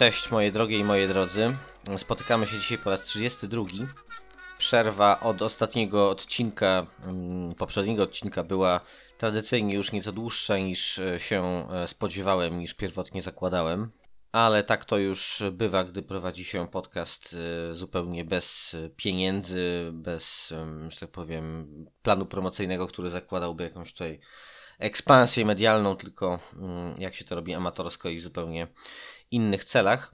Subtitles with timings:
[0.00, 1.56] Cześć moje drogie i moje drodzy.
[1.96, 3.64] Spotykamy się dzisiaj po raz 32.
[4.58, 8.80] Przerwa od ostatniego odcinka, mm, poprzedniego odcinka była
[9.18, 13.90] tradycyjnie już nieco dłuższa niż e, się e, spodziewałem, niż pierwotnie zakładałem.
[14.32, 17.36] Ale tak to już bywa, gdy prowadzi się podcast
[17.70, 20.54] e, zupełnie bez pieniędzy, bez,
[20.88, 21.66] że tak powiem,
[22.02, 24.20] planu promocyjnego, który zakładałby jakąś tutaj
[24.78, 28.66] ekspansję medialną, tylko mm, jak się to robi amatorsko i zupełnie
[29.30, 30.12] innych celach.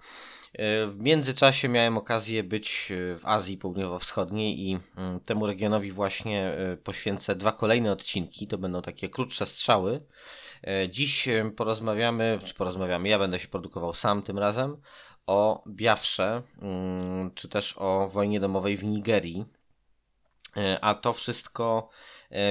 [0.52, 6.48] E, W międzyczasie miałem okazję być e, w Azji Południowo-Wschodniej i mm, temu regionowi właśnie
[6.48, 8.46] e, poświęcę dwa kolejne odcinki.
[8.46, 10.00] To będą takie krótsze strzały.
[10.90, 14.76] Dziś porozmawiamy, czy porozmawiamy, ja będę się produkował sam tym razem,
[15.26, 19.44] o Biafrze, mm, czy też o wojnie domowej w Nigerii.
[20.80, 21.88] A to wszystko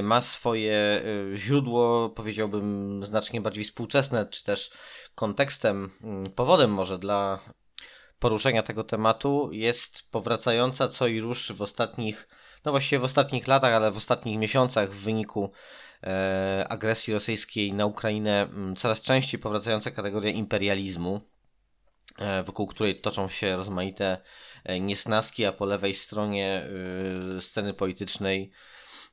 [0.03, 1.01] ma swoje
[1.35, 4.71] źródło, powiedziałbym, znacznie bardziej współczesne, czy też
[5.15, 7.39] kontekstem, mm, powodem może dla
[8.19, 12.27] poruszenia tego tematu jest powracająca co i rusz w ostatnich,
[12.65, 15.51] no właściwie w ostatnich latach, ale w ostatnich miesiącach w wyniku
[16.03, 21.21] e, agresji rosyjskiej na Ukrainę mm, coraz częściej powracająca kategoria imperializmu,
[22.19, 24.21] e, wokół której toczą się rozmaite
[24.63, 26.67] e, niesnaski, a po lewej stronie
[27.37, 28.51] y, sceny politycznej.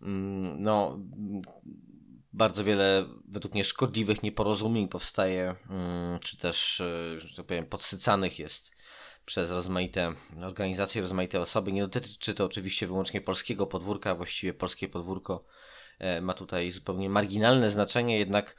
[0.02, 0.98] Mm, no,
[2.32, 8.38] bardzo wiele według mnie szkodliwych nieporozumień powstaje, mm, czy też, y, że tak powiem, podsycanych
[8.38, 8.72] jest
[9.26, 10.12] przez rozmaite
[10.42, 11.72] organizacje, rozmaite osoby.
[11.72, 15.44] Nie dotyczy to oczywiście wyłącznie polskiego podwórka, właściwie polskie podwórko
[15.98, 18.56] e, ma tutaj zupełnie marginalne znaczenie, jednak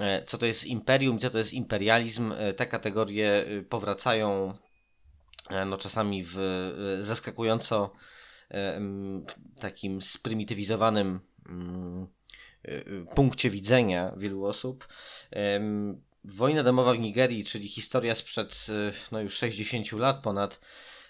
[0.00, 4.54] e, co to jest imperium, co to jest imperializm, e, te kategorie powracają
[5.50, 7.92] e, no czasami w e, zaskakująco
[8.50, 8.80] e,
[9.60, 12.06] takim sprymitywizowanym mm,
[13.14, 14.88] punkcie widzenia wielu osób.
[16.24, 20.60] Wojna domowa w Nigerii, czyli historia sprzed y, no już 60 lat ponad,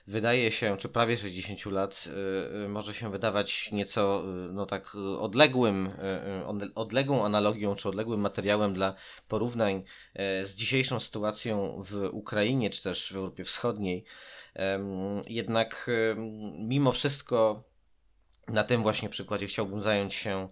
[0.06, 4.94] wydaje się, czy prawie 60 lat, y, y, może się wydawać nieco y, no tak
[4.94, 5.90] y, odległym, y,
[6.40, 8.94] y, od- odległą analogią, czy odległym materiałem dla
[9.28, 9.84] porównań
[10.14, 14.04] e, z dzisiejszą sytuacją w Ukrainie, czy też w Europie Wschodniej.
[15.26, 15.90] Jednak
[16.58, 17.64] mimo wszystko
[18.48, 20.48] na tym właśnie przykładzie chciałbym zająć się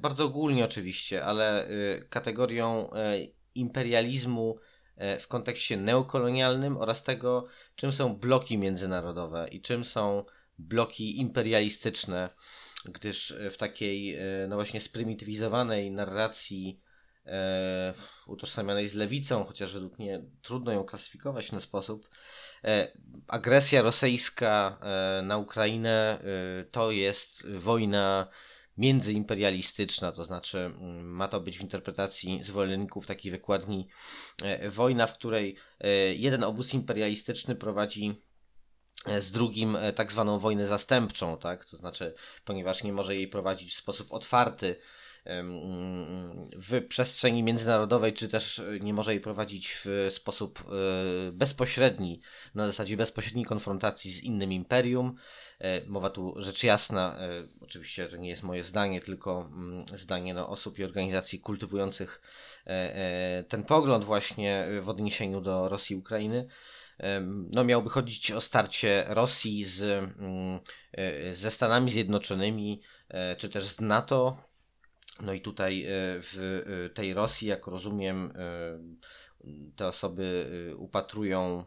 [0.00, 3.16] bardzo ogólnie oczywiście, ale y, kategorią e,
[3.54, 4.58] imperializmu
[4.96, 10.24] e, w kontekście neokolonialnym oraz tego, czym są bloki międzynarodowe i czym są
[10.58, 12.30] bloki imperialistyczne,
[12.84, 16.80] gdyż e, w takiej e, no właśnie sprymitywizowanej narracji
[17.26, 17.94] e,
[18.26, 22.08] utożsamianej z lewicą, chociaż według mnie trudno ją klasyfikować w ten sposób,
[22.64, 22.92] e,
[23.28, 28.28] agresja rosyjska e, na Ukrainę e, to jest wojna
[28.76, 33.88] międzyimperialistyczna, to znaczy mm, ma to być w interpretacji zwolenników takiej wykładni
[34.42, 38.22] e, wojna, w której e, jeden obóz imperialistyczny prowadzi
[39.06, 41.64] e, z drugim tak zwaną wojnę zastępczą, tak?
[41.64, 44.76] To znaczy, ponieważ nie może jej prowadzić w sposób otwarty
[46.56, 52.20] w przestrzeni międzynarodowej, czy też nie może jej prowadzić w sposób e, bezpośredni,
[52.54, 55.16] na zasadzie bezpośredniej konfrontacji z innym imperium.
[55.58, 60.34] E, Mowa tu rzecz jasna, e, oczywiście to nie jest moje zdanie, tylko mm, zdanie
[60.34, 62.20] no, osób i organizacji kultywujących
[63.48, 66.46] ten pogląd właśnie w odniesieniu do Rosji i Ukrainy.
[67.52, 70.60] no, miałby chodzić o starcie Rosji z, mm,
[71.32, 72.80] ze Stanami Zjednoczonymi,
[73.38, 74.53] czy też z NATO.
[75.20, 76.62] No i tutaj w
[76.94, 78.32] tej Rosji, jak rozumiem,
[79.76, 81.64] te osoby upatrują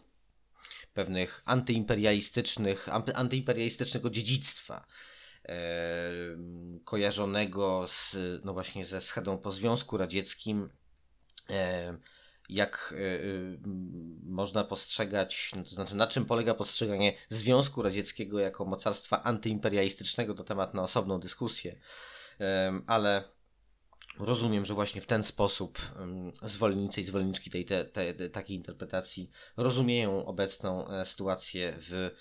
[0.93, 4.85] pewnych antyimperialistycznych, antyimperialistycznego dziedzictwa
[6.85, 10.69] kojarzonego z, no właśnie ze schedą po Związku Radzieckim,
[12.49, 13.27] jak e, e,
[14.23, 20.43] można postrzegać, no to znaczy na czym polega postrzeganie Związku Radzieckiego jako mocarstwa antyimperialistycznego, to
[20.43, 21.79] temat na osobną dyskusję,
[22.87, 23.36] ale
[24.19, 25.79] rozumiem, że właśnie w ten sposób
[26.43, 32.11] zwolennicy i zwolenniczki tej, te, te, takiej interpretacji rozumieją obecną e, sytuację w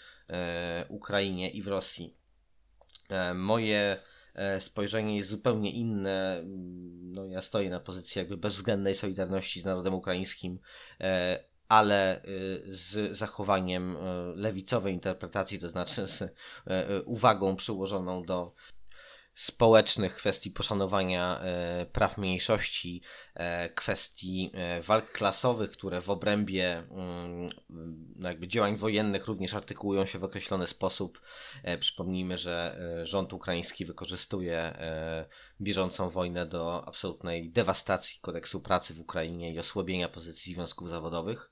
[0.88, 2.16] Ukrainie i w Rosji.
[3.34, 3.98] Moje
[4.36, 6.42] E, spojrzenie jest zupełnie inne.
[7.02, 10.58] No, ja stoję na pozycji jakby bezwzględnej solidarności z narodem ukraińskim,
[11.00, 12.22] e, ale e,
[12.66, 13.96] z zachowaniem
[14.34, 16.34] lewicowej interpretacji, to znaczy z
[17.04, 18.52] uwagą przyłożoną do
[19.36, 23.02] społecznych, kwestii poszanowania e, praw mniejszości,
[23.34, 27.50] e, kwestii e, walk klasowych, które w obrębie mm,
[28.16, 31.20] no jakby działań wojennych również artykułują się w określony sposób.
[31.80, 34.78] Przypomnijmy, że rząd ukraiński wykorzystuje
[35.60, 41.50] bieżącą wojnę do absolutnej dewastacji kodeksu pracy w Ukrainie i osłabienia pozycji związków zawodowych.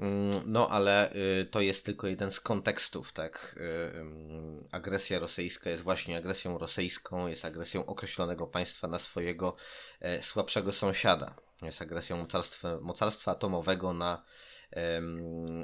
[0.00, 3.56] Mm, no, ale y, to jest tylko jeden z kontekstów, tak?
[3.60, 9.56] Y, agresja rosyjska jest właśnie agresją rosyjską, jest agresją określonego państwa na swojego
[10.00, 11.34] e, słabszego sąsiada.
[11.62, 14.24] Jest agresją mocarstwa, mocarstwa atomowego na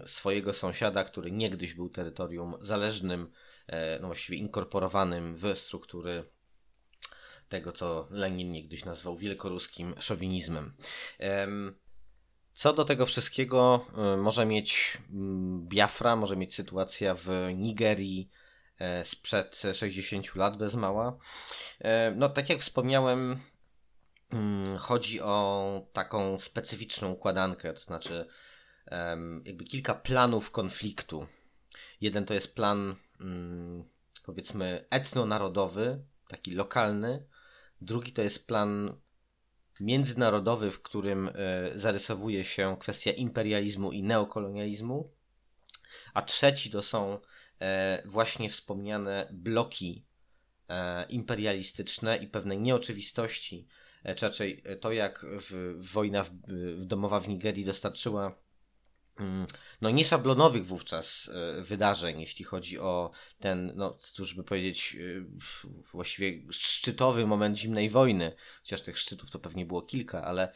[0.06, 3.32] swojego sąsiada, który niegdyś był terytorium zależnym,
[3.66, 6.24] e, no właściwie inkorporowanym w struktury
[7.48, 10.76] tego, co Lenin niegdyś nazwał wielkoruskim szowinizmem.
[12.54, 18.30] Co do tego wszystkiego y, może mieć mm, Biafra, może mieć sytuacja w Nigerii
[18.78, 21.18] e, sprzed 60 lat bez mała.
[21.78, 23.40] E, no, tak jak wspomniałem,
[24.30, 28.26] mm, chodzi o taką specyficzną układankę, to znaczy
[29.44, 31.26] jakby kilka planów konfliktu.
[32.00, 33.84] Jeden to jest plan, mm,
[34.24, 37.26] powiedzmy, etnonarodowy, taki lokalny.
[37.80, 39.00] Drugi to jest plan
[39.80, 41.32] międzynarodowy, w którym e,
[41.74, 45.10] zarysowuje się kwestia imperializmu i neokolonializmu,
[46.14, 47.18] a trzeci to są
[47.60, 50.06] e, właśnie wspomniane bloki
[50.68, 53.66] e, imperialistyczne i pewne nieoczywistości,
[54.16, 56.30] czy raczej to, jak w, wojna w,
[56.76, 58.43] w domowa w Nigerii dostarczyła
[59.80, 65.24] no nieszablonowych wówczas e, wydarzeń, jeśli chodzi o ten, no cóż by powiedzieć, e,
[65.92, 68.32] właściwie szczytowy moment zimnej wojny,
[68.62, 70.52] chociaż tych szczytów to pewnie było kilka, ale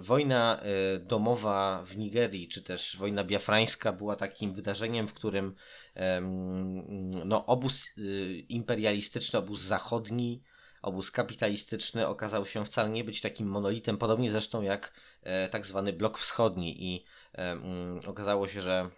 [0.00, 5.54] wojna e, domowa w Nigerii, czy też wojna biafrańska była takim wydarzeniem, w którym
[7.24, 7.86] no, obóz
[8.48, 10.42] imperialistyczny, obóz zachodni,
[10.82, 14.92] obóz kapitalistyczny okazał się wcale nie być takim monolitem, podobnie zresztą jak
[15.50, 16.84] tak zwany blok wschodni.
[16.84, 17.19] I Mm,
[18.06, 18.90] okazało się, że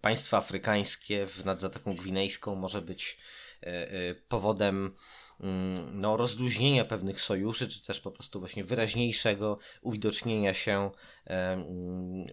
[0.00, 3.18] państwo afrykańskie nad Zatoką Gwinejską może być
[3.62, 4.94] e, e, powodem
[5.40, 10.90] mm, no, rozluźnienia pewnych sojuszy, czy też po prostu właśnie wyraźniejszego uwidocznienia się
[11.24, 12.26] mm,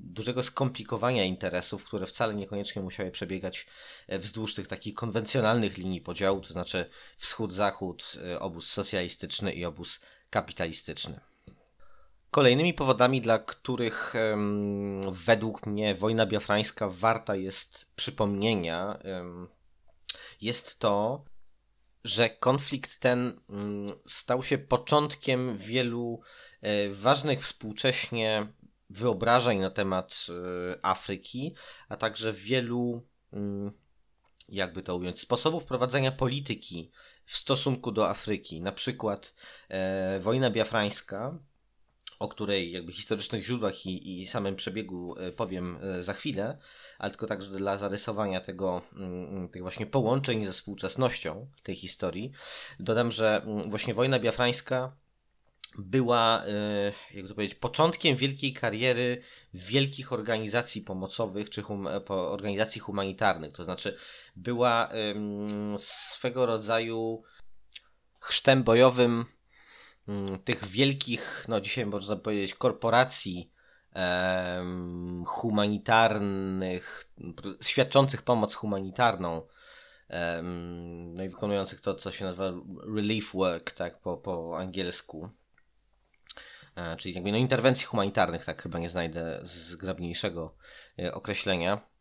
[0.00, 3.66] dużego skomplikowania interesów, które wcale niekoniecznie musiały przebiegać
[4.06, 10.00] e, wzdłuż tych takich konwencjonalnych linii podziału, to znaczy wschód-zachód, obóz socjalistyczny i obóz
[10.30, 11.33] kapitalistyczny.
[12.34, 14.14] Kolejnymi powodami, dla których
[15.12, 18.98] według mnie wojna biafrańska warta jest przypomnienia,
[20.40, 21.24] jest to,
[22.04, 26.20] że konflikt ten um, stał się początkiem wielu
[26.60, 28.52] e, ważnych współcześnie
[28.90, 31.54] wyobrażeń na temat e, Afryki,
[31.88, 33.72] a także wielu, mm,
[34.48, 36.90] jakby to ująć, sposobów prowadzenia polityki
[37.24, 38.62] w stosunku do Afryki.
[38.62, 39.34] Na przykład
[39.68, 41.38] e, wojna biafrańska
[42.24, 46.58] o której jakby historycznych źródłach i, i samym przebiegu e, powiem e, za chwilę,
[46.98, 52.32] ale tylko także dla zarysowania tego, mm, tych właśnie połączeń ze współczesnością tej historii,
[52.80, 54.96] dodam, że mm, właśnie wojna biafrańska
[55.78, 59.22] była, e, jak to powiedzieć, początkiem wielkiej kariery
[59.54, 63.52] wielkich organizacji pomocowych czy hum, organizacji humanitarnych.
[63.52, 63.96] To znaczy,
[64.36, 64.88] była
[65.76, 67.22] swego rodzaju
[68.20, 69.26] chrztem bojowym
[70.44, 73.50] tych wielkich, no dzisiaj można powiedzieć, korporacji
[73.94, 77.10] um, humanitarnych,
[77.62, 79.42] świadczących pomoc humanitarną,
[80.10, 82.52] um, no i wykonujących to, co się nazywa
[82.94, 85.28] relief work, tak po, po angielsku.
[86.98, 90.54] czyli jakby no interwencji humanitarnych, tak chyba nie znajdę zgrabniejszego
[91.12, 91.93] określenia.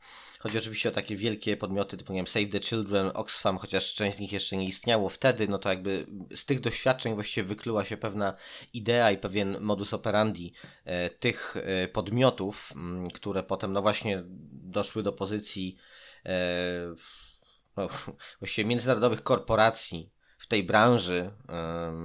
[0.43, 4.17] Chodzi oczywiście o takie wielkie podmioty typu nie wiem, Save the Children, Oxfam, chociaż część
[4.17, 7.97] z nich jeszcze nie istniało wtedy, no to jakby z tych doświadczeń właściwie wykluła się
[7.97, 8.33] pewna
[8.73, 10.53] idea i pewien modus operandi
[10.85, 15.77] e, tych e, podmiotów, m, które potem no właśnie doszły do pozycji
[16.25, 16.35] e,
[17.77, 17.87] no,
[18.39, 21.31] właściwie międzynarodowych korporacji w tej branży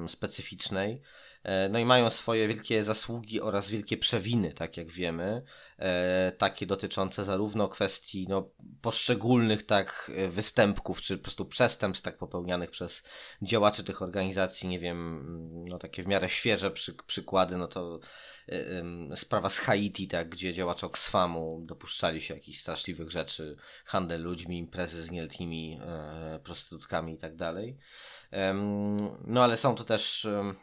[0.09, 1.03] specyficznej.
[1.43, 5.43] E, no i mają swoje wielkie zasługi oraz wielkie przewiny, tak jak wiemy,
[5.79, 8.51] e, takie dotyczące zarówno kwestii no,
[8.83, 13.03] poszczególnych tak występków, czy po prostu przestępstw tak popełnianych przez
[13.43, 15.25] działaczy tych organizacji, nie wiem,
[15.69, 18.01] no takie w miarę świeże przy, przykłady, no to
[18.49, 24.59] e, sprawa z Haiti, tak, gdzie działacze Oxfamu dopuszczali się jakichś straszliwych rzeczy, handel ludźmi,
[24.59, 25.81] imprezy z nieletnimi
[26.45, 27.79] prostytutkami i tak dalej.
[29.25, 30.55] No ale są to też E,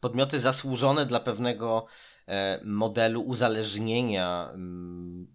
[0.00, 1.86] podmioty zasłużone dla pewnego
[2.28, 5.26] e, modelu uzależnienia mm,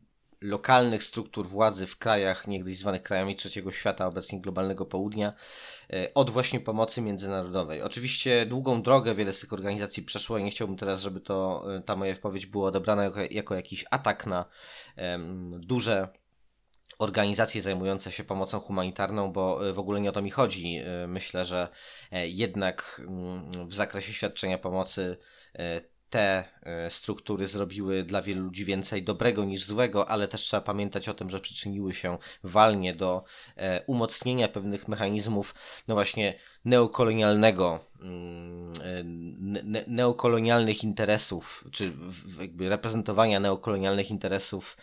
[0.42, 5.34] lokalnych struktur władzy w krajach niegdyś zwanych krajami trzeciego świata, obecnie globalnego południa,
[5.94, 7.82] e, od właśnie pomocy międzynarodowej.
[7.82, 11.96] Oczywiście długą drogę wiele z tych organizacji przeszło i nie chciałbym teraz, żeby to ta
[11.96, 14.46] moja wypowiedź była odebrana jako, jako jakiś atak na
[14.98, 16.08] um, duże
[17.00, 20.78] organizacje zajmujące się pomocą humanitarną, bo e, w ogóle nie o to mi chodzi.
[20.78, 21.68] E, myślę, że
[22.12, 25.18] e, jednak mm, w zakresie świadczenia pomocy
[26.10, 26.44] te
[26.90, 31.30] struktury zrobiły dla wielu ludzi więcej dobrego niż złego, ale też trzeba pamiętać o tym,
[31.30, 33.24] że przyczyniły się walnie do
[33.88, 35.56] umocnienia pewnych mechanizmów,
[35.88, 36.34] no właśnie
[36.66, 41.94] neokolonialnego, ne neokolonialnych interesów, czy
[42.40, 44.78] jakby reprezentowania neokolonialnych interesów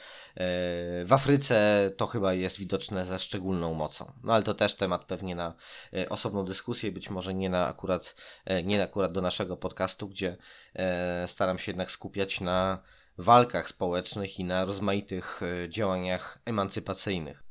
[1.05, 4.13] w Afryce to chyba jest widoczne ze szczególną mocą.
[4.23, 5.55] No ale to też temat pewnie na
[5.93, 10.37] e, osobną dyskusję, być może nie na akurat, e, nie akurat do naszego podcastu, gdzie
[10.75, 12.83] e, staram się jednak skupiać na
[13.19, 17.43] walkach społecznych i na rozmaitych działaniach emancypacyjnych.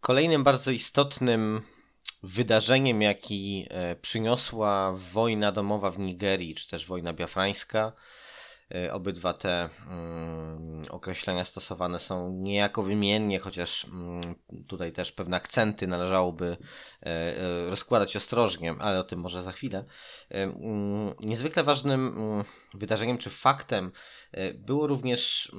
[0.00, 1.62] Kolejnym bardzo istotnym
[2.22, 3.68] wydarzeniem, jaki
[4.02, 7.92] przyniosła wojna domowa w Nigerii, czy też wojna biafrańska,
[8.74, 14.34] Y, obydwa te mm, określenia stosowane są niejako wymiennie, chociaż mm,
[14.68, 16.56] tutaj też pewne akcenty należałoby
[17.02, 19.84] e, e, rozkładać ostrożnie, ale o tym może za chwilę.
[20.30, 22.14] E, mm, niezwykle ważnym
[22.74, 23.92] wydarzeniem czy faktem
[24.54, 25.52] było również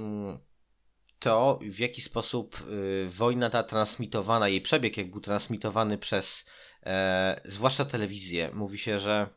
[1.23, 2.57] to, w jaki sposób
[3.07, 6.45] wojna ta transmitowana, jej przebieg, jak był transmitowany przez
[7.45, 8.49] zwłaszcza telewizję.
[8.53, 9.29] Mówi się, że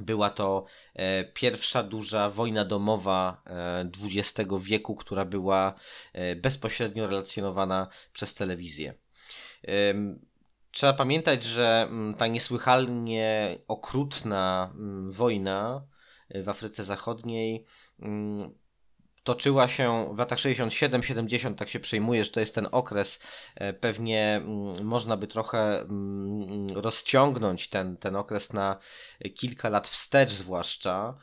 [0.00, 3.42] była to e, pierwsza duża wojna domowa
[4.04, 5.74] XX e, wieku, która była
[6.12, 8.94] e, bezpośrednio relacjonowana przez telewizję.
[10.70, 15.86] Trzeba pamiętać, że mm, ta niesłychanie okrutna mm, wojna
[16.34, 17.64] w Afryce Zachodniej
[18.00, 18.54] mm,
[19.26, 23.20] toczyła się w latach 67-70, tak się przejmuje, że to jest ten okres.
[23.54, 28.78] E, pewnie mm, można by trochę mm, rozciągnąć ten, ten okres na
[29.34, 31.18] kilka lat wstecz, zwłaszcza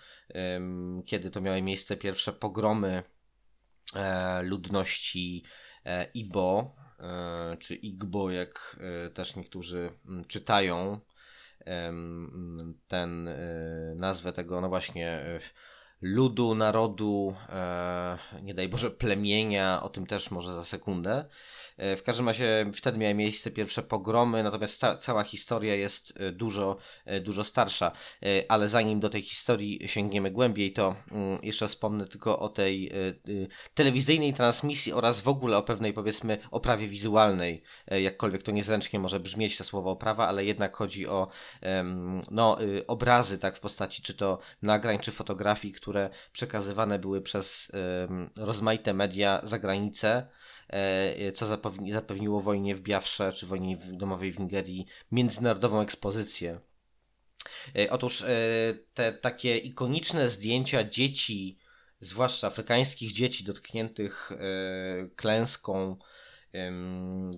[1.06, 3.04] kiedy to miały miejsce pierwsze pogromy
[3.96, 5.44] e, ludności
[5.86, 6.76] e, Ibo,
[7.60, 8.80] czy Igbo, jak
[9.14, 11.00] też niektórzy mm, czytają
[12.88, 13.30] ten
[13.96, 15.22] nazwę tego, no właśnie
[16.04, 21.26] ludu, narodu, e, nie daj Boże, plemienia, o tym też może za sekundę.
[21.78, 26.32] E, w każdym razie wtedy miały miejsce pierwsze pogromy, natomiast ca cała historia jest e,
[26.32, 26.78] dużo,
[27.22, 27.92] dużo starsza.
[28.50, 32.92] Ale zanim do tej historii sięgniemy głębiej, to mm, jeszcze wspomnę tylko o tej
[33.74, 37.64] telewizyjnej transmisji oraz w ogóle o pewnej, powiedzmy, oprawie wizualnej.
[38.02, 41.28] Jakkolwiek to niezręcznie może brzmieć to słowo oprawa, ale jednak chodzi o
[42.32, 42.58] no,
[42.88, 45.93] obrazy, tak, w postaci czy to nagrań, czy fotografii, które
[46.32, 47.72] przekazywane były przez
[48.36, 50.28] rozmaite media za granicę.
[50.74, 51.46] E, co
[51.92, 56.60] zapewniło wojnie w Biafrze czy wojnie domowej w Nigerii międzynarodową ekspozycję.
[57.76, 58.28] E, otóż e,
[58.94, 61.58] te takie ikoniczne zdjęcia dzieci,
[62.00, 64.32] zwłaszcza afrykańskich dzieci dotkniętych
[65.16, 65.98] klęską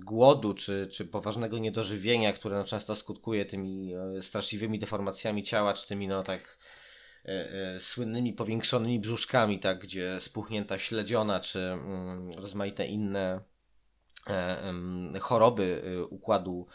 [0.06, 6.08] głodu czy, czy poważnego niedożywienia, które no często skutkuje tymi straszliwymi deformacjami ciała, czy tymi
[6.08, 6.58] no tak
[7.80, 13.42] słynnymi powiększonymi brzuszkami, tak, gdzie spuchnięta śledziona czy mm, rozmaite inne
[14.28, 16.68] e, choroby y, układu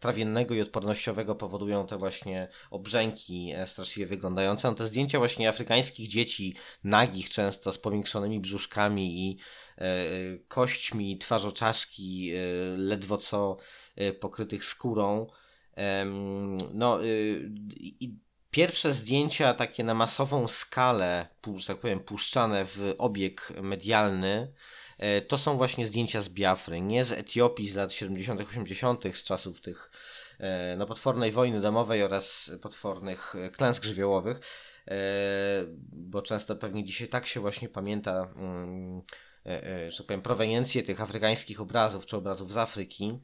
[0.00, 4.68] trawiennego i odpornościowego powodują te właśnie obrzęki straszliwie wyglądające.
[4.68, 9.38] No te zdjęcia właśnie afrykańskich dzieci, nagich często, z powiększonymi brzuszkami i
[10.48, 12.32] kośćmi twarzoczaszki
[12.76, 13.56] ledwo co
[14.20, 15.26] pokrytych skórą.
[16.74, 17.50] No y,
[17.80, 18.25] i
[18.56, 21.28] Pierwsze zdjęcia takie na masową skalę,
[21.66, 24.52] tak powiem, puszczane w obieg medialny,
[24.98, 29.24] e, to są właśnie zdjęcia z Biafry, nie z Etiopii z lat 70., 80., z
[29.24, 29.90] czasów tych
[30.76, 34.40] no, potwornej wojny domowej oraz potwornych klęsk żywiołowych,
[35.92, 39.02] bo często pewnie dzisiaj tak się właśnie pamięta, mm,
[39.88, 43.18] że tak powiem, proweniencję tych afrykańskich obrazów czy obrazów z Afryki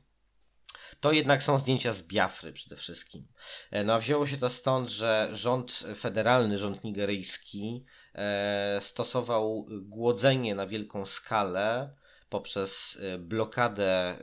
[1.02, 3.26] to jednak są zdjęcia z Biafry przede wszystkim.
[3.70, 10.54] E, no a wzięło się to stąd, że rząd federalny, rząd nigeryjski e, stosował głodzenie
[10.54, 11.94] na wielką skalę
[12.28, 14.16] poprzez e, blokadę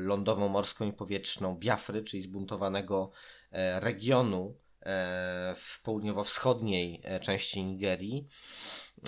[0.00, 3.10] lądową, morską i powietrzną Biafry, czyli zbuntowanego
[3.80, 4.56] regionu
[5.56, 8.28] w południowo-wschodniej części Nigerii.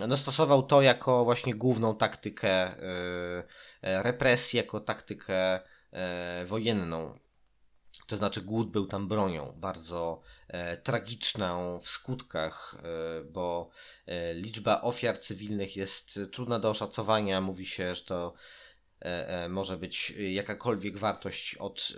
[0.08, 2.74] No, stosował to jako właśnie główną taktykę
[3.82, 5.60] represji, jako taktykę
[6.46, 7.18] wojenną.
[8.08, 13.70] To znaczy, głód był tam bronią bardzo e, tragiczną w skutkach, e, bo
[14.06, 17.40] e, liczba ofiar cywilnych jest trudna do oszacowania.
[17.40, 18.34] Mówi się, że to
[19.02, 21.92] e, e, może być jakakolwiek wartość od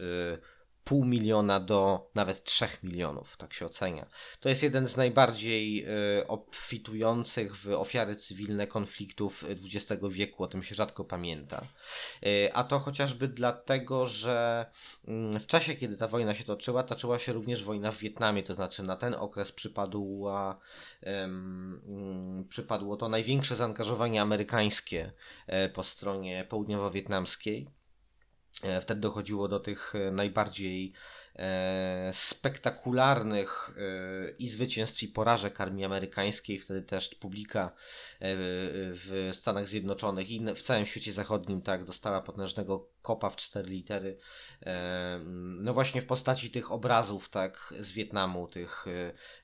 [0.85, 4.07] pół miliona do nawet 3 milionów, tak się ocenia.
[4.41, 5.87] To jest jeden z najbardziej
[6.19, 11.67] y, obfitujących w ofiary cywilne konfliktów XX wieku, o tym się rzadko pamięta.
[12.27, 14.67] Y, a to chociażby dlatego, że
[15.37, 18.55] y, w czasie, kiedy ta wojna się toczyła, toczyła się również wojna w Wietnamie, to
[18.55, 20.61] znaczy na ten okres przypadła,
[22.49, 25.13] przypadło to największe zaangażowanie amerykańskie
[25.75, 27.80] po stronie południowo-wietnamskiej.
[28.63, 30.93] E, wtedy dochodziło do tych e, najbardziej
[32.13, 33.75] spektakularnych
[34.39, 36.59] i zwycięstw i porażek armii amerykańskiej.
[36.59, 37.73] Wtedy też publika
[38.21, 44.19] w Stanach Zjednoczonych i w całym świecie zachodnim tak dostała potężnego kopa w cztery litery.
[45.61, 48.87] No właśnie w postaci tych obrazów tak z Wietnamu, tych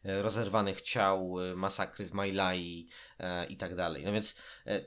[0.05, 2.89] rozerwanych ciał, masakry w My Lai
[3.49, 4.05] i tak dalej.
[4.05, 4.37] No więc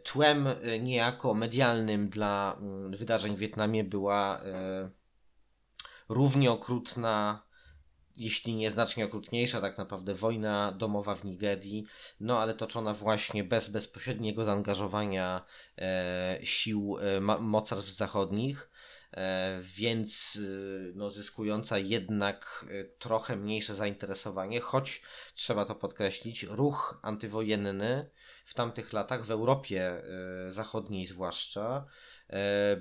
[0.03, 0.47] tłem
[0.79, 4.41] niejako medialnym dla mm, wydarzeń w Wietnamie była
[6.09, 7.43] równie okrutna,
[8.15, 11.85] jeśli nie znacznie okrutniejsza, tak naprawdę wojna domowa w Nigerii,
[12.19, 15.45] no ale toczona właśnie bez bezpośredniego zaangażowania
[15.77, 18.69] e, sił e, mocarstw zachodnich.
[19.17, 25.01] E, więc e, no, zyskująca jednak e, trochę mniejsze zainteresowanie, choć
[25.35, 28.09] trzeba to podkreślić, ruch antywojenny
[28.45, 30.03] w tamtych latach w Europie
[30.49, 31.85] Zachodniej zwłaszcza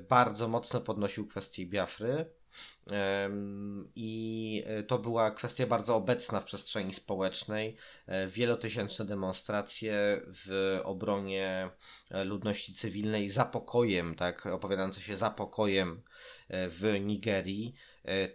[0.09, 2.31] bardzo mocno podnosił kwestię Biafry
[3.95, 7.77] i e, to była kwestia bardzo obecna w przestrzeni społecznej.
[8.07, 11.71] E, wielotysięczne demonstracje w obronie
[12.11, 16.03] e, ludności cywilnej za pokojem, tak, opowiadające się za pokojem
[16.51, 17.75] w Nigerii.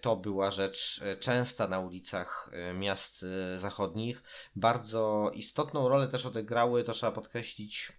[0.01, 3.25] To była rzecz częsta na ulicach miast
[3.57, 4.23] zachodnich.
[4.55, 7.91] Bardzo istotną rolę też odegrały, to trzeba podkreślić,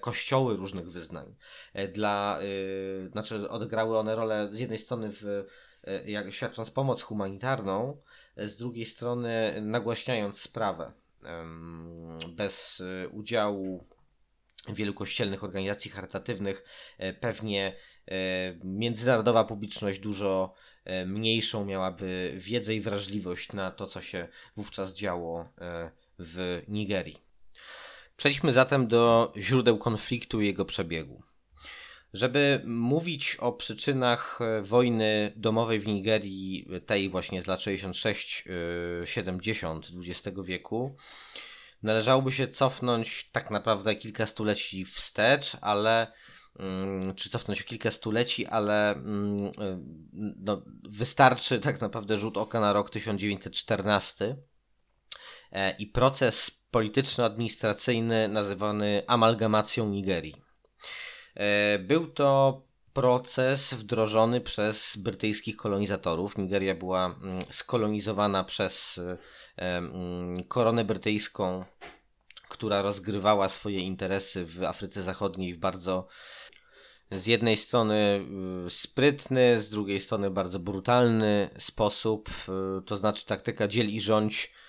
[0.00, 1.34] kościoły różnych wyznań.
[1.72, 5.46] E, dla, yy, znaczy odegrały one rolę z jednej strony w,
[6.04, 7.96] jak, świadcząc pomoc humanitarną,
[8.36, 10.92] z drugiej strony nagłaśniając sprawę.
[12.28, 12.82] Bez
[13.12, 13.84] udziału
[14.68, 16.64] wielu kościelnych organizacji charytatywnych
[17.20, 17.76] pewnie
[18.64, 20.54] międzynarodowa publiczność dużo
[21.06, 25.48] mniejszą miałaby wiedzę i wrażliwość na to, co się wówczas działo
[26.18, 27.31] w Nigerii.
[28.22, 31.22] Przejdźmy zatem do źródeł konfliktu i jego przebiegu.
[32.12, 40.38] Żeby mówić o przyczynach e, wojny domowej w Nigerii, tej właśnie z lat 66-70 XX
[40.44, 40.96] wieku,
[41.82, 46.12] należałoby się cofnąć tak naprawdę kilka stuleci wstecz, ale
[46.58, 49.52] mm, czy cofnąć o kilka stuleci, ale mm, e,
[50.38, 54.36] no, wystarczy tak naprawdę rzut oka na rok 1914 e,
[55.78, 60.34] i proces polityczno-administracyjny nazywany amalgamacją Nigerii.
[61.34, 62.62] E, był to
[62.92, 66.38] proces wdrożony przez brytyjskich kolonizatorów.
[66.38, 69.18] Nigeria była mm, skolonizowana przez e,
[69.56, 71.64] mm, koronę brytyjską,
[72.48, 76.06] która rozgrywała swoje interesy w Afryce Zachodniej w bardzo
[77.10, 78.26] z jednej strony
[78.66, 82.30] y, sprytny, z drugiej strony bardzo brutalny sposób,
[82.86, 84.61] to znaczy taktyka dziel i rządź Mm,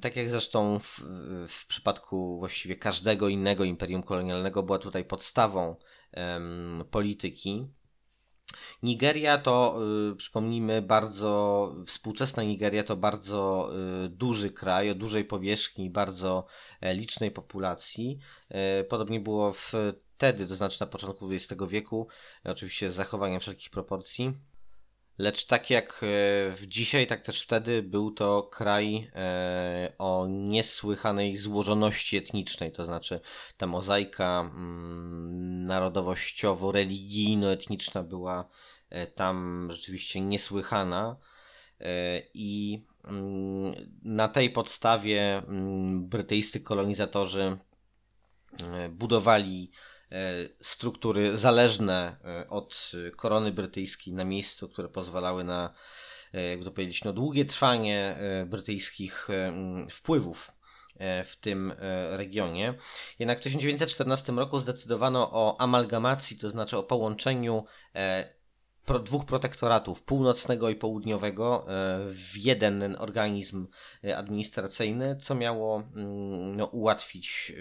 [0.00, 1.00] tak jak zresztą w,
[1.48, 5.76] w przypadku właściwie każdego innego imperium kolonialnego była tutaj podstawą
[6.90, 7.66] polityki.
[8.82, 9.78] Nigeria to,
[10.12, 13.70] y, przypomnijmy, bardzo, współczesna Nigeria to bardzo
[14.04, 16.46] y, duży kraj o dużej powierzchni, bardzo
[16.80, 18.18] e, licznej populacji.
[18.48, 22.08] E, podobnie było wtedy, to znaczy na początku XX wieku,
[22.44, 24.32] oczywiście z zachowaniem wszelkich proporcji.
[25.18, 25.96] Lecz tak jak e,
[26.50, 33.20] w dzisiaj, tak też wtedy był to kraj e, o niesłychanej złożoności etnicznej, to znaczy
[33.56, 38.48] ta mozaika mm, narodowościowo-religijno-etniczna była
[38.90, 41.16] e, tam rzeczywiście niesłychana
[42.34, 47.58] i mm, na tej podstawie mm, brytyjscy kolonizatorzy
[48.90, 49.70] budowali
[50.60, 55.74] struktury zależne e, od korony brytyjskiej na miejscu, które pozwalały na,
[56.32, 59.28] e, jakby to powiedzieć, no, długie trwanie brytyjskich
[59.90, 60.52] wpływów
[61.24, 61.72] w tym
[62.10, 62.74] regionie.
[63.18, 67.64] Jednak w 1914 roku zdecydowano o amalgamacji, to znaczy o połączeniu
[69.04, 71.66] dwóch protektoratów, północnego i południowego,
[72.08, 73.66] w jeden organizm
[74.16, 75.82] administracyjny, co miało
[76.56, 77.52] no, ułatwić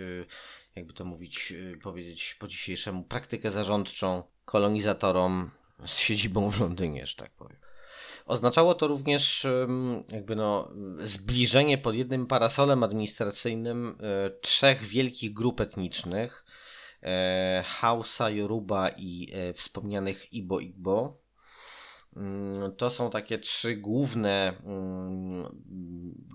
[0.75, 5.51] jakby to mówić, y, powiedzieć po dzisiejszemu, praktykę zarządczą kolonizatorom
[5.85, 7.57] z siedzibą w Londynie, że tak powiem.
[8.25, 9.47] Oznaczało to również
[10.09, 10.71] jakby no,
[11.03, 16.45] zbliżenie pod jednym parasolem administracyjnym y, trzech wielkich grup etnicznych
[17.03, 17.07] y,
[17.63, 21.21] Hausa, Yoruba i wspomnianych Ibo Igbo.
[22.15, 25.63] Mm, to są takie trzy główne mm,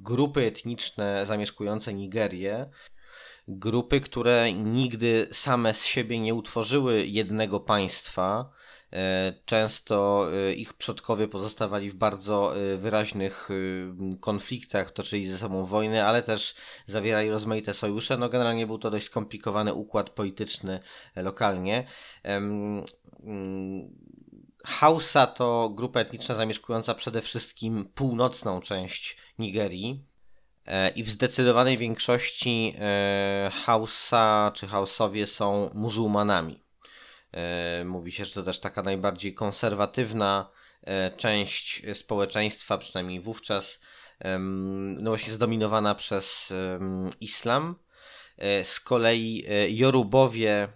[0.03, 2.71] grupy etniczne zamieszkujące Nigerię,
[3.49, 8.51] grupy, które nigdy same z siebie nie utworzyły jednego państwa.
[8.93, 13.49] E, często e, ich przodkowie pozostawali w bardzo e, wyraźnych
[14.21, 16.55] konfliktach, toczyli ze sobą wojny, ale też
[16.87, 18.17] zawierali rozmaite sojusze.
[18.17, 20.81] No generalnie był to dość skomplikowany układ polityczny
[21.17, 21.87] lokalnie.
[22.23, 22.85] Mm,
[24.65, 30.05] Hausa to grupa etniczna zamieszkująca przede wszystkim północną część Nigerii,
[30.95, 36.61] i w zdecydowanej większości e, Hausa czy Hausowie są muzułmanami.
[37.33, 40.51] E, mówi się, że to też taka najbardziej konserwatywna
[41.17, 43.81] część społeczeństwa, przynajmniej wówczas,
[45.01, 46.53] no właśnie zdominowana przez
[47.21, 47.77] islam.
[48.63, 50.69] Z kolei Jorubowie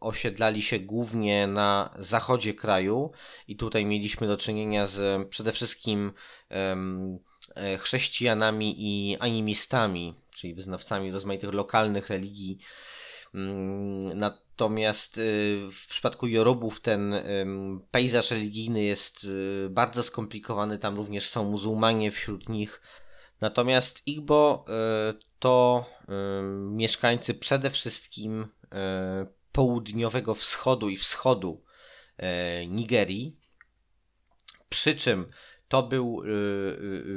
[0.00, 3.12] osiedlali się głównie na zachodzie kraju
[3.48, 6.12] i tutaj mieliśmy do czynienia z przede wszystkim
[6.50, 6.76] E,
[7.78, 12.58] chrześcijanami i animistami, czyli wyznawcami rozmaitych lokalnych religii.
[13.34, 15.20] Mm, natomiast e,
[15.70, 17.14] w przypadku Jorobów ten
[17.90, 19.26] pejzaż religijny jest
[19.66, 22.80] e, bardzo skomplikowany, tam również są muzułmanie wśród nich.
[23.40, 24.64] Natomiast Igbo
[25.38, 25.84] to
[26.52, 28.48] mieszkańcy przede wszystkim
[29.52, 31.64] południowego wschodu i wschodu
[32.68, 33.36] Nigerii.
[34.68, 35.26] Przy czym
[35.70, 37.12] to był y, y,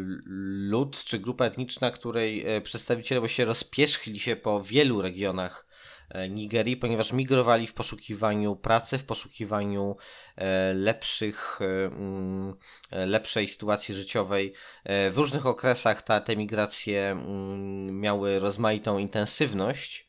[0.70, 5.66] lud czy grupa etniczna, której e, przedstawiciele się rozpierzchli się po wielu regionach
[6.10, 9.96] e, Nigerii, ponieważ migrowali w poszukiwaniu pracy, w poszukiwaniu
[10.36, 12.54] e, lepszych, mm,
[12.92, 14.54] lepszej sytuacji życiowej.
[14.86, 20.08] W różnych okresach ta, te migracje mm, miały rozmaitą intensywność.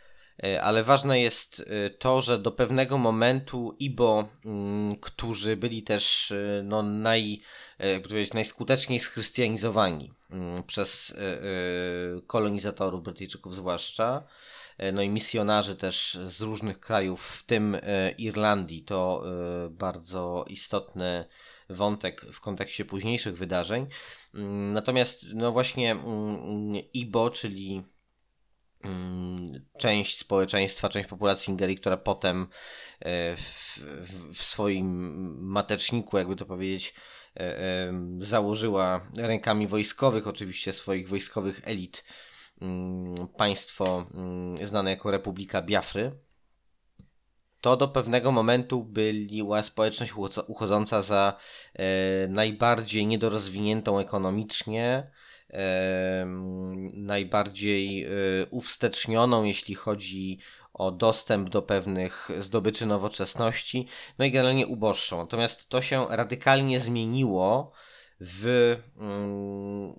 [0.62, 1.64] Ale ważne jest
[1.98, 7.40] to, że do pewnego momentu Ibo, mm, którzy byli też no, naj,
[7.78, 11.42] E, jakby powiedzieć, najskuteczniej schrystianizowani mm, przez e, e,
[12.26, 14.22] kolonizatorów Brytyjczyków zwłaszcza.
[14.92, 17.76] No i misjonarzy też z różnych krajów, w tym
[18.18, 18.82] Irlandii.
[18.82, 19.24] To
[19.70, 21.24] bardzo istotny
[21.70, 23.86] wątek w kontekście późniejszych wydarzeń.
[24.34, 25.96] Mm, natomiast no właśnie
[26.94, 27.82] Ibo, czyli
[29.78, 32.46] część społeczeństwa, część populacji Nigerii, która potem
[33.36, 33.80] w,
[34.34, 34.88] w swoim
[35.40, 36.94] mateczniku, jakby to powiedzieć,
[37.40, 42.04] E, założyła rękami wojskowych, oczywiście swoich wojskowych elit,
[42.60, 46.12] mm, państwo mm, znane jako Republika Biafry.
[47.60, 50.12] To do pewnego momentu była społeczność
[50.46, 51.36] uchodząca za
[51.74, 51.84] e,
[52.28, 55.10] najbardziej niedorozwiniętą ekonomicznie,
[56.92, 58.08] najbardziej e,
[58.50, 60.38] uwstecznioną, jeśli chodzi
[60.74, 63.86] o dostęp do pewnych zdobyczy nowoczesności,
[64.18, 65.18] no i generalnie uboższą.
[65.18, 67.72] Natomiast to się radykalnie zmieniło
[68.20, 68.46] w,
[68.96, 69.92] mm,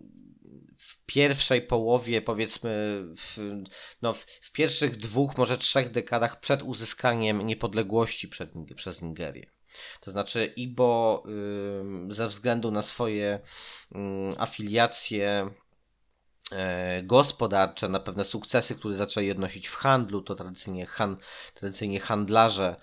[0.78, 3.38] w pierwszej połowie, powiedzmy, w,
[4.02, 9.55] no, w, w, pierwszych dwóch, może trzech dekadach przed uzyskaniem niepodległości przed, przez Nigerię.
[10.00, 11.24] To znaczy, Ibo
[12.10, 13.40] ze względu na swoje
[14.38, 15.50] afiliacje
[16.52, 21.18] e, gospodarcze, na pewne sukcesy, które zaczęli odnosić w handlu, to tradycyjnie, han,
[21.54, 22.76] tradycyjnie handlarze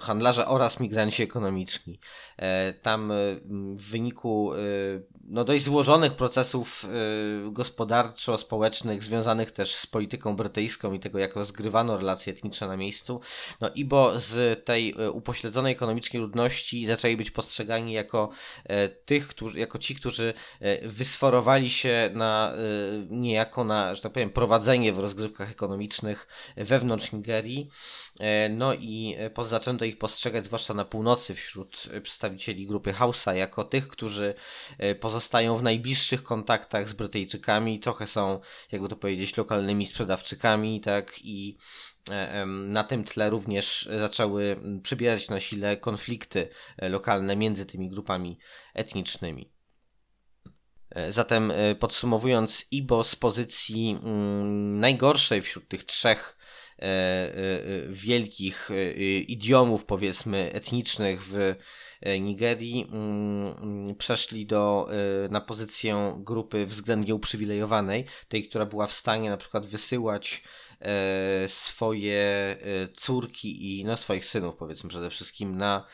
[0.00, 2.00] handlarze oraz migranci ekonomiczni.
[2.36, 3.14] E, tam e,
[3.74, 4.52] w wyniku
[5.24, 6.86] no, dość złożonych procesów
[7.50, 13.20] gospodarczo-społecznych, związanych też z polityką brytyjską i tego, jak rozgrywano relacje etniczne na miejscu,
[13.60, 18.30] no i bo z tej upośledzonej ekonomicznie ludności zaczęli być postrzegani jako
[19.04, 20.34] tych, którzy, jako ci, którzy
[20.82, 22.52] wysforowali się na
[23.10, 27.70] niejako na, że tak powiem, prowadzenie w rozgrywkach ekonomicznych wewnątrz Nigerii.
[28.50, 33.64] No i e, zaczęto ich postrzegać, zwłaszcza na północy, wśród e, przedstawicieli grupy Hausa, jako
[33.64, 34.34] tych, którzy
[34.78, 38.40] e, pozostają w najbliższych kontaktach z Brytyjczykami, trochę są,
[38.72, 41.58] jakby to powiedzieć, lokalnymi sprzedawczykami, tak i
[42.56, 46.48] na tym tle również zaczęły przybierać na sile konflikty
[46.82, 48.38] lokalne między tymi grupami
[48.74, 49.52] etnicznymi.
[51.08, 56.37] Zatem podsumowując, Ibo z pozycji mm, najgorszej wśród tych trzech E, e,
[57.88, 61.54] wielkich e, idiomów, powiedzmy, etnicznych w
[62.20, 64.88] Nigerii, mm, przeszli do,
[65.30, 70.42] na pozycję grupy względnie uprzywilejowanej, tej, która była w stanie na przykład wysyłać
[71.46, 72.56] swoje
[72.94, 75.86] córki i no, swoich synów, powiedzmy przede wszystkim, na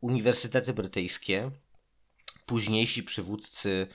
[0.00, 1.50] uniwersytety brytyjskie.
[2.50, 3.86] Późniejsi przywódcy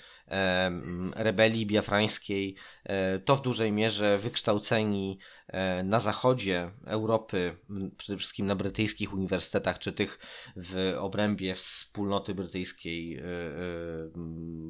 [1.15, 7.57] rebelii biafrańskiej, e, to w dużej mierze wykształceni e, na zachodzie Europy,
[7.97, 10.19] przede wszystkim na brytyjskich uniwersytetach, czy tych
[10.55, 13.21] w obrębie wspólnoty brytyjskiej, e,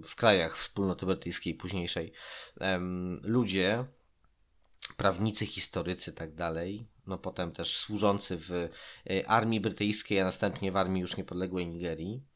[0.04, 2.12] w krajach wspólnoty brytyjskiej późniejszej,
[3.24, 3.86] ludzie,
[4.98, 8.70] prawnicy, historycy, tak dalej, no potem też służący w
[9.28, 12.35] armii brytyjskiej, a następnie w armii już niepodległej Nigerii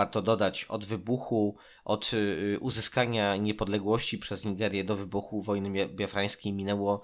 [0.00, 7.02] Warto dodać, od wybuchu, od y, uzyskania niepodległości przez Nigerię do wybuchu wojny biafrańskiej minęło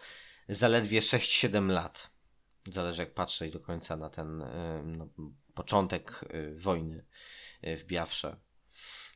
[0.49, 2.11] zaledwie 6-7 lat.
[2.71, 4.47] Zależy jak patrzeć do końca na ten y,
[4.85, 5.09] no,
[5.55, 7.05] początek y, wojny
[7.63, 8.37] w Biafrze.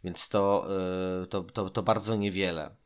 [0.05, 0.67] Więc to,
[1.31, 2.77] to, to, to bardzo niewiele.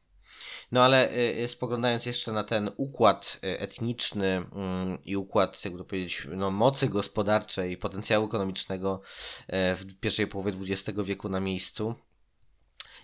[0.74, 5.78] No ale y, y, spoglądając jeszcze na ten układ y, etniczny mm, i układ, jakby
[5.78, 9.00] to powiedzieć, no, mocy gospodarczej, potencjału ekonomicznego
[9.48, 11.94] w pierwszej połowie XX wieku na miejscu,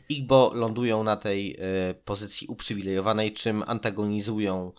[0.08, 1.58] Igbo lądują na tej
[2.04, 4.72] pozycji uprzywilejowanej, czym antagonizują,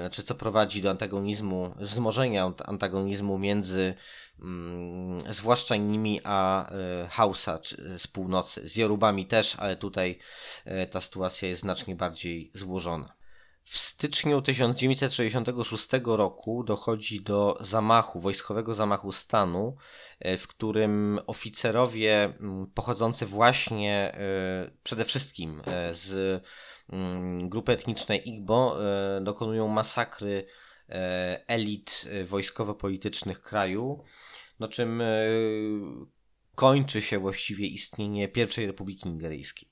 [0.00, 3.94] znaczy co prowadzi do antagonizmu, wzmożenia antagonizmu między
[4.40, 7.58] Mm, zwłaszcza nimi a e, Hausa
[7.98, 8.68] z północy.
[8.68, 10.18] Z Jorubami też, ale tutaj
[10.64, 13.18] e, ta sytuacja jest znacznie bardziej złożona.
[13.64, 19.76] W styczniu 1966 roku dochodzi do zamachu, wojskowego zamachu stanu,
[20.20, 24.18] e, w którym oficerowie mm, pochodzący właśnie
[24.82, 26.42] przede wszystkim z
[27.42, 28.76] grupy etnicznej Igbo
[29.20, 30.46] dokonują masakry
[31.48, 34.04] elit wojskowo-politycznych kraju
[34.60, 35.06] no czym e,
[36.54, 39.68] kończy się właściwie istnienie pierwszej Republiki Nigeryjskiej.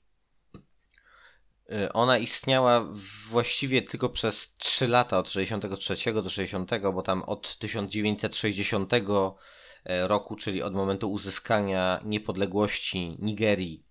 [1.71, 2.87] E, ona istniała
[3.29, 10.35] właściwie tylko przez 3 lata, od 63 do 60, bo tam od 1960 e, roku,
[10.35, 13.83] czyli od momentu uzyskania niepodległości Nigerii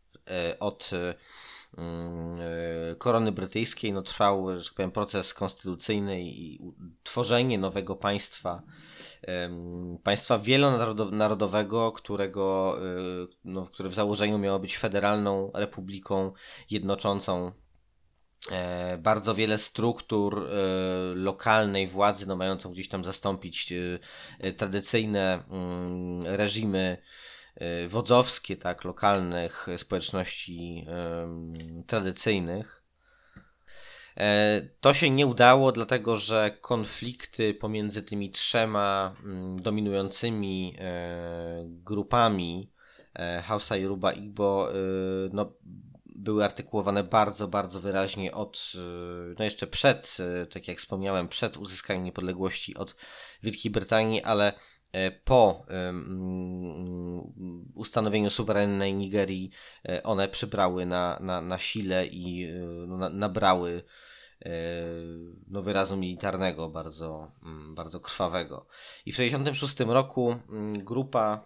[0.61, 1.15] od mm,
[2.99, 6.61] korony brytyjskiej, no trwał, że tak powiem, proces konstytucyjny i
[7.03, 8.63] tworzenie nowego państwa
[10.03, 12.77] państwa wielonarodowego, którego,
[13.25, 16.33] y, no, które w założeniu miało być federalną republiką
[16.71, 17.53] jednoczącą.
[18.51, 20.55] E, bardzo wiele struktur e,
[21.15, 23.73] lokalnej władzy, no, mającą gdzieś tam zastąpić
[24.41, 26.99] e, tradycyjne mm, reżimy
[27.89, 30.87] wodzowskie, tak, lokalnych społeczności
[31.87, 32.87] tradycyjnych.
[34.17, 39.17] E, to się nie udało, dlatego że konflikty pomiędzy tymi trzema
[39.57, 42.73] dominującymi e, grupami
[43.15, 44.69] e, Hausa, Yoruba, Igbo
[45.33, 45.53] no,
[46.05, 48.73] były artykułowane bardzo, bardzo wyraźnie od,
[49.39, 50.17] no jeszcze przed,
[50.53, 52.97] tak jak wspomniałem, przed uzyskaniem niepodległości od
[53.43, 54.53] Wielkiej Brytanii, ale
[55.25, 55.67] po
[57.75, 59.51] ustanowieniu suwerennej Nigerii
[60.03, 62.49] one przybrały na, na, na sile i
[62.87, 63.83] no, nabrały
[64.45, 64.51] E,
[65.49, 68.67] no, wyrazu militarnego, bardzo, mm, bardzo krwawego.
[69.07, 71.45] I w 1966 roku mm, grupa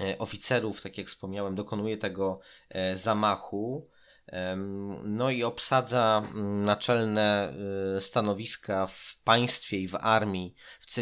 [0.00, 3.88] e, oficerów, tak jak wspomniałem, dokonuje tego e, zamachu.
[5.04, 7.54] No i obsadza mm, naczelne
[8.00, 10.54] stanowiska w państwie i w armii,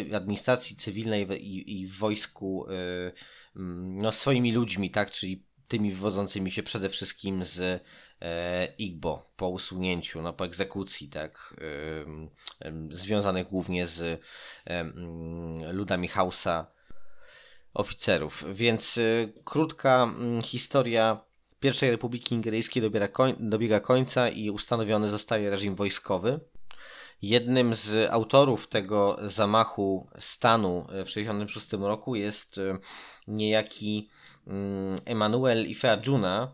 [0.09, 1.27] w administracji cywilnej
[1.71, 2.67] i w wojsku
[3.55, 7.83] no, swoimi ludźmi, tak, czyli tymi wywodzącymi się przede wszystkim z
[8.77, 11.55] Igbo po usunięciu, no po egzekucji, tak,
[12.89, 14.21] związanych głównie z
[15.71, 16.67] ludami Hausa
[17.73, 18.45] oficerów.
[18.53, 18.99] Więc
[19.43, 21.26] krótka mm, historia
[21.59, 26.39] pierwszej Republiki Ingeryjskiej dobiega, koń, dobiega końca i ustanowiony zostaje reżim wojskowy.
[27.21, 32.77] Jednym z autorów tego zamachu stanu w 1966 roku jest e,
[33.27, 34.09] niejaki
[34.47, 36.53] mm, Emanuel Ifeajuna,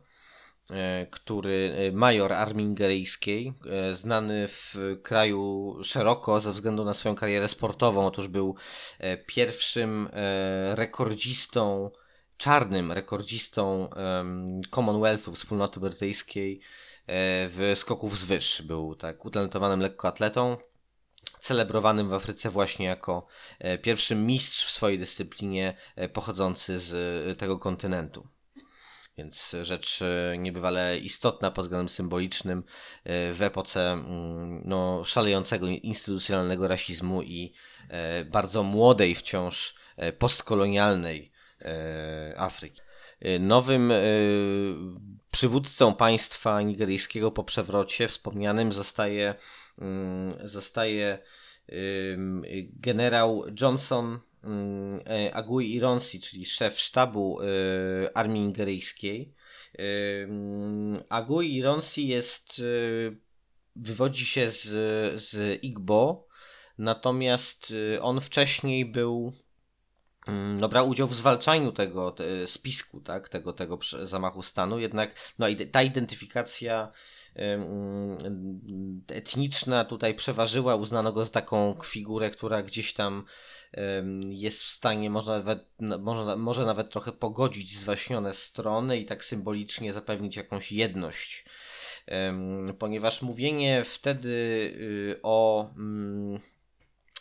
[0.69, 3.53] e, który e, major armii ingeryjskiej,
[3.91, 8.05] znany w kraju szeroko ze względu na swoją karierę sportową.
[8.05, 8.55] Otóż był
[9.25, 10.09] pierwszym
[10.73, 11.91] rekordzistą
[12.43, 13.89] czarnym rekordzistą
[14.75, 16.59] Commonwealthu wspólnoty brytyjskiej e,
[17.49, 18.61] w skoku wzwyż.
[18.61, 20.57] Był tak utalentowanym lekkoatletą,
[21.39, 23.27] celebrowanym w Afryce właśnie jako
[23.59, 28.27] e, pierwszy mistrz w swojej dyscyplinie e, pochodzący z tego kontynentu.
[29.17, 29.99] Więc rzecz
[30.37, 32.63] niebywale istotna pod względem symbolicznym
[33.05, 37.53] w epoce mm, no, szalejącego instytucjonalnego rasizmu i
[38.25, 39.75] bardzo młodej wciąż
[40.19, 41.32] postkolonialnej
[42.37, 42.81] Afryki.
[43.23, 44.01] E, nowym e,
[45.31, 49.35] przywódcą państwa nigeryjskiego po przewrocie wspomnianym zostaje,
[49.79, 51.19] mm, zostaje
[52.73, 54.99] generał Johnson mm,
[55.33, 57.39] Agui Ironsi, czyli szef sztabu
[58.13, 59.33] armii nigeryjskiej.
[61.09, 62.61] Agui Ironsi jest,
[63.75, 64.63] wywodzi się z,
[65.21, 66.27] z Igbo,
[66.77, 69.33] natomiast on wcześniej był
[70.27, 75.83] no, brał udział w zwalczaniu tego spisku, tak, tego, tego zamachu stanu, jednak no, ta
[75.83, 76.91] identyfikacja
[79.07, 83.25] etniczna tutaj przeważyła, uznano go za taką figurę, która gdzieś tam
[84.29, 89.25] jest w stanie, może nawet, no, może, może nawet trochę pogodzić zwaśnione strony i tak
[89.25, 91.45] symbolicznie zapewnić jakąś jedność.
[92.79, 96.39] Ponieważ mówienie wtedy y, o mm,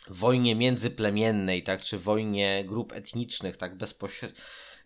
[0.09, 4.37] wojnie międzyplemiennej, tak, czy wojnie grup etnicznych, tak, bezpośrednio,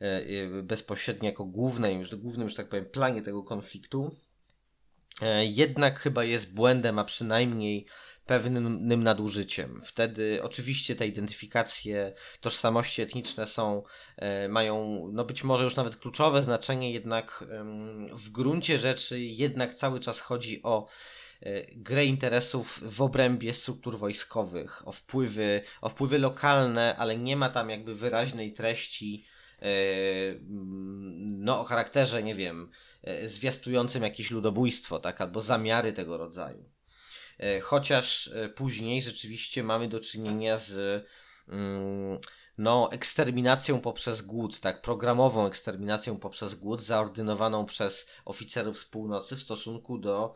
[0.01, 4.15] e, e, bezpośrednio jako głównej, już, głównym, że tak powiem, planie tego konfliktu,
[5.21, 7.85] e, jednak chyba jest błędem, a przynajmniej
[8.25, 9.81] pewnym nadużyciem.
[9.83, 13.83] Wtedy oczywiście te identyfikacje, tożsamości etniczne są,
[14.49, 17.45] mają no być może już nawet kluczowe znaczenie, jednak
[18.13, 20.87] w gruncie rzeczy jednak cały czas chodzi o
[21.75, 27.69] grę interesów w obrębie struktur wojskowych, o wpływy, o wpływy lokalne, ale nie ma tam
[27.69, 29.25] jakby wyraźnej treści
[29.61, 29.65] e,
[31.19, 32.71] no, o charakterze, nie wiem,
[33.03, 36.69] e, zwiastującym jakieś ludobójstwo, tak, albo zamiary tego rodzaju.
[37.61, 41.05] Chociaż później rzeczywiście mamy do czynienia z
[41.49, 42.19] mm,
[42.57, 49.41] no, eksterminacją poprzez głód, tak, programową eksterminacją poprzez głód, zaordynowaną przez oficerów z północy w
[49.41, 50.35] stosunku do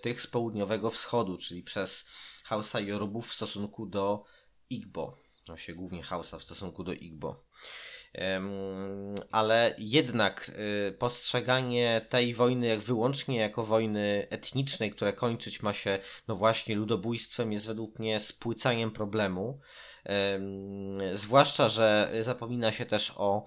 [0.00, 2.08] tych z południowego wschodu, czyli przez
[2.44, 4.24] Hausa Yorubów w stosunku do
[4.70, 5.16] Igbo.
[5.48, 7.44] No się głównie Hausa w stosunku do Igbo.
[9.30, 10.50] ale jednak
[10.88, 16.76] e, postrzeganie tej wojny jak wyłącznie jako wojny etnicznej, która kończyć ma się no właśnie
[16.76, 19.60] ludobójstwem, jest według mnie spłycaniem problemu
[21.12, 23.44] Zwłaszcza, że zapomina się też o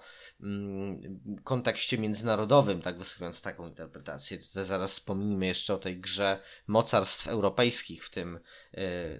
[1.44, 4.38] kontekście międzynarodowym, tak wysuwając taką interpretację.
[4.38, 8.40] Tutaj zaraz wspomnimy jeszcze o tej grze mocarstw europejskich, w tym e,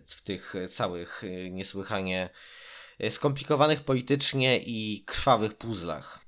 [0.06, 2.30] w tych całych e, niesłychanie
[2.98, 6.22] e, skomplikowanych politycznie i krwawych puzzlach.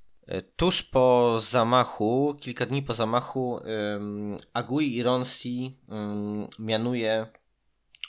[0.56, 3.60] Tuż po zamachu, kilka dni po zamachu,
[4.52, 5.78] Agui Ironsi
[6.58, 7.26] mianuje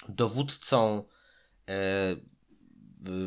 [0.10, 1.04] dowódcą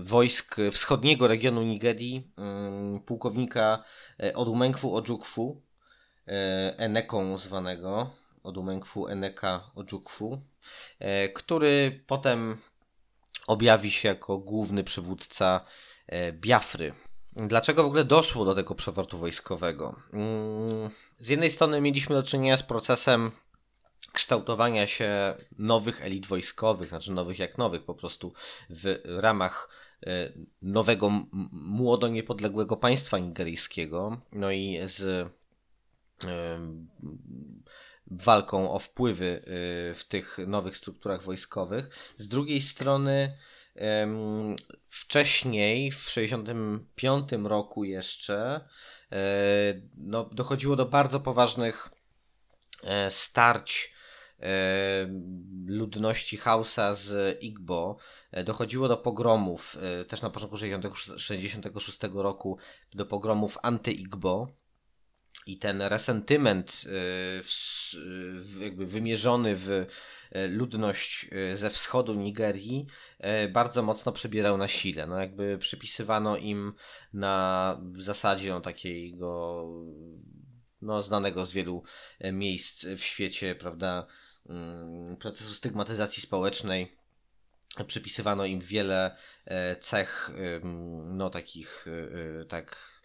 [0.02, 3.84] wojsk wschodniego regionu Nigerii, mm, pułkownika
[4.22, 5.62] e, Odumenkwu Ojukwu,
[6.28, 8.10] e, Eneką zwanego,
[8.42, 10.42] Odumenkwu Eneka Ojukwu,
[10.98, 12.58] e, który potem
[13.46, 15.64] objawi się jako główny przywódca
[16.32, 16.92] Biafry.
[17.32, 19.96] Dlaczego w ogóle doszło do tego przewrotu wojskowego?
[20.12, 23.30] Mm, z jednej strony mieliśmy do czynienia z procesem
[24.12, 28.32] kształtowania się nowych elit wojskowych, znaczy nowych jak nowych, po prostu
[28.70, 29.68] w ramach
[30.06, 30.32] e,
[30.62, 31.10] nowego,
[31.52, 35.30] młodo niepodległego państwa nigeryjskiego, no i z
[36.24, 36.60] e,
[38.06, 39.44] walką o wpływy e,
[39.94, 41.90] w tych nowych strukturach wojskowych.
[42.16, 43.36] Z drugiej strony
[44.88, 48.60] wcześniej, w 1965 roku jeszcze,
[49.96, 51.90] no, dochodziło do bardzo poważnych
[53.10, 53.92] starć
[54.42, 55.08] E,
[55.66, 57.96] ludności Hausa z Igbo
[58.30, 62.58] e, dochodziło do pogromów, e, też na początku 1966 roku,
[62.94, 64.48] do pogromów anty-Igbo.
[65.46, 66.84] i ten resentyment
[68.60, 69.86] jakby wymierzony w
[70.48, 72.86] ludność ze wschodu Nigerii
[73.52, 75.06] bardzo mocno przybierał na sile.
[75.06, 76.72] No jakby przypisywano im
[77.12, 79.64] na zasadzie no, takiego
[80.82, 81.82] no, znanego z wielu
[82.32, 84.06] miejsc w świecie, prawda,
[84.48, 86.98] mm, procesu stygmatyzacji społecznej
[87.86, 90.30] przypisywano im wiele e, cech,
[91.04, 92.98] no takich, e, e, tak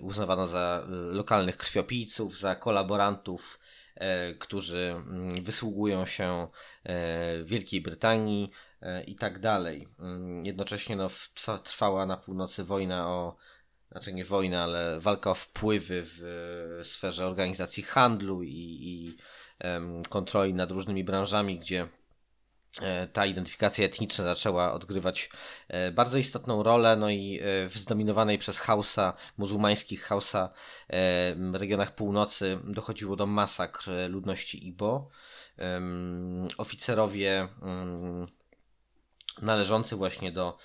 [0.00, 3.60] uznawano za lokalnych krwiopijców, za kolaborantów,
[4.38, 6.48] którzy mm, wysługują się
[7.44, 8.50] Wielkiej Brytanii
[9.06, 9.88] i tak dalej.
[9.98, 11.10] Mm, jednocześnie no,
[11.64, 13.36] trwała na północy wojna o,
[13.94, 19.16] znaczy nie wojna, ale walka o wpływy w sferze organizacji handlu i, i
[20.08, 21.88] kontroli nad różnymi branżami, gdzie
[22.82, 25.30] E, ta identyfikacja etniczna zaczęła odgrywać
[25.68, 30.50] e, bardzo istotną rolę, no i e, w zdominowanej przez Hausa, muzułmańskich Hausa
[31.52, 35.10] regionach północy dochodziło do masakr ludności Ibo.
[36.58, 38.26] Oficerowie mm,
[39.42, 40.58] należący właśnie do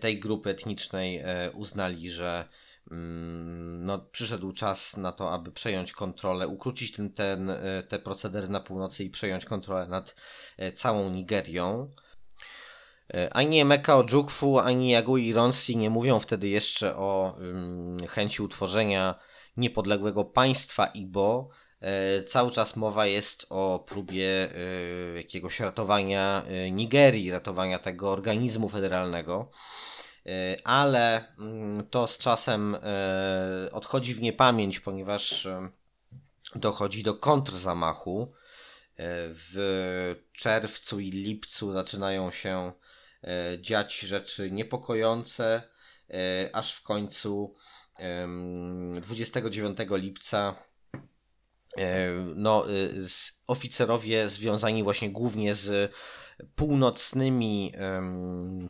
[0.00, 1.22] tej grupy etnicznej
[1.54, 2.48] uznali, że
[2.90, 8.60] no, przyszedł czas na to, aby przejąć kontrolę, ukrócić ten, ten, e, te procedery na
[8.60, 10.14] północy i przejąć kontrolę nad
[10.56, 11.90] e, całą Nigerią.
[13.14, 19.14] E, ani Emeka Ojukwu, ani Yagui Ronsi nie mówią wtedy jeszcze o um, chęci utworzenia
[19.56, 21.48] niepodległego państwa Ibo.
[22.26, 24.50] Cały czas mowa jest o próbie
[25.16, 29.50] jakiegoś ratowania Nigerii, ratowania tego organizmu federalnego.
[30.26, 35.68] E, ale mm, to z czasem e, odchodzi w niepamięć, ponieważ e,
[36.54, 38.32] dochodzi do kontrzamachu.
[38.98, 42.72] W czerwcu i lipcu zaczynają się
[43.60, 45.62] dziać rzeczy niepokojące,
[46.52, 47.54] aż w końcu
[49.02, 50.54] 29 lipca
[52.34, 52.64] no,
[53.46, 55.92] oficerowie związani właśnie głównie z
[56.54, 57.72] północnymi,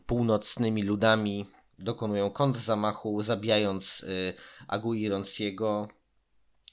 [0.06, 1.46] północnymi ludami
[1.78, 4.34] dokonują kontrzamachu, zabijając y,
[4.68, 5.88] Agui Ronsiego,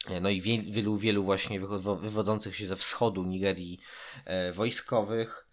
[0.08, 1.60] e, no i wielu, wielu właśnie
[2.02, 3.80] wywodzących się ze wschodu Nigerii
[4.26, 5.48] e, wojskowych.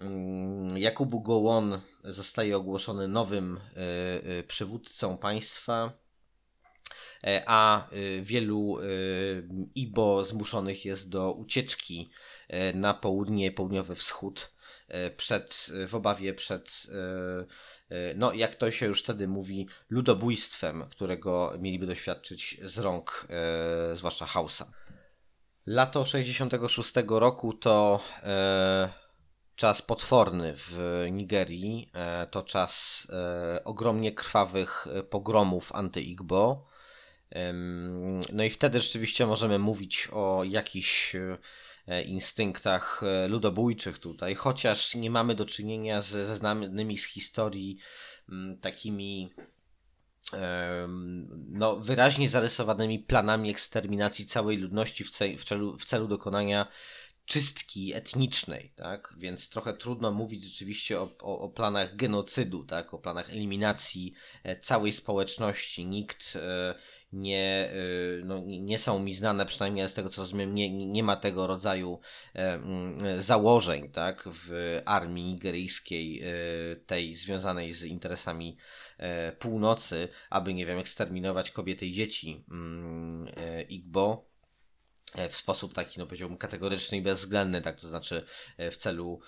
[0.00, 5.92] Mm, Jakubu Gowon zostaje ogłoszony nowym e, przywódcą państwa,
[7.46, 7.88] a
[8.22, 8.76] wielu
[9.74, 12.10] Ibo zmuszonych jest do ucieczki
[12.74, 14.52] na południe, południowy wschód
[15.16, 16.86] przed, w obawie przed,
[17.90, 23.26] e, e, no jak to się już wtedy mówi, ludobójstwem, którego mieliby doświadczyć z rąk
[23.94, 24.72] zwłaszcza Hausa.
[25.66, 28.04] Lato 66 roku to
[29.56, 31.92] czas potworny w Nigerii,
[32.30, 33.06] to czas
[33.64, 36.66] ogromnie krwawych pogromów anty-Igbo.
[38.32, 41.38] No i wtedy rzeczywiście możemy mówić o jakichś E,
[42.02, 47.78] instynktach e, ludobójczych tutaj, chociaż nie mamy do czynienia ze znanymi z historii
[48.28, 49.30] m, takimi
[51.48, 56.66] no, wyraźnie zarysowanymi planami eksterminacji całej ludności w, w, celu, w celu dokonania
[57.24, 59.14] czystki etnicznej, tak?
[59.18, 62.94] Więc trochę trudno mówić rzeczywiście o, o, o, planach genocydu, tak?
[62.94, 64.14] O planach eliminacji
[64.44, 65.86] e, całej społeczności.
[65.86, 66.38] Nikt
[67.12, 71.16] nie, y, no, nie są mi znane, przynajmniej z tego co rozumiem, nie, nie ma
[71.16, 72.00] tego rodzaju
[72.34, 78.56] e, mm, założeń tak, w armii nigeryjskiej, e, tej związanej z interesami
[78.98, 83.28] e, północy, aby, nie wiem, eksterminować kobiety i dzieci mm,
[83.68, 84.30] Igbo
[85.30, 88.24] w sposób taki, no powiedziałbym, kategoryczny i bezwzględny, tak to znaczy
[88.58, 89.20] w celu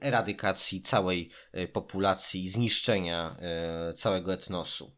[0.00, 1.30] eradykacji całej
[1.72, 3.36] populacji, zniszczenia
[3.96, 4.96] całego etnosu.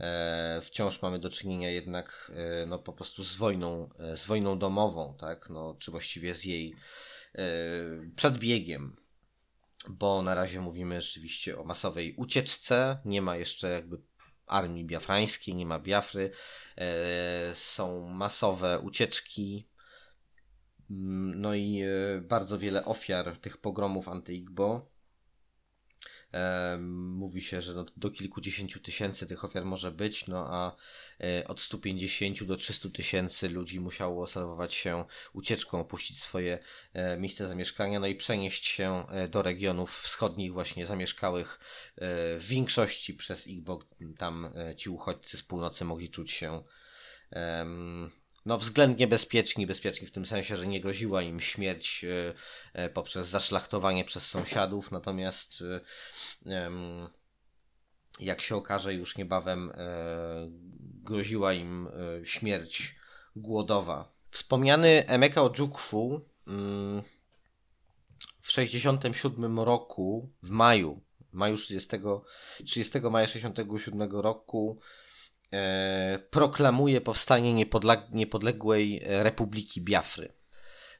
[0.00, 4.58] E, wciąż mamy do czynienia jednak e, no, po prostu z wojną, e, z wojną
[4.58, 5.50] domową, tak?
[5.50, 6.74] no, czy właściwie z jej
[8.16, 8.96] przedbiegiem,
[9.88, 13.98] bo na razie mówimy rzeczywiście o masowej ucieczce, nie ma jeszcze jakby
[14.46, 16.30] armii biafrańskiej, nie ma Biafry,
[17.52, 19.68] są masowe ucieczki,
[20.90, 21.82] mm, no i
[22.22, 24.91] bardzo wiele ofiar tych pogromów anty-Igbo.
[27.14, 30.76] Mówi się, że no, do kilkudziesięciu tysięcy tych ofiar może być, no a
[31.20, 36.58] e, od 150 do 300 tysięcy ludzi musiało salwować się ucieczką, opuścić swoje
[36.92, 41.58] e, miejsce zamieszkania, no i przenieść się e, do regionów wschodnich, właśnie zamieszkałych
[42.38, 43.78] w większości przez ich, bo
[44.18, 46.62] tam ci uchodźcy z północy mogli czuć się
[48.46, 52.34] no, względnie bezpieczni, bezpieczni w tym sensie, że nie groziła im śmierć e,
[52.72, 55.64] e, poprzez zaszlachtowanie przez sąsiadów, natomiast
[58.20, 59.72] jak się okaże, już niebawem
[61.04, 61.88] groziła im
[62.24, 62.94] śmierć
[63.36, 64.12] głodowa.
[64.30, 67.02] Wspomniany Emeka Ojukwu mm,
[68.40, 71.00] w 1967 roku, w maju,
[71.32, 71.90] maju 30,
[72.64, 75.01] 30 maja 1967 roku e,
[76.30, 77.66] proklamuje powstanie
[78.12, 80.32] niepodległej Republiki Biafry.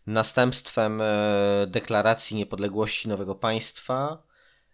[0.07, 4.22] Następstwem e, deklaracji niepodległości nowego państwa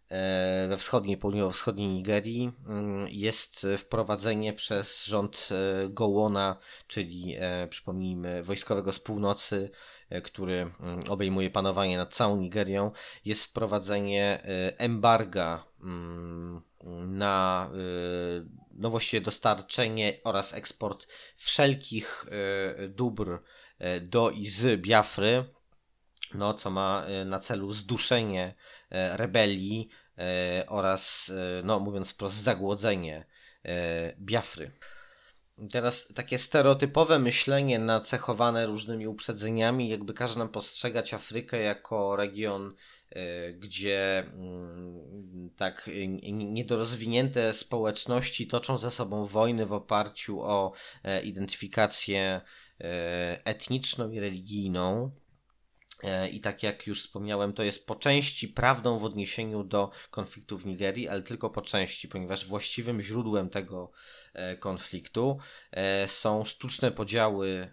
[0.08, 6.56] e, we wschodniej, południowo-wschodniej Nigerii mm, jest wprowadzenie przez rząd e, Gołona,
[6.86, 7.36] czyli
[7.70, 9.70] przypomnijmy wojskowego z północy,
[10.24, 12.90] który mm, obejmuje panowanie nad całą Nigerią,
[13.24, 14.42] jest wprowadzenie
[14.78, 16.62] embarga mm,
[17.06, 17.70] na
[18.78, 21.06] no właściwie dostarczenie oraz eksport
[21.36, 22.26] wszelkich
[22.88, 23.40] dóbr
[23.78, 25.44] E, do i z Biafry,
[26.34, 28.54] no, co ma e, na celu zduszenie
[28.90, 29.88] e, rebelii
[30.66, 31.32] oraz,
[31.64, 33.24] no, mówiąc wprost, zagłodzenie
[34.18, 34.70] Biafry.
[35.72, 42.74] Teraz takie stereotypowe myślenie nacechowane różnymi uprzedzeniami, jakby każe nam postrzegać Afrykę jako region,
[43.54, 45.90] gdzie mm, tak
[46.32, 50.72] niedorozwinięte społeczności toczą ze sobą wojny w oparciu o
[51.24, 52.40] identyfikację
[52.80, 55.10] E, etniczną i religijną.
[56.02, 60.58] E, I tak jak już wspomniałem, to jest po części prawdą w odniesieniu do konfliktu
[60.58, 63.90] w Nigerii, ale tylko po części, ponieważ właściwym źródłem tego
[64.34, 65.38] e, konfliktu
[66.06, 67.68] są sztuczne podziały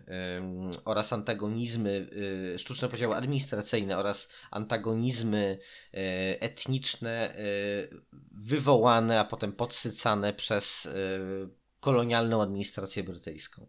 [0.85, 2.09] oraz antagonizmy,
[2.57, 5.59] sztuczne podziały administracyjne oraz antagonizmy
[6.39, 7.35] etniczne
[8.31, 10.89] wywołane, a potem podsycane przez
[11.79, 13.67] kolonialną administrację brytyjską.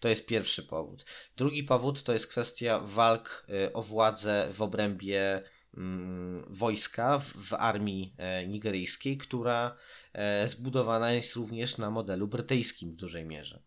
[0.00, 1.04] To jest pierwszy powód.
[1.36, 5.42] Drugi powód to jest kwestia walk y, o władzę w obrębie
[5.76, 9.76] mm, wojska w, w armii e, nigeryjskiej, która
[10.12, 13.62] e, zbudowana jest również na modelu brytyjskim w dużej mierze.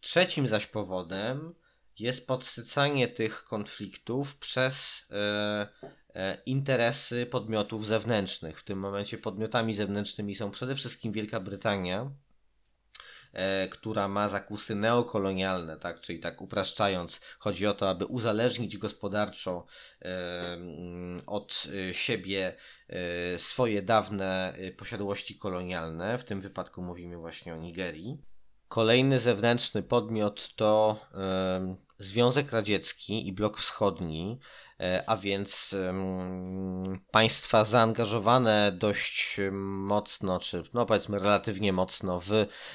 [0.00, 1.54] Trzecim zaś powodem
[1.98, 5.08] jest podsycanie tych konfliktów przez
[6.14, 8.60] e, interesy podmiotów zewnętrznych.
[8.60, 12.25] W tym momencie podmiotami zewnętrznymi są przede wszystkim Wielka Brytania, E,
[13.70, 16.00] która ma zakusy neokolonialne, tak?
[16.00, 19.66] czyli tak upraszczając, chodzi o to, aby uzależnić gospodarczo
[20.02, 20.58] e,
[21.26, 22.56] od siebie
[22.88, 26.18] e, swoje dawne posiadłości kolonialne.
[26.18, 28.18] W tym wypadku mówimy właśnie o Nigerii.
[28.68, 31.00] Kolejny zewnętrzny podmiot to
[31.98, 34.65] Związek Radziecki i Blok Wschodni, E,
[35.06, 35.76] a więc
[37.10, 42.28] państwa zaangażowane dość mocno, czy no powiedzmy relatywnie mocno w,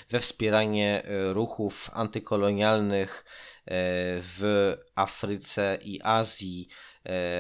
[0.10, 3.74] we wspieranie e, ruchów antykolonialnych e,
[4.22, 6.68] w Afryce i Azji,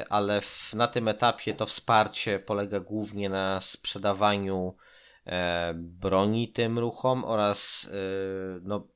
[0.09, 4.75] ale w, na tym etapie to wsparcie polega głównie na sprzedawaniu
[5.75, 7.89] broni tym ruchom oraz
[8.61, 8.87] no,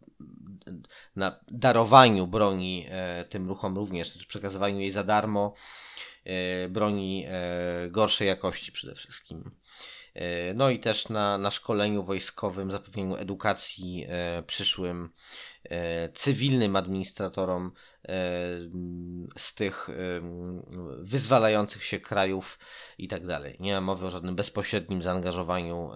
[1.16, 5.54] na darowaniu broni e, tym ruchom również, czy przekazywaniu jej za darmo,
[6.24, 9.52] e, broni e, gorszej jakości przede wszystkim.
[10.56, 14.08] No i też na, na szkoleniu wojskowym, zapewnieniu edukacji
[14.48, 15.10] przyszłym
[16.14, 17.72] cywilnym administratorom
[19.38, 19.90] z tych
[21.00, 22.60] wyzwalających się krajów
[22.98, 23.58] i tak dalej.
[23.60, 25.92] Nie ma mowy o żadnym bezpośrednim zaangażowaniu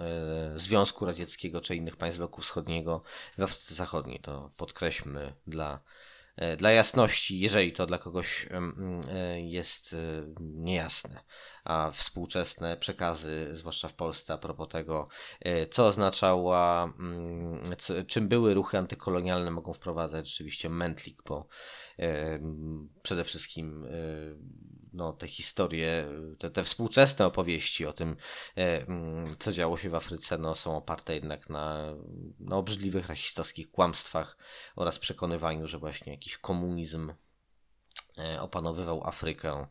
[0.55, 3.01] Związku Radzieckiego czy innych państw bloku wschodniego
[3.38, 4.20] w Afryce Zachodniej.
[4.20, 5.80] To podkreślmy dla, e,
[6.58, 9.98] dla jasności, jeżeli to dla kogoś e, jest e,
[10.40, 11.24] niejasne.
[11.64, 15.08] A współczesne przekazy, zwłaszcza w Polsce, a propos tego,
[15.40, 17.76] e, co oznaczała, mm,
[18.08, 21.48] czym były ruchy antykolonialne, mogą wprowadzać rzeczywiście mętlik, bo
[22.00, 22.40] e,
[23.02, 23.90] przede wszystkim e,
[24.94, 26.06] no, te historie,
[26.40, 28.16] te, te współczesne opowieści o tym,
[29.40, 31.94] co działo się w Afryce, no, są oparte jednak na
[32.40, 34.38] no, obrzydliwych rasistowskich kłamstwach
[34.76, 37.14] oraz przekonywaniu, że właśnie jakiś komunizm
[38.40, 39.68] opanowywał Afrykę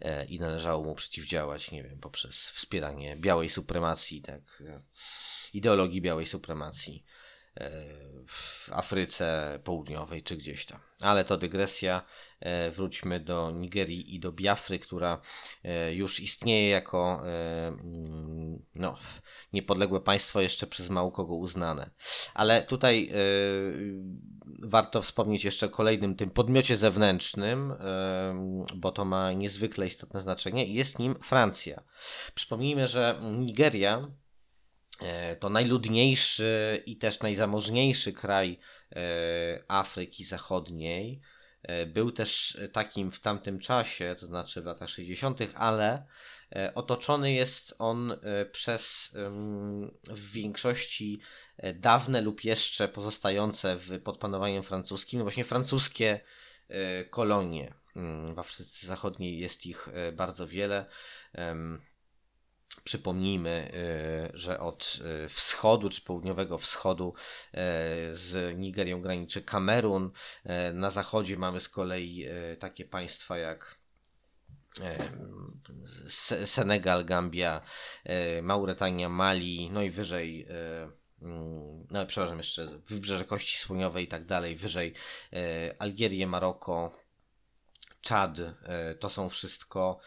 [0.00, 4.82] E, i należało mu przeciwdziałać, nie wiem, poprzez wspieranie białej supremacji, tak, e,
[5.52, 7.04] ideologii białej supremacji.
[7.04, 7.17] e,
[8.28, 10.80] w Afryce Południowej czy gdzieś tam.
[11.02, 12.02] Ale to dygresja.
[12.76, 15.20] Wróćmy do Nigerii i do Biafry, która
[15.92, 18.96] już istnieje jako mm, no,
[19.52, 21.90] niepodległe państwo jeszcze przez mało kogo uznane.
[22.34, 23.10] Ale tutaj
[24.62, 27.74] warto wspomnieć jeszcze o kolejnym tym podmiocie zewnętrznym,
[28.76, 31.82] bo to ma niezwykle istotne znaczenie jest nim Francja.
[32.34, 34.27] Przypomnijmy, że Nigeria e,
[35.40, 38.58] to najludniejszy i też najzamożniejszy kraj
[38.92, 39.00] e,
[39.68, 41.20] Afryki Zachodniej.
[41.62, 46.06] E, był też takim w tamtym czasie, to znaczy w latach 60., ale
[46.74, 48.16] Otoczony jest on
[48.52, 49.16] przez
[50.04, 51.20] w większości
[51.74, 56.20] dawne lub jeszcze pozostające w, pod panowaniem francuskim, no właśnie francuskie
[57.10, 57.74] kolonie.
[57.96, 60.86] Mm, w Afryce Zachodniej jest ich bardzo wiele.
[62.88, 63.72] Przypomnijmy,
[64.34, 67.58] y, że od y, wschodu czy południowego wschodu y,
[68.14, 70.10] z Nigerią graniczy Kamerun.
[70.72, 72.26] Na zachodzie mamy z kolei
[72.58, 73.78] takie państwa jak
[76.44, 77.60] Senegal, Gambia,
[78.42, 80.46] Mauretania, Mali, no i wyżej
[81.22, 84.94] mm, no przepraszam, jeszcze Wybrzeże Kości Słoniowej i tak dalej, wyżej
[85.78, 86.96] Algierię, Maroko,
[88.00, 88.36] Czad,
[89.00, 90.00] to są wszystko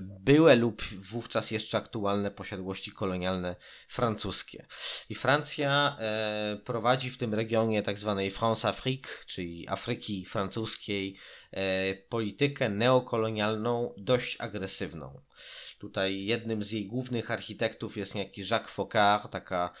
[0.00, 3.56] były lub wówczas jeszcze aktualne posiadłości kolonialne
[3.88, 4.66] francuskie.
[5.08, 7.82] I Francja e, prowadzi w tym regionie.
[7.82, 7.96] Tak
[8.30, 11.16] France-Afrique, czyli Afryki francuskiej,
[11.50, 15.20] e, politykę neokolonialną dość agresywną.
[15.78, 19.72] Tutaj jednym z jej głównych architektów jest niejaki Jacques Faucard, taka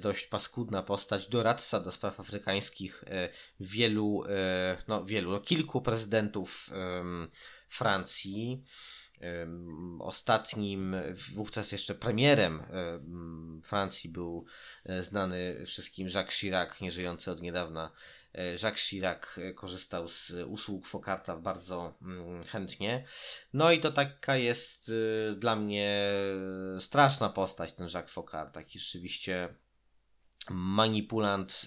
[0.00, 3.04] dość paskudna postać, doradca do spraw afrykańskich
[3.60, 4.24] wielu,
[4.88, 6.70] no wielu, no kilku prezydentów
[7.68, 8.64] Francji.
[10.00, 10.96] Ostatnim,
[11.34, 12.62] wówczas jeszcze premierem
[13.64, 14.44] Francji był
[14.84, 17.90] e, znany wszystkim Jacques Chirac, nieżyjący od niedawna.
[18.34, 23.04] E, Jacques Chirac e, korzystał z usług Fokarta bardzo mm, chętnie.
[23.52, 24.92] No i to taka jest
[25.36, 26.12] dla mnie
[26.78, 29.54] straszna postać, ten Jacques Focard, taki rzeczywiście
[30.50, 31.66] manipulant,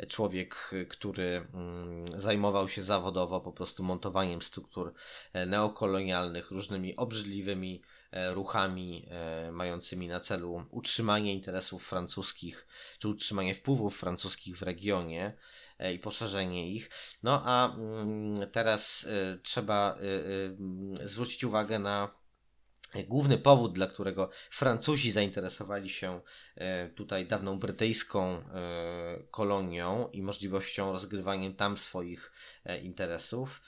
[0.00, 4.94] y, człowiek, który mm, zajmował się zawodowo po prostu montowaniem struktur
[5.32, 12.66] e, neokolonialnych, różnymi obrzydliwymi e, ruchami e, mającymi na celu utrzymanie interesów francuskich,
[12.98, 15.32] czy utrzymanie wpływów francuskich w regionie
[15.94, 16.90] i poszerzenie ich.
[17.22, 19.06] No a mm, teraz
[19.42, 19.98] trzeba
[21.04, 22.23] zwrócić uwagę na
[23.02, 26.20] Główny powód, dla którego Francuzi zainteresowali się
[26.56, 28.42] e, tutaj dawną brytyjską e,
[29.30, 32.32] kolonią i możliwością rozgrywania tam swoich
[32.64, 33.62] e, interesów,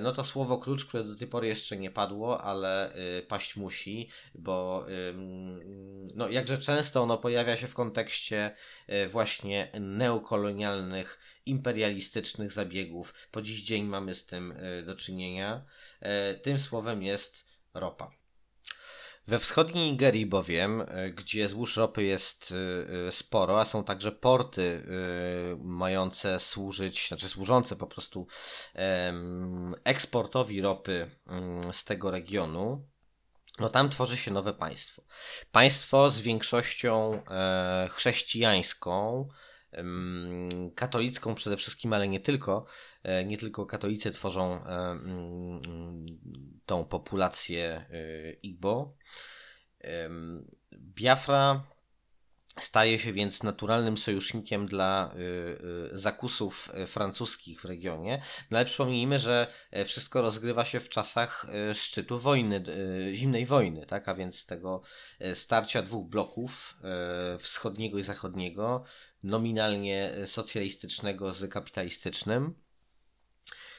[0.00, 2.92] no to słowo klucz, które do tej pory jeszcze nie padło, ale
[3.28, 4.86] paść musi, bo
[6.14, 8.54] no jakże często ono pojawia się w kontekście
[9.08, 13.14] właśnie neokolonialnych, imperialistycznych zabiegów.
[13.30, 14.54] Po dziś dzień mamy z tym
[14.86, 15.64] do czynienia.
[16.42, 17.44] Tym słowem jest
[17.74, 18.17] ropa.
[19.28, 24.12] We wschodniej Nigerii bowiem, e, gdzie złóż ropy jest e, e, sporo, a są także
[24.12, 24.86] porty
[25.58, 28.26] mające służyć, znaczy służące po prostu
[29.84, 32.82] eksportowi ropy mm, z tego regionu,
[33.58, 35.02] no tam tworzy się nowe państwo.
[35.52, 37.22] Państwo z większością
[37.90, 39.28] chrześcijańską,
[40.74, 42.66] katolicką przede wszystkim, ale nie tylko.
[43.26, 44.64] Nie tylko katolicy tworzą
[46.66, 47.86] tą populację
[48.42, 48.96] Igbo.
[50.72, 51.64] Biafra
[52.60, 55.18] staje się więc naturalnym sojusznikiem dla y,
[55.94, 58.22] y, zakusów y, francuskich w regionie.
[58.50, 62.64] No ale przypomnijmy, że e, wszystko rozgrywa się w czasach e, szczytu wojny,
[63.12, 64.08] zimnej wojny, tak?
[64.08, 64.82] a więc tego
[65.18, 66.78] e, starcia dwóch bloków,
[67.40, 68.84] wschodniego i zachodniego,
[69.22, 72.54] nominalnie socjalistycznego z kapitalistycznym.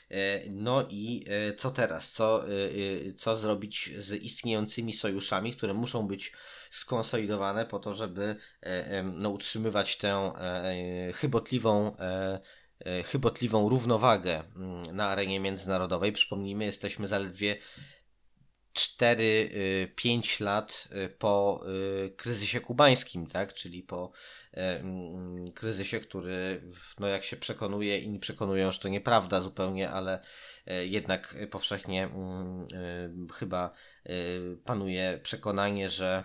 [0.09, 2.11] E, no i e, co teraz?
[2.11, 2.49] Co, e,
[3.13, 6.33] co zrobić z istniejącymi sojuszami, które muszą być
[6.71, 8.35] skonsolidowane po to, żeby
[9.03, 10.31] no, utrzymywać tę
[11.13, 11.95] chybotliwą
[13.05, 16.11] chybotliwą równowagę mm, na arenie międzynarodowej.
[16.11, 17.57] Przypomnijmy, jesteśmy zaledwie
[18.73, 21.63] 4-5 lat po
[22.17, 23.53] kryzysie kubańskim, tak?
[23.53, 24.11] czyli po
[25.53, 26.61] kryzysie, który,
[26.99, 30.21] no jak się przekonuje, inni przekonują, że to nieprawda zupełnie, ale
[30.65, 32.09] e, jednak powszechnie e,
[33.33, 33.73] chyba
[34.65, 36.23] panuje przekonanie, że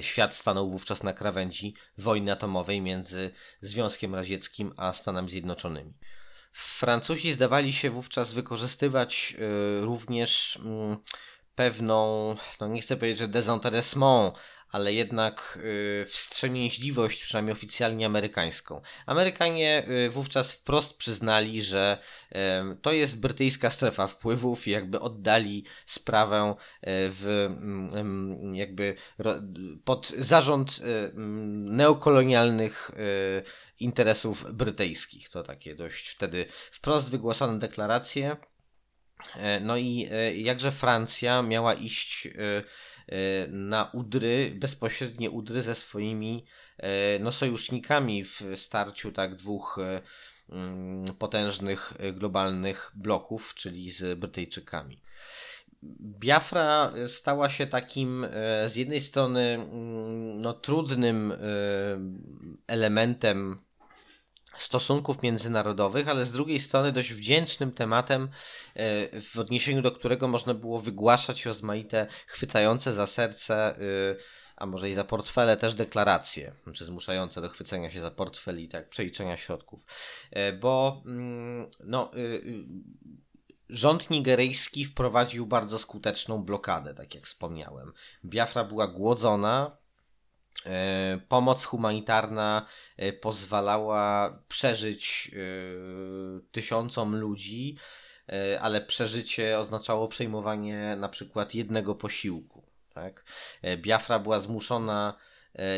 [0.00, 5.94] świat stanął wówczas na krawędzi wojny atomowej między Związkiem Radzieckim a Stanami Zjednoczonymi.
[6.52, 9.36] Francuzi zdawali się wówczas wykorzystywać
[9.80, 10.58] również
[11.54, 14.32] pewną, no nie chcę powiedzieć, że désintéressement,
[14.72, 18.80] ale jednak y, wstrzemięźliwość, przynajmniej oficjalnie amerykańską.
[19.06, 21.98] Amerykanie y, wówczas wprost przyznali, że
[22.82, 26.54] to jest brytyjska strefa wpływów i jakby oddali sprawę e,
[27.10, 28.96] w mm, jakby
[29.84, 33.42] pod zarząd e, mm, neokolonialnych e,
[33.80, 35.28] interesów brytyjskich.
[35.28, 38.36] To takie dość wtedy wprost wygłaszane deklaracje.
[39.60, 42.62] No i jakże Francja miała iść E,
[43.48, 46.44] na udry, bezpośrednie udry ze swoimi
[46.78, 50.02] e, no, sojusznikami w starciu tak dwóch e,
[50.48, 55.02] mm, potężnych globalnych bloków, czyli z Brytyjczykami.
[56.00, 58.26] Biafra stała się takim
[58.66, 61.32] z jednej strony mm, no, trudnym
[62.66, 63.58] elementem
[64.58, 68.28] stosunków międzynarodowych, ale z drugiej strony dość wdzięcznym tematem,
[68.74, 73.80] e, w odniesieniu do którego można było wygłaszać rozmaite chwytające za serce, e,
[74.56, 78.68] a może i za portfele też deklaracje, czy zmuszające do chwycenia się za portfel i
[78.68, 79.84] tak przeliczenia środków.
[80.30, 82.10] E, bo mm, no,
[83.68, 87.92] rząd nigeryjski wprowadził bardzo skuteczną blokadę, tak jak wspomniałem.
[88.24, 89.76] Biafra była głodzona,
[91.28, 95.38] pomoc humanitarna e, pozwalała przeżyć e,
[96.52, 97.76] tysiącom ludzi,
[98.60, 102.66] ale przeżycie oznaczało przejmowanie na przykład jednego posiłku.
[102.94, 103.24] Tak?
[103.76, 105.14] Biafra była zmuszona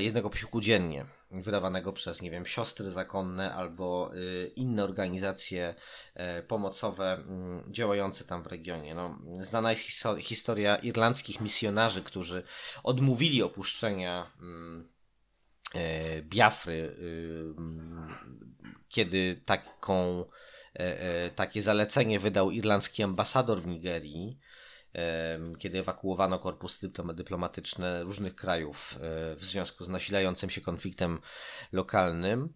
[0.01, 5.75] jednego posiłku dziennie wydawanego przez, nie wiem, siostry zakonne albo y, inne organizacje
[6.15, 8.95] e, pomocowe mm, działające tam w regionie.
[8.95, 12.43] No, znana jest historia irlandzkich misjonarzy, którzy
[12.83, 14.89] odmówili opuszczenia mm,
[15.75, 18.15] e, Biafry, y, mm,
[18.89, 20.25] kiedy taką,
[20.75, 24.39] e, takie zalecenie wydał irlandzki ambasador w Nigerii
[25.59, 28.99] kiedy ewakuowano korpusy dyplomatyczne różnych krajów e,
[29.37, 31.19] w związku z nasilającym się konfliktem
[31.73, 32.53] lokalnym.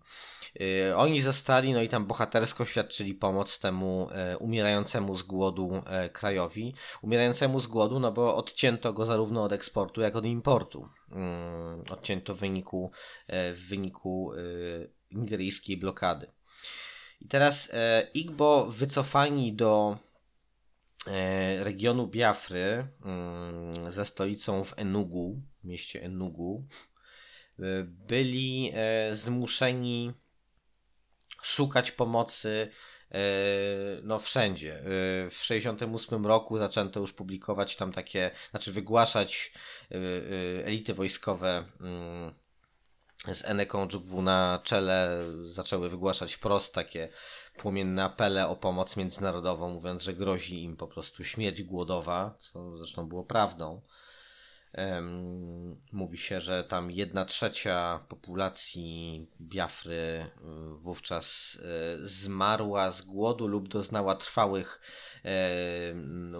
[0.61, 5.83] E, oni zostali, no i tam bohatersko świadczyli pomoc temu e, umierającemu z głodu
[6.13, 6.75] krajowi.
[7.03, 10.89] Umierającemu z głodu, no bo odcięto go zarówno od eksportu, jak od importu.
[11.11, 12.91] Mm, odcięto w wyniku,
[13.29, 14.33] w wyniku
[15.11, 16.33] nigeryjskiej blokady.
[17.21, 17.73] I teraz
[18.15, 19.99] Igbo wycofani do
[21.61, 26.67] regionu Biafry mm, ze stolicą w Enugu, mieście Enugu,
[27.59, 30.13] e, byli e, zmuszeni
[31.43, 32.69] szukać pomocy
[34.03, 34.83] no wszędzie.
[35.31, 39.53] W 68 roku zaczęto już publikować tam takie, znaczy wygłaszać
[40.65, 42.35] elity wojskowe mm,
[43.35, 47.09] z Eneką Dżugwu na czele zaczęły wygłaszać wprost takie
[47.57, 53.09] płomienne apele o pomoc międzynarodową, mówiąc, że grozi im po prostu śmierć głodowa, co zresztą
[53.09, 53.83] było prawdą.
[55.93, 60.31] Mówi się, że tam jedna trzecia populacji Biafry
[60.81, 61.55] wówczas
[62.03, 64.81] y, zmarła z głodu lub doznała trwałych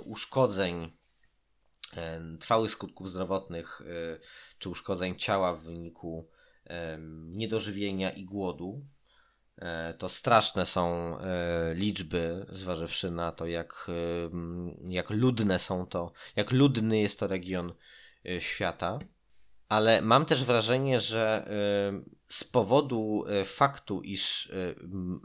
[0.05, 0.97] uszkodzeń,
[2.41, 4.21] trwałych skutków zdrowotnych y,
[4.59, 6.29] czy uszkodzeń ciała w wyniku
[7.27, 8.87] niedożywienia i głodu.
[9.59, 13.93] E, to straszne są e, liczby, zważywszy na to, jak, e,
[14.93, 17.73] jak ludne są to, jak ludny jest to region
[18.39, 18.99] świata.
[19.69, 21.49] Ale mam też wrażenie, że
[22.29, 24.53] z powodu faktu, iż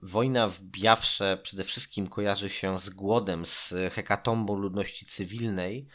[0.04, 5.88] wojna w Biafrze przede wszystkim kojarzy się z głodem, z hekatombą ludności cywilnej,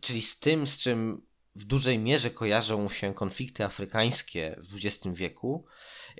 [0.00, 1.22] czyli z tym, z czym
[1.56, 5.66] w dużej mierze kojarzą się konflikty afrykańskie w XX wieku,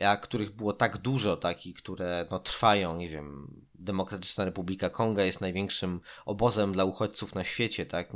[0.00, 3.48] a których było tak dużo, takich, które no, trwają, nie wiem,
[3.82, 8.12] Demokratyczna Republika Konga jest największym obozem dla uchodźców na świecie, tak?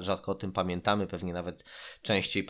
[0.00, 1.64] Rzadko o tym pamiętamy, pewnie nawet
[2.02, 2.46] częściej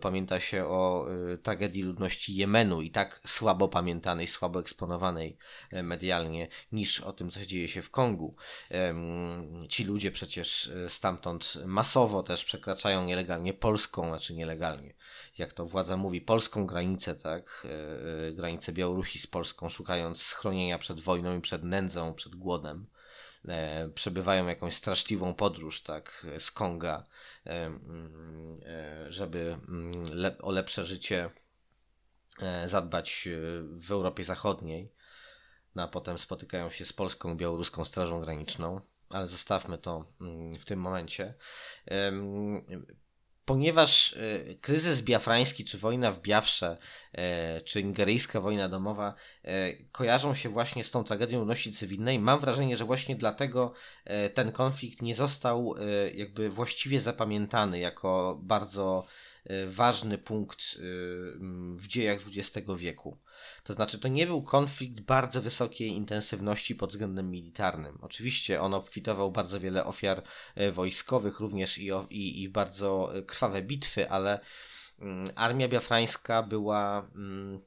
[0.00, 5.36] pamięta, się o y, tragedii ludności Jemenu i tak słabo pamiętanej, słabo eksponowanej
[5.70, 8.34] e, medialnie, niż o tym, co dzieje się w Kongu.
[9.68, 14.94] Ci ludzie przecież e, stamtąd masowo też przekraczają nielegalnie polską, znaczy nielegalnie,
[15.38, 17.66] jak to władza mówi, polską granicę, tak?
[18.28, 22.86] E, granicę Białorusi z Polską, szukając schronienia przed wojną i przed nędzą przed głodem,
[23.48, 27.04] e, przebywają jakąś straszliwą podróż, tak, z Konga,
[27.46, 31.30] e, mm, e, żeby mm, o lepsze życie
[32.66, 33.28] zadbać
[33.62, 34.92] w Europie Zachodniej,
[35.74, 38.80] no a potem spotykają się z polską, białoruską Strażą Graniczną,
[39.10, 41.34] ale zostawmy to mm, w tym momencie
[43.44, 46.78] ponieważ e, kryzys biafrański, czy wojna w Biafrze,
[47.12, 52.40] e, czy ingeryjska wojna domowa e, kojarzą się właśnie z tą tragedią ludności cywilnej, mam
[52.40, 53.72] wrażenie, że właśnie dlatego
[54.34, 55.74] ten konflikt nie został
[56.14, 59.06] jakby właściwie zapamiętany jako bardzo
[59.66, 60.78] ważny punkt
[61.76, 63.18] w dziejach XX wieku.
[63.64, 67.98] To znaczy, to nie był konflikt bardzo wysokiej intensywności pod względem militarnym.
[68.02, 70.22] Oczywiście on obfitował bardzo wiele ofiar
[70.54, 74.40] e, wojskowych, również i, i, i bardzo e, krwawe bitwy, ale
[74.98, 77.60] mm, armia biafrańska była mm,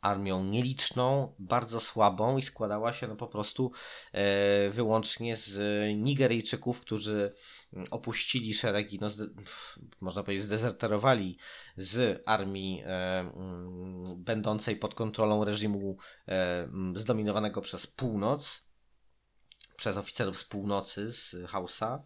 [0.00, 3.72] armią nieliczną, bardzo słabą i składała się no po prostu
[4.12, 5.58] e, wyłącznie z
[5.96, 7.34] Nigeryjczyków, którzy
[7.90, 9.08] opuścili szeregi, no,
[10.00, 11.38] można powiedzieć, zdezerterowali
[11.76, 15.96] z armii e, mm, będącej pod kontrolą reżimu
[16.28, 18.68] e, zdominowanego przez północ,
[19.76, 22.02] przez oficerów z północy, z Hausa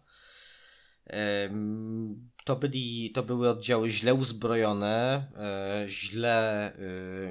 [2.43, 6.79] To, byli, to były oddziały źle uzbrojone, e, źle e,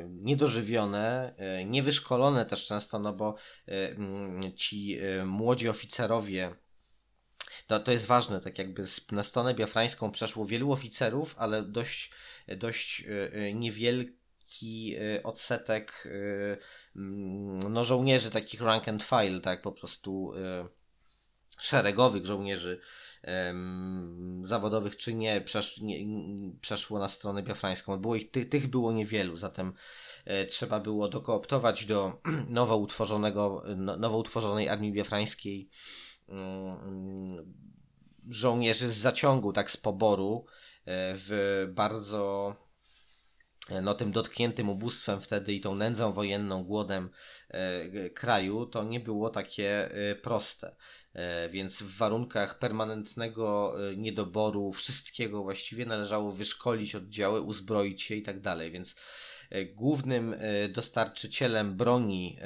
[0.09, 3.35] niedożywione, e, niewyszkolone też często, no bo
[4.57, 6.55] ci młodzi oficerowie,
[7.67, 12.11] to, to jest ważne, tak jakby na stronę biafrańską przeszło wielu oficerów, ale dość,
[12.57, 13.05] dość
[13.55, 16.09] niewielki odsetek
[16.95, 20.33] no, żołnierzy takich rank and file, tak po prostu
[21.59, 22.81] szeregowych żołnierzy
[24.43, 26.07] zawodowych czy nie, przesz, nie,
[26.61, 27.97] przeszło na stronę biafrańską.
[27.97, 29.73] Było ich, ty, tych było niewielu, zatem
[30.25, 35.69] e, trzeba było dokooptować do nowo utworzonego, no, nowo utworzonej armii biafrańskiej
[38.29, 40.47] żołnierzy z zaciągu, tak z poboru,
[40.85, 42.55] e, w bardzo
[43.69, 47.11] e, no, tym dotkniętym ubóstwem wtedy i tą nędzą wojenną, głodem
[48.15, 49.91] kraju, to nie było takie
[50.23, 50.77] proste.
[51.15, 58.23] E, więc w warunkach permanentnego e, niedoboru wszystkiego właściwie należało wyszkolić oddziały, uzbroić się i
[58.23, 58.71] tak dalej.
[58.71, 58.97] Więc
[59.51, 60.35] e, głównym
[60.71, 62.39] dostarczycielem broni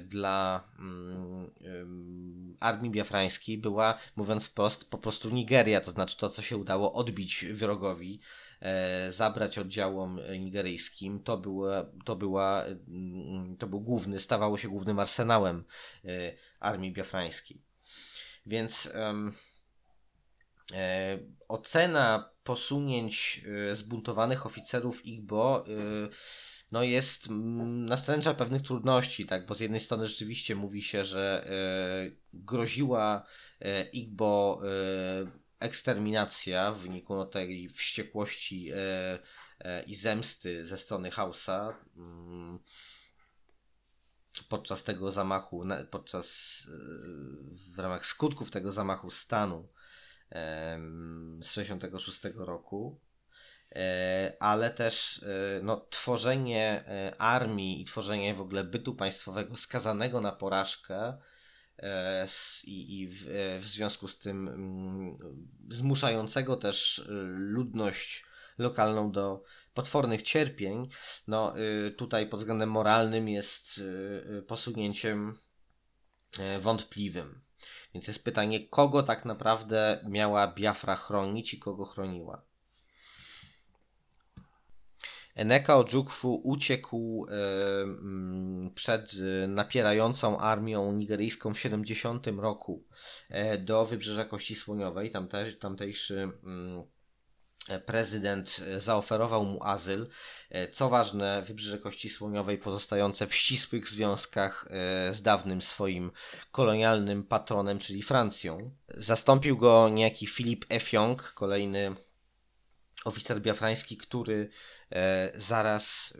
[0.00, 6.56] dla mm, armii biafrańskiej była, mówiąc prost, po prostu Nigeria, to znaczy to, co się
[6.56, 8.20] udało odbić wrogowi
[9.10, 15.64] zabrać oddziałom nigeryjskim, to, była, to, była, mm, to był główny, stawało się głównym arsenałem
[16.60, 17.67] armii biafrańskiej.
[18.48, 19.32] Więc um,
[20.72, 21.18] e,
[21.48, 25.70] ocena posunięć e, zbuntowanych oficerów Igbo e,
[26.72, 31.46] no jest mm, nastręcza pewnych trudności, tak, bo z jednej strony rzeczywiście mówi się, że
[31.46, 33.26] e, groziła
[33.92, 34.62] Igbo
[35.60, 38.70] eksterminacja w wyniku no, tej wściekłości
[39.86, 41.74] i zemsty ze strony Hausa.
[44.42, 46.66] Podczas tego zamachu, podczas
[47.76, 49.68] w ramach skutków tego zamachu stanu
[51.40, 53.00] z 66 roku,
[53.74, 60.20] e, ale też e, no, tworzenie e, armii i tworzenie w ogóle bytu państwowego skazanego
[60.20, 61.18] na porażkę
[62.64, 63.24] i, i w,
[63.60, 65.18] w związku z tym mm,
[65.70, 68.24] zmuszającego też ludność
[68.58, 69.42] lokalną do
[69.78, 70.88] potwornych cierpień,
[71.26, 73.82] no y, tutaj pod względem moralnym jest y,
[74.38, 75.38] y, posunięciem
[76.60, 77.40] wątpliwym.
[77.94, 82.42] Więc jest pytanie, kogo tak naprawdę miała Biafra chronić i kogo chroniła.
[85.34, 89.12] Eneka Ojukwu uciekł mm, przed
[89.48, 92.84] napierającą armią nigeryjską w 70 roku
[93.28, 95.10] e, do wybrzeża Kości Słoniowej.
[95.10, 96.84] Tamte, tamtejszy mm,
[97.86, 100.08] prezydent e, zaoferował mu azyl.
[100.50, 106.10] E, co ważne, Wybrzeże Kości Słoniowej pozostające w ścisłych związkach e, z dawnym swoim
[106.52, 108.70] kolonialnym patronem, czyli Francją.
[108.96, 111.96] Zastąpił go niejaki Filip Effiong, kolejny
[113.04, 114.50] oficer biafrański, który
[115.34, 116.16] zaraz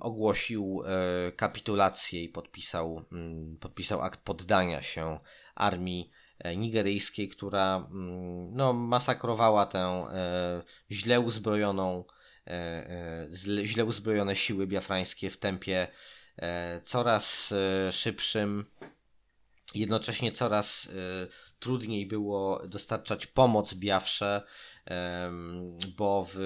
[0.00, 0.82] ogłosił
[1.36, 5.18] kapitulację i podpisał, um, podpisał akt poddania się
[5.54, 6.25] armii E,
[6.56, 12.04] nigeryjskiej, która mm, no, masakrowała tę e, źle uzbrojoną,
[12.46, 13.28] e,
[13.64, 15.88] źle uzbrojone siły biafrańskie w tempie
[16.82, 17.54] coraz
[17.90, 18.64] szybszym.
[19.74, 20.88] Jednocześnie coraz
[21.58, 24.42] trudniej było dostarczać pomoc Biafrze,
[25.96, 26.38] bo w,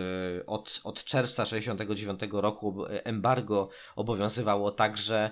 [0.47, 5.31] od, od czerwca 1969 roku embargo obowiązywało także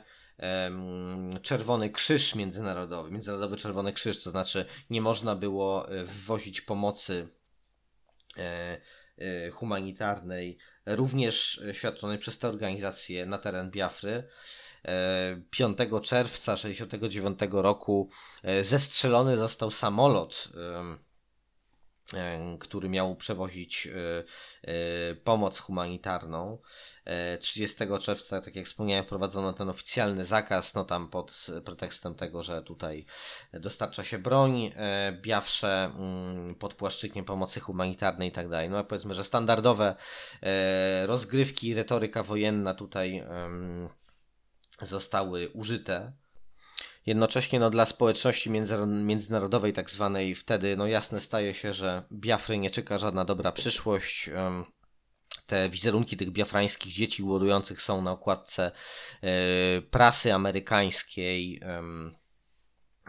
[1.43, 7.28] Czerwony Krzyż Międzynarodowy, Międzynarodowy Czerwony Krzyż, to znaczy nie można było e, wwozić pomocy
[8.36, 8.80] e,
[9.18, 14.28] e, humanitarnej, również świadczonej przez te organizacje na teren Biafry.
[15.51, 18.11] 5 czerwca 1969 roku
[18.62, 20.49] zestrzelony został samolot,
[22.61, 23.89] który miał przewozić
[25.24, 26.59] pomoc humanitarną.
[27.40, 32.62] 30 czerwca, tak jak wspomniałem, wprowadzono ten oficjalny zakaz, no tam pod pretekstem tego, że
[32.62, 33.06] tutaj
[33.52, 38.70] dostarcza się broń e, Biawsze mm, pod płaszczykiem pomocy humanitarnej i tak dalej.
[38.70, 39.94] No powiedzmy, że standardowe
[40.42, 43.24] e, rozgrywki, retoryka wojenna tutaj
[44.82, 46.12] zostały użyte.
[47.06, 48.50] Jednocześnie no, dla społeczności
[48.86, 54.30] międzynarodowej, tak zwanej, wtedy no, jasne staje się, że Biafry nie czeka żadna dobra przyszłość
[55.46, 58.70] te wizerunki tych biafrańskich dzieci głodujących są na okładce
[59.22, 59.30] e,
[59.82, 61.60] prasy amerykańskiej.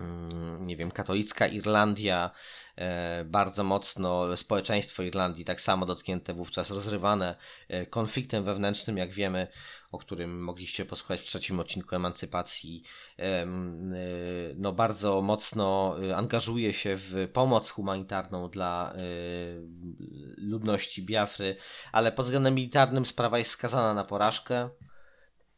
[0.02, 2.32] mm, nie wiem, katolicka Irlandia,
[2.76, 7.36] e, bardzo mocno społeczeństwo Irlandii, tak samo dotknięte wówczas, rozrywane
[7.68, 9.48] e, konfliktem wewnętrznym, jak wiemy,
[9.92, 12.84] o którym mogliście posłuchać w trzecim odcinku Emancypacji,
[14.56, 18.94] no bardzo mocno angażuje się w pomoc humanitarną dla
[20.38, 21.56] ludności Biafry,
[21.92, 24.70] ale pod względem militarnym sprawa jest skazana na porażkę.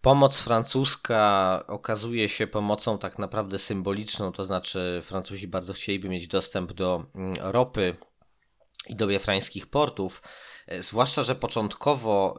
[0.02, 6.74] Pomoc francuska okazuje się pomocą tak naprawdę symboliczną, to znaczy Francuzi bardzo chcieliby mieć dostęp
[6.74, 7.96] do mm, ropy
[8.88, 12.36] i do biafrańskich portów, e, zwłaszcza, że początkowo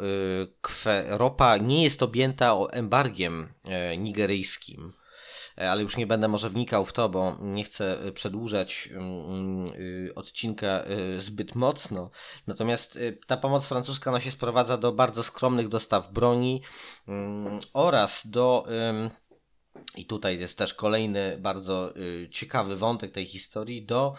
[0.86, 4.92] y, ropa nie jest objęta embargiem e, nigeryjskim.
[5.58, 9.66] E, ale już nie będę może wnikał w to, bo nie chcę e, przedłużać mm,
[9.66, 12.10] y, odcinka e, zbyt mocno.
[12.46, 16.62] Natomiast ta pomoc francuska ona się sprowadza do bardzo skromnych dostaw broni
[17.08, 18.66] mm, oraz do
[19.96, 24.14] i tutaj jest też kolejny bardzo y, ciekawy wątek tej historii do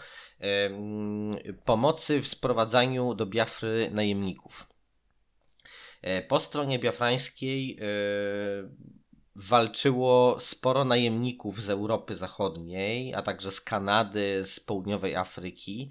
[1.64, 4.66] pomocy w sprowadzaniu do Biafry najemników.
[6.28, 7.78] Po stronie biafrańskiej
[9.36, 15.90] walczyło sporo najemników z Europy Zachodniej, a także z Kanady, z południowej Afryki.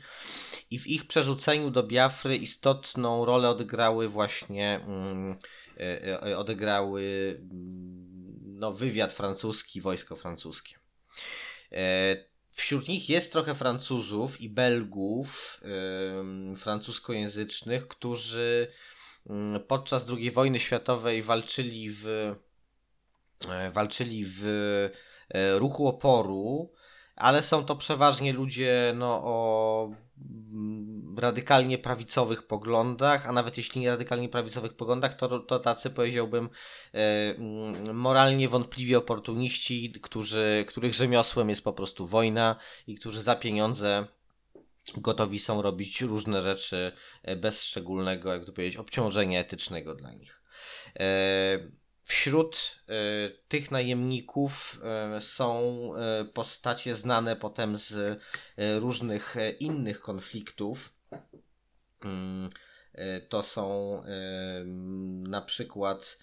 [0.72, 5.36] I w ich przerzuceniu do Biafry istotną rolę odegrały właśnie mm,
[5.78, 7.01] e, e, odegrały
[7.41, 10.76] mm, no, wywiad francuski, wojsko francuskie.
[12.54, 15.62] Wśród nich jest trochę Francuzów i Belgów
[16.58, 18.68] francuskojęzycznych, którzy
[19.68, 22.36] podczas II wojny światowej walczyli w
[23.49, 24.45] E, walczyli w
[25.30, 26.72] e, ruchu oporu,
[27.16, 29.91] ale są to przeważnie ludzie no, o
[31.18, 36.49] radykalnie prawicowych poglądach, a nawet jeśli nie radykalnie prawicowych poglądach, to, to tacy powiedziałbym
[36.93, 36.97] e,
[37.36, 42.55] mm, moralnie wątpliwi oportuniści, którzy, których rzemiosłem jest po prostu wojna
[42.88, 44.07] i którzy za pieniądze
[44.97, 46.91] gotowi są robić różne rzeczy
[47.38, 50.41] bez szczególnego, jak to powiedzieć, obciążenia etycznego dla nich.
[52.03, 52.93] Wśród e,
[53.47, 58.20] tych najemników e, są e, postacie znane potem z
[58.57, 60.93] różnych innych konfliktów.
[62.06, 62.49] Mm,
[63.30, 64.04] to są
[65.28, 66.18] na przykład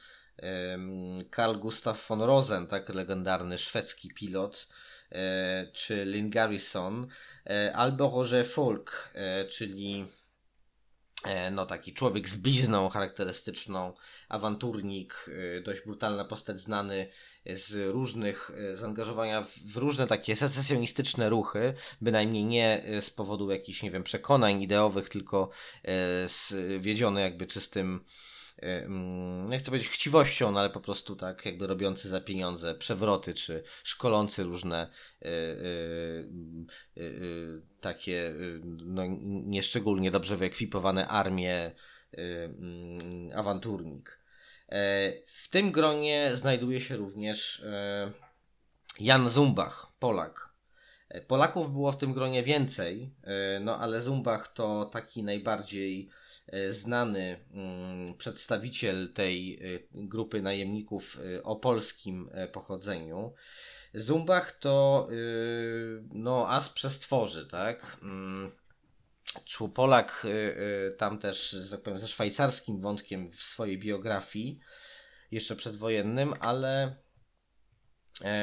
[1.37, 4.69] Carl Gustav von Rosen, tak legendarny szwedzki pilot,
[5.73, 7.07] czy Lynn Garrison,
[7.75, 9.15] albo Roger Folk,
[9.49, 10.07] czyli
[11.51, 13.93] no taki człowiek z blizną charakterystyczną,
[14.29, 17.09] awanturnik, e, dość brutalna postać znany
[17.47, 23.91] z różnych e, zaangażowania w różne takie secesjonistyczne ruchy, bynajmniej nie z powodu jakichś, nie
[23.91, 25.51] wiem, przekonań ideowych, tylko
[26.79, 28.05] wiedziony jakby czystym
[29.49, 33.63] nie chcę powiedzieć chciwością, no ale po prostu tak jakby robiący za pieniądze przewroty, czy
[33.85, 34.91] szkolący różne
[35.23, 38.35] y, y, y, takie
[38.65, 41.73] no, nieszczególnie dobrze wyekwipowane armie
[42.13, 44.21] mm, awanturnik.
[44.71, 48.13] E, w tym gronie znajduje się również e,
[49.01, 50.55] Jan Zumbach, Polak.
[51.09, 53.15] E, Polaków było w tym gronie więcej,
[53.61, 56.11] no ale Zumbach to taki najbardziej
[56.71, 59.59] znany mm, przedstawiciel tej e,
[59.93, 63.35] grupy najemników e, o polskim pochodzeniu.
[63.95, 65.09] Zumbach to
[66.13, 67.97] no, as przestworzy, tak?
[68.03, 68.53] Mm,
[69.75, 70.27] Polak
[70.99, 74.61] tam też, że tak powiem, ze szwajcarskim wątkiem w swojej biografii,
[75.31, 76.97] jeszcze przedwojennym, ale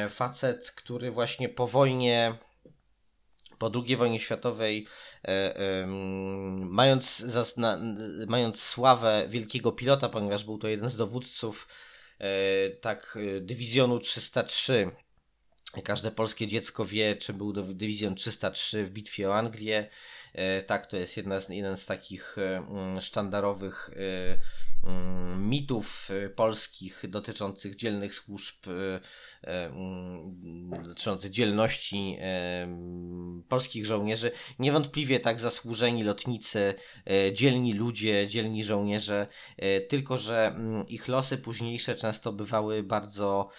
[0.09, 2.37] facet, który właśnie po wojnie
[3.59, 4.87] po II wojnie światowej,
[5.23, 5.85] e,
[6.59, 7.25] mając,
[8.27, 11.67] mając sławę wielkiego pilota, ponieważ był to jeden z dowódców
[12.19, 14.91] e, tak e, dywizjonu 303.
[15.83, 19.89] Każde polskie dziecko wie, czy był dywizjon 303 w bitwie o Anglię.
[20.67, 22.35] Tak, to jest jedna z, jeden z takich
[22.99, 23.89] sztandarowych
[25.47, 32.17] mitów y, polskich dotyczących dzielnych służb, y, y, mm, dotyczących dzielności
[33.49, 34.31] polskich żołnierzy.
[34.59, 36.73] Niewątpliwie tak zasłużeni lotnicy,
[37.33, 39.27] dzielni ludzie, dzielni żołnierze,
[39.89, 43.49] tylko że mm, ich losy późniejsze często bywały bardzo,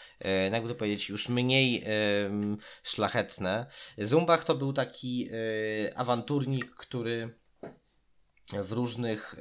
[0.52, 1.84] jakby to powiedzieć, już mniej
[2.82, 3.66] szlachetne.
[3.98, 5.28] Zumbach to był taki
[5.94, 7.38] awanturnik, który
[8.52, 9.34] w różnych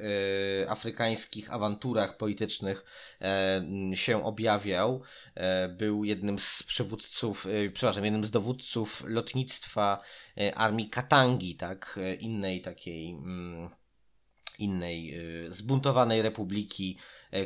[0.64, 2.84] e, afrykańskich awanturach politycznych
[3.20, 3.62] e,
[3.94, 5.02] się objawiał.
[5.34, 10.00] E, był jednym z przywódców, przepraszam, jednym z dowódców lotnictwa
[10.54, 13.70] armii Katangi, tak, innej takiej mm,
[14.58, 15.14] innej
[15.50, 16.98] zbuntowanej republiki,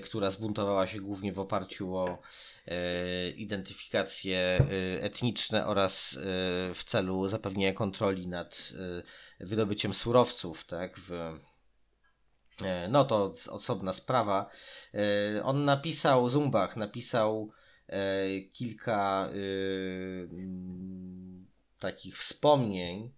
[0.05, 2.19] która zbuntowała się głównie w oparciu o
[3.37, 4.67] identyfikacje
[5.01, 6.19] etniczne oraz
[6.75, 8.73] w celu zapewnienia kontroli nad
[9.41, 11.39] wydobyciem surowców, tak, w,
[12.89, 14.51] no to osobna sprawa.
[15.43, 17.51] On napisał, Zumbach napisał
[18.53, 19.29] kilka
[21.79, 23.13] takich wspomnień.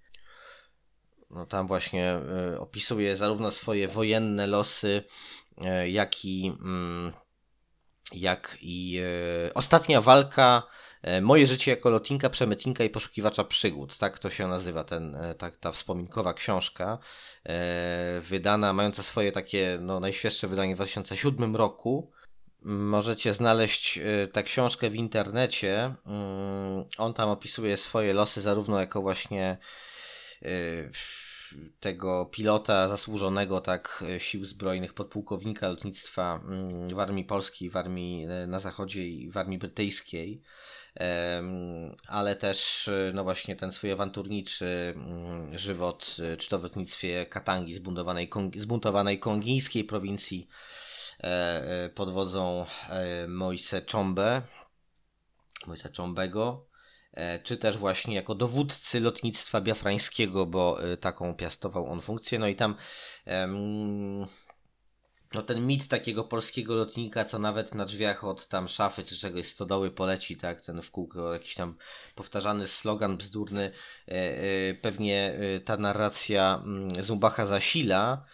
[1.30, 2.14] No tam właśnie
[2.58, 5.02] opisuje zarówno swoje wojenne losy,
[5.86, 7.12] jak i, y,
[8.12, 9.00] jak i
[9.54, 10.62] ostatnia walka.
[11.08, 13.98] Y, moje życie jako lotinka, przemytnika i poszukiwacza przygód.
[13.98, 16.98] Tak to się nazywa, ten, y, ta, ta wspominkowa książka.
[18.20, 22.10] Wydana, mająca swoje takie no, najświeższe wydanie w 2007 roku.
[22.62, 24.00] Możecie znaleźć
[24.32, 25.94] tę książkę w internecie.
[26.06, 29.58] Mm, on tam opisuje swoje losy, zarówno jako właśnie
[31.80, 38.58] tego pilota zasłużonego tak sił zbrojnych, podpułkownika lotnictwa mm, w armii polskiej, w armii na
[38.58, 40.42] zachodzie i w armii brytyjskiej,
[42.08, 46.62] ale też no właśnie ten swój awanturniczy mm, żywot, czy to w
[47.28, 50.48] Katangi, zbuntowanej, zbuntowanej kongijskiej prowincji
[51.22, 54.42] E, e, pod wodzą e, Moise Chombe,
[55.66, 56.66] Moise Chombego,
[57.42, 62.38] czy też właśnie jako dowódcy lotnictwa biafrańskiego, bo taką piastował on funkcję.
[62.38, 62.76] No i tam
[65.34, 69.46] no ten mit takiego polskiego lotnika, co nawet na drzwiach od tam szafy czy czegoś
[69.46, 71.76] stodoły poleci, tak, ten w kółko jakiś tam
[72.14, 73.70] powtarzany slogan bzdurny,
[74.82, 78.24] pewnie ta narracja mm, Zumbacha zasila.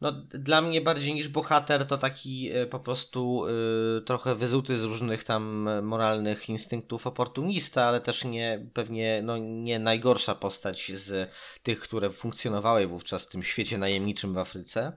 [0.00, 3.46] No, dla mnie bardziej niż bohater to taki e, po prostu
[3.98, 9.78] y, trochę wyzuty z różnych tam moralnych instynktów oportunista, ale też nie pewnie no, nie
[9.78, 11.30] najgorsza postać z
[11.62, 14.92] tych, które funkcjonowały wówczas w tym świecie najemniczym w Afryce.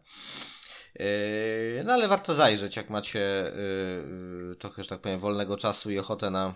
[1.00, 6.00] Y, no ale warto zajrzeć, jak macie y, trochę, że tak powiem, wolnego czasu i
[6.00, 6.56] ochotę na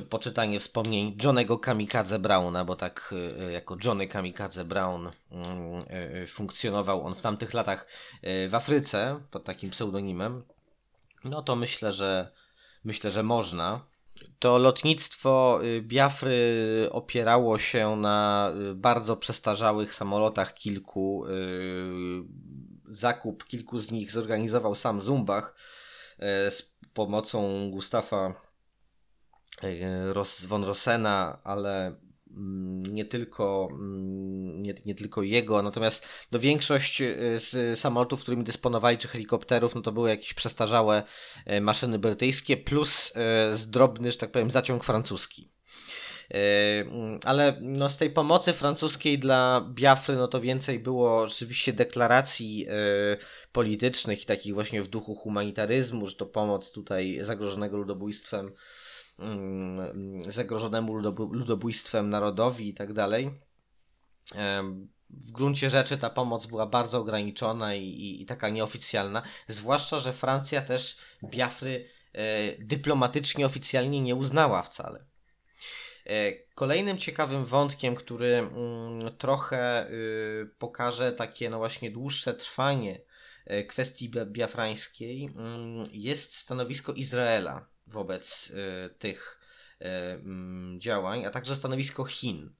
[0.00, 7.06] poczytanie wspomnień Johnego Kamikadze Browna, bo tak e, jako Johnny Kamikadze Brown mm, e, funkcjonował
[7.06, 7.86] on w tamtych latach
[8.48, 10.42] w Afryce pod takim pseudonimem,
[11.24, 12.32] no to myślę, że
[12.84, 13.86] myślę, że można.
[14.38, 21.24] To lotnictwo Biafry opierało się na bardzo przestarzałych samolotach kilku.
[22.86, 25.54] Zakup kilku z nich zorganizował sam Zumbach
[26.50, 28.34] z pomocą Gustafa
[30.46, 31.96] von Rossena, ale
[32.30, 38.44] mm, nie tylko, mm, nie, nie tylko jego, natomiast no większość e, z samolotów, którymi
[38.44, 41.02] dysponowali, czy helikopterów, no to były jakieś przestarzałe
[41.46, 43.12] e, maszyny brytyjskie, plus
[43.54, 45.52] zdrobny, że tak powiem, zaciąg francuski.
[46.30, 52.66] Mm, ale no z tej pomocy francuskiej dla Biafry, no to więcej było rzeczywiście deklaracji
[53.52, 58.52] politycznych i takich właśnie w duchu humanitaryzmu, że to pomoc tutaj zagrożonego ludobójstwem
[60.28, 60.94] zagrożonemu
[61.30, 63.30] ludobójstwem narodowi i tak dalej.
[65.10, 70.12] W gruncie rzeczy ta pomoc była bardzo ograniczona i, i, i taka nieoficjalna, zwłaszcza, że
[70.12, 75.04] Francja też Biafry e, dyplomatycznie, oficjalnie nie uznała wcale.
[76.06, 83.00] E, kolejnym ciekawym wątkiem, który mm, trochę y, pokaże takie no właśnie dłuższe trwanie
[83.46, 89.40] e, kwestii biafrańskiej, mm, jest stanowisko Izraela wobec y, tych
[89.80, 92.50] y, mm, działań, a także stanowisko Chin.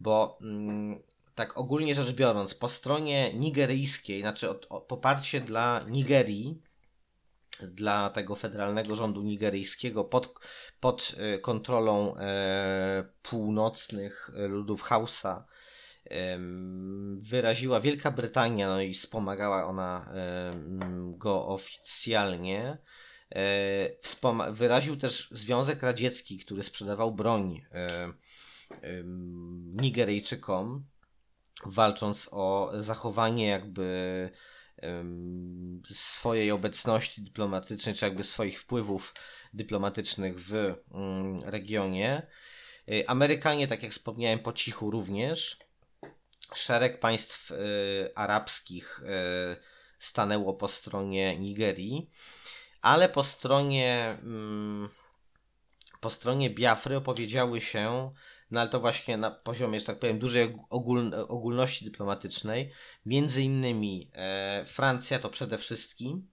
[0.00, 1.02] Bo mm,
[1.34, 4.48] tak ogólnie rzecz biorąc, po stronie nigeryjskiej, znaczy
[4.88, 6.62] poparcie dla Nigerii,
[7.62, 10.40] dla tego federalnego rządu nigeryjskiego pod,
[10.80, 12.14] pod y, kontrolą
[13.22, 15.46] północnych ludów Hausa
[17.16, 20.12] wyraziła Wielka Brytania, no i wspomagała ona
[21.16, 22.78] go oficjalnie.
[23.34, 27.86] E, wyraził też Związek Radziecki, który sprzedawał broń e,
[29.82, 30.86] Nigeryjczykom,
[31.66, 34.30] walcząc o zachowanie jakby
[35.90, 39.14] swojej obecności dyplomatycznej, czy jakby swoich wpływów
[39.54, 42.26] dyplomatycznych w mm, regionie.
[42.88, 45.58] E, Amerykanie, tak jak wspomniałem, po cichu również.
[46.54, 47.52] Szereg państw
[48.14, 49.00] arabskich
[49.98, 52.10] stanęło po stronie Nigerii
[52.86, 54.88] ale po stronie mm,
[56.00, 58.10] po stronie Biafry opowiedziały się,
[58.50, 62.70] no ale to właśnie na poziomie, że tak powiem, dużej ogól, ogólności dyplomatycznej,
[63.06, 66.28] między innymi e, Francja to przede wszystkim,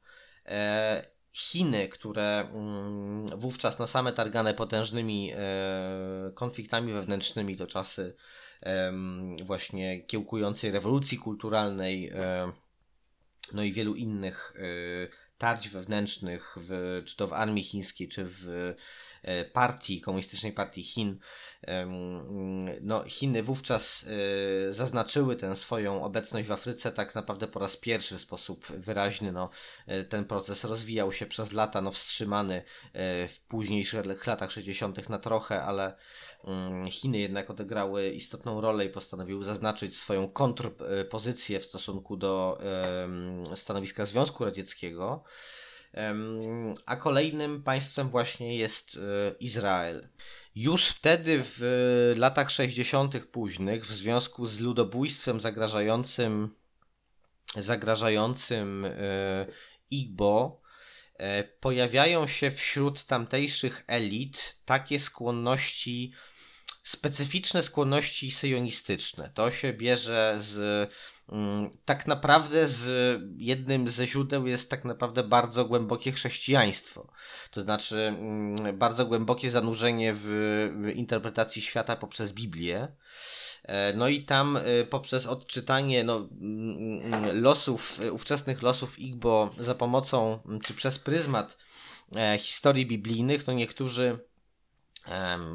[0.45, 5.37] e, Chiny, które mm, wówczas no same targane potężnymi e,
[6.35, 8.15] konfliktami wewnętrznymi, to czasy
[9.43, 12.11] właśnie kiełkującej rewolucji kulturalnej,
[13.53, 14.53] no i wielu innych
[15.43, 18.73] tarć wewnętrznych, w, czy to w armii chińskiej, czy w
[19.53, 21.19] partii, komunistycznej partii Chin.
[22.81, 24.05] No, Chiny wówczas
[24.69, 29.31] e, zaznaczyły tę swoją obecność w Afryce tak naprawdę po raz pierwszy w sposób wyraźny.
[29.31, 29.49] No,
[29.87, 32.63] e, ten proces rozwijał się przez lata, no, wstrzymany
[33.27, 35.09] w późniejszych latach 60.
[35.09, 35.95] na trochę, ale
[36.43, 42.59] mm, Chiny jednak odegrały istotną rolę i postanowiły zaznaczyć swoją kontrpozycję w stosunku do
[43.55, 45.23] stanowiska Związku Radzieckiego.
[46.85, 48.99] A kolejnym państwem właśnie jest e,
[49.39, 50.09] Izrael.
[50.55, 53.25] Już wtedy w latach 60.
[53.25, 56.55] późnych, w związku z ludobójstwem zagrażającym,
[57.55, 58.91] zagrażającym e,
[59.91, 60.61] Igbo,
[61.17, 66.13] e, pojawiają się wśród tamtejszych elit takie skłonności,
[66.83, 69.31] specyficzne skłonności syjonistyczne.
[69.33, 70.89] To się bierze z
[71.85, 77.07] tak naprawdę z jednym ze źródeł jest tak naprawdę bardzo głębokie chrześcijaństwo.
[77.51, 82.87] To znaczy mm, bardzo głębokie zanurzenie w interpretacji świata poprzez Biblię.
[83.63, 90.39] E, no i tam e, poprzez odczytanie no, mm, losów, ówczesnych losów Igbo za pomocą,
[90.63, 91.57] czy przez pryzmat
[92.15, 94.19] e, historii biblijnych, to niektórzy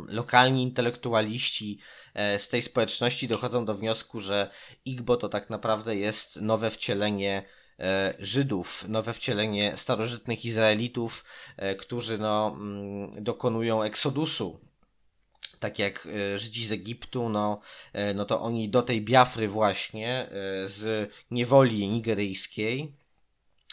[0.09, 1.79] lokalni intelektualiści
[2.15, 4.51] e, z tej społeczności dochodzą do wniosku, że
[4.85, 7.43] Igbo to tak naprawdę jest nowe wcielenie
[7.81, 11.25] e, Żydów, nowe wcielenie starożytnych Izraelitów,
[11.57, 14.61] e, którzy no, mm, dokonują eksodusu.
[15.61, 17.61] Tak jak Żydzi z Egiptu, no,
[18.15, 20.31] no to oni do tej Biafry właśnie
[20.65, 22.93] z niewoli nigeryjskiej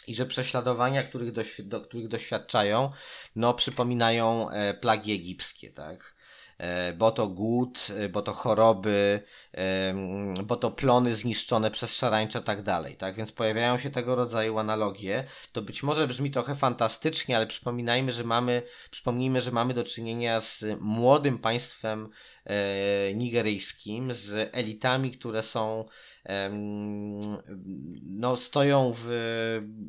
[0.06, 2.90] i że prześladowania, których, do, których doświadczają,
[3.36, 6.16] no przypominają e, plagi egipskie, tak?
[6.58, 9.22] E, bo to głód, e, bo to choroby,
[10.44, 13.14] bo to plony zniszczone przez szarańcze, tak dalej, tak?
[13.14, 15.24] Więc pojawiają się tego rodzaju analogie.
[15.52, 20.40] To być może brzmi trochę fantastycznie, ale przypominajmy, że mamy, przypomnijmy, że mamy do czynienia
[20.40, 22.08] z młodym państwem
[23.14, 25.84] nigeryjskim, z elitami, które są
[28.02, 29.08] no, stoją w,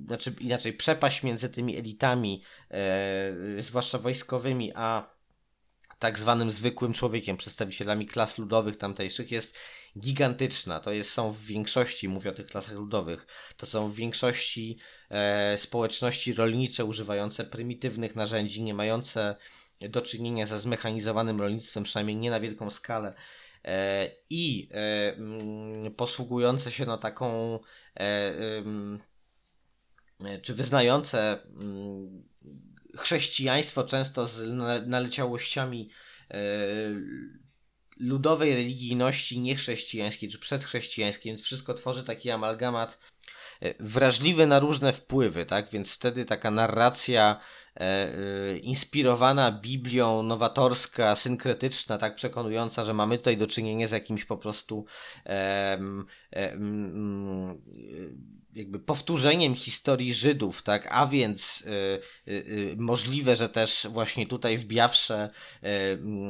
[0.08, 5.18] znaczy inaczej, przepaść między tymi elitami, e, zwłaszcza wojskowymi, a
[6.00, 9.58] tak zwanym zwykłym człowiekiem, przedstawicielami klas ludowych tamtejszych jest
[10.00, 10.80] gigantyczna.
[10.80, 13.28] To jest, są w większości, mówię o tych klasach ludowych,
[13.58, 14.78] to są w większości
[15.10, 19.36] e, społeczności rolnicze używające prymitywnych narzędzi, nie mające
[19.82, 23.14] do czynienia ze zmechanizowanym rolnictwem, przynajmniej nie na wielką skalę.
[23.66, 27.60] E, i e, mm, posługujące się no taką
[28.00, 28.34] e,
[30.42, 32.24] czy wyznające mm,
[32.98, 34.48] chrześcijaństwo często z
[34.88, 35.90] naleciałościami
[37.98, 42.98] ludowej religijności niechrześcijańskiej czy przedchrześcijańskiej, więc wszystko tworzy taki amalgamat
[43.80, 45.70] wrażliwy na różne wpływy, tak?
[45.70, 47.40] Więc wtedy taka narracja
[48.62, 54.86] inspirowana Biblią, nowatorska, synkretyczna, tak przekonująca, że mamy tutaj do czynienia z jakimś po prostu
[58.54, 61.64] jakby powtórzeniem historii Żydów, tak, a więc
[62.28, 65.30] y, możliwe, że też właśnie tutaj w Biawsze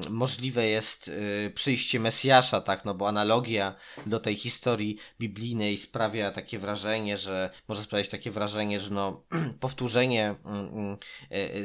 [0.10, 1.12] możliwe jest
[1.56, 3.76] przyjście Mesjasza, tak, no bo analogia
[4.06, 9.24] do tej historii biblijnej sprawia takie wrażenie, że może sprawiać takie wrażenie, że no
[9.60, 10.98] powtórzenie mm, mm,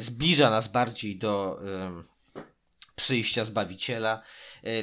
[0.02, 1.60] zbliża nas bardziej do
[3.02, 4.22] przyjścia Zbawiciela.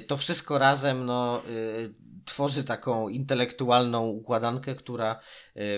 [0.08, 1.42] To wszystko razem no,
[2.26, 5.20] tworzy taką intelektualną układankę, która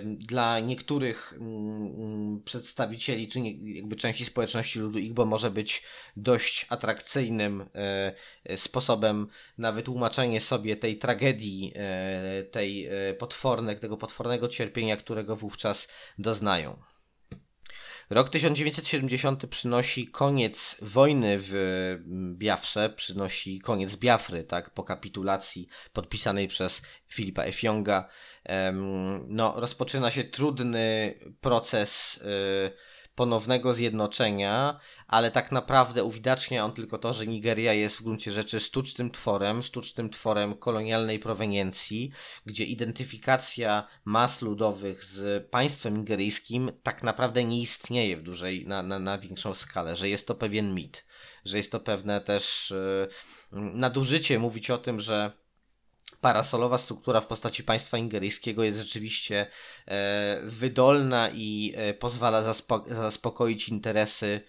[0.05, 5.83] dla niektórych mm, przedstawicieli, czy jakby części społeczności ludu Igbo może być
[6.17, 9.27] dość atrakcyjnym e, sposobem
[9.57, 15.87] na wytłumaczenie sobie tej tragedii, e, tej e, potwornek, tego potwornego cierpienia, którego wówczas
[16.17, 16.90] doznają.
[18.11, 21.53] Rok 1970 przynosi koniec wojny w
[22.37, 28.09] Biafrze, przynosi koniec Biafry, tak, po kapitulacji podpisanej przez Filipa Efionga.
[29.27, 32.90] No, rozpoczyna się trudny proces y,
[33.21, 38.59] ponownego zjednoczenia, ale tak naprawdę uwidacznia on tylko to, że Nigeria jest w gruncie rzeczy
[38.59, 42.11] sztucznym tworem, sztucznym tworem kolonialnej proweniencji,
[42.45, 48.99] gdzie identyfikacja mas ludowych z państwem nigeryjskim tak naprawdę nie istnieje w dużej, na, na,
[48.99, 51.05] na większą skalę, że jest to pewien mit,
[51.45, 52.73] że jest to pewne też
[53.51, 55.40] yy, nadużycie mówić o tym, że
[56.21, 59.47] parasolowa struktura w postaci państwa ingeryjskiego jest rzeczywiście
[59.87, 64.41] e, wydolna i e, pozwala zaspo zaspokoić interesy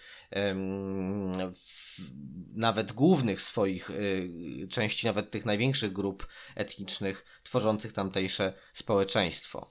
[2.55, 9.71] nawet głównych swoich e, części, nawet tych największych grup etnicznych tworzących tamtejsze społeczeństwo.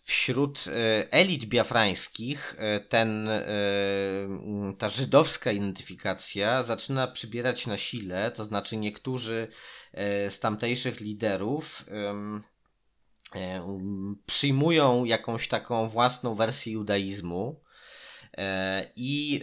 [0.00, 0.64] Wśród
[1.10, 2.56] elit biafrańskich
[2.88, 3.28] ten,
[4.78, 9.48] ta żydowska identyfikacja zaczyna przybierać na sile, to znaczy niektórzy
[10.28, 11.84] z tamtejszych liderów
[13.34, 13.66] e,
[14.26, 17.60] przyjmują jakąś taką własną wersję judaizmu
[18.38, 19.40] e, i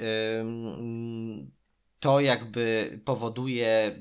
[1.99, 3.99] to jakby powoduje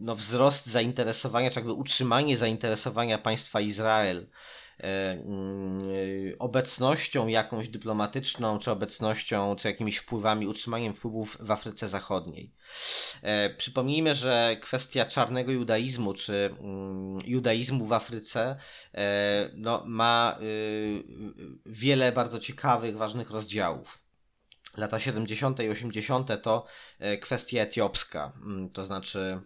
[0.00, 4.61] no, wzrost zainteresowania, czy jakby utrzymanie zainteresowania państwa Izrael E,
[6.38, 12.52] obecnością jakąś dyplomatyczną, czy obecnością, czy jakimiś wpływami, utrzymaniem wpływów w Afryce Zachodniej.
[13.22, 18.56] E, przypomnijmy, że kwestia czarnego judaizmu, czy mm, judaizmu w Afryce
[18.94, 21.04] e, no, ma y,
[21.66, 24.02] wiele bardzo ciekawych, ważnych rozdziałów.
[24.76, 25.60] Lata 70.
[25.60, 26.42] i 80.
[26.42, 26.66] to
[27.20, 29.40] kwestia etiopska, mm, to znaczy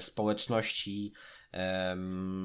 [0.00, 1.12] społeczności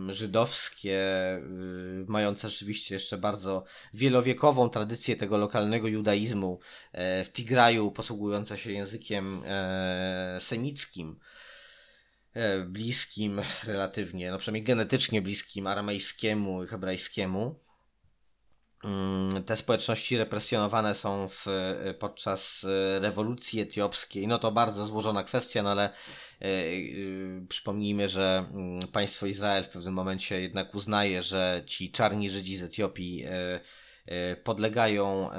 [0.09, 0.99] żydowskie,
[1.37, 3.63] y, mające rzeczywiście jeszcze bardzo
[3.93, 6.59] wielowiekową tradycję tego lokalnego judaizmu
[6.91, 11.19] e, w Tigraju, posługujące się językiem e, semickim,
[12.33, 17.59] e, bliskim relatywnie, no przynajmniej genetycznie bliskim aramejskiemu i hebrajskiemu.
[18.83, 21.45] Mm, te społeczności represjonowane są w,
[21.99, 22.65] podczas
[22.99, 24.27] rewolucji etiopskiej.
[24.27, 25.93] No to bardzo złożona kwestia, no ale
[27.47, 32.63] przypomnijmy, że mm, państwo Izrael w pewnym momencie jednak uznaje, że ci czarni Żydzi z
[32.63, 33.59] Etiopii e,
[34.35, 35.29] podlegają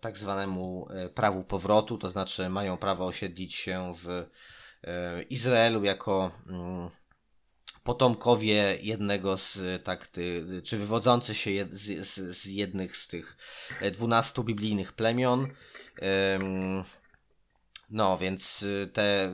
[0.00, 4.26] tak zwanemu prawu powrotu, to znaczy mają prawo osiedlić się w
[5.30, 6.90] Izraelu jako mm,
[7.84, 10.10] potomkowie jednego z, tak,
[10.64, 13.36] czy wywodzący się z, z, z jednych z tych
[13.92, 15.48] dwunastu biblijnych plemion.
[17.92, 19.32] No, więc y, te, y,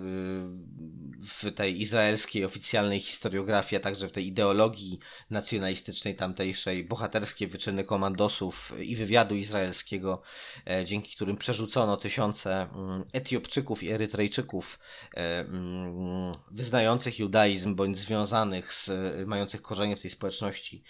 [1.23, 4.99] w tej izraelskiej oficjalnej historiografii, a także w tej ideologii
[5.31, 10.23] nacjonalistycznej tamtejszej, bohaterskie wyczyny komandosów i wywiadu izraelskiego,
[10.71, 14.79] e, dzięki którym przerzucono tysiące mm, Etiopczyków i Erytrejczyków
[15.15, 18.91] e, mm, wyznających judaizm bądź związanych z,
[19.27, 20.83] mających korzenie w tej społeczności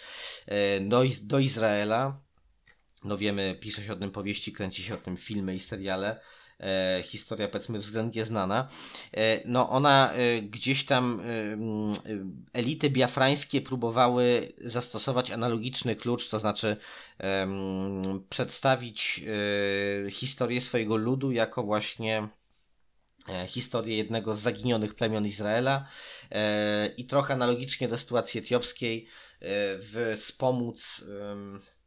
[0.46, 2.20] e, do, do Izraela.
[3.04, 6.37] No wiemy, pisze się o tym powieści, kręci się o tym filmy i seriale e,
[7.02, 8.68] historia powiedzmy względnie znana,
[9.12, 11.32] e, no ona e, gdzieś tam e,
[12.52, 16.76] elity biafrańskie próbowały zastosować analogiczny klucz, to znaczy
[18.28, 19.22] przedstawić
[20.06, 22.28] e, historię swojego ludu jako właśnie
[23.28, 25.88] e, historię jednego z zaginionych plemion Izraela
[26.30, 29.06] e, i trochę analogicznie do sytuacji etiopskiej
[30.16, 31.04] wspomóc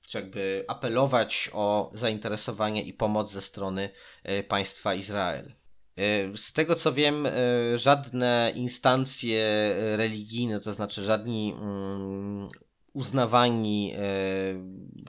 [0.07, 3.89] czy jakby apelować o zainteresowanie i pomoc ze strony
[4.23, 5.53] e, państwa Izrael.
[5.97, 7.31] E, z tego co wiem, e,
[7.77, 12.49] żadne instancje religijne, to znaczy żadni mm,
[12.93, 13.93] uznawani,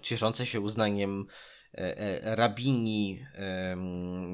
[0.02, 1.26] cieszące się uznaniem
[2.22, 3.26] rabini,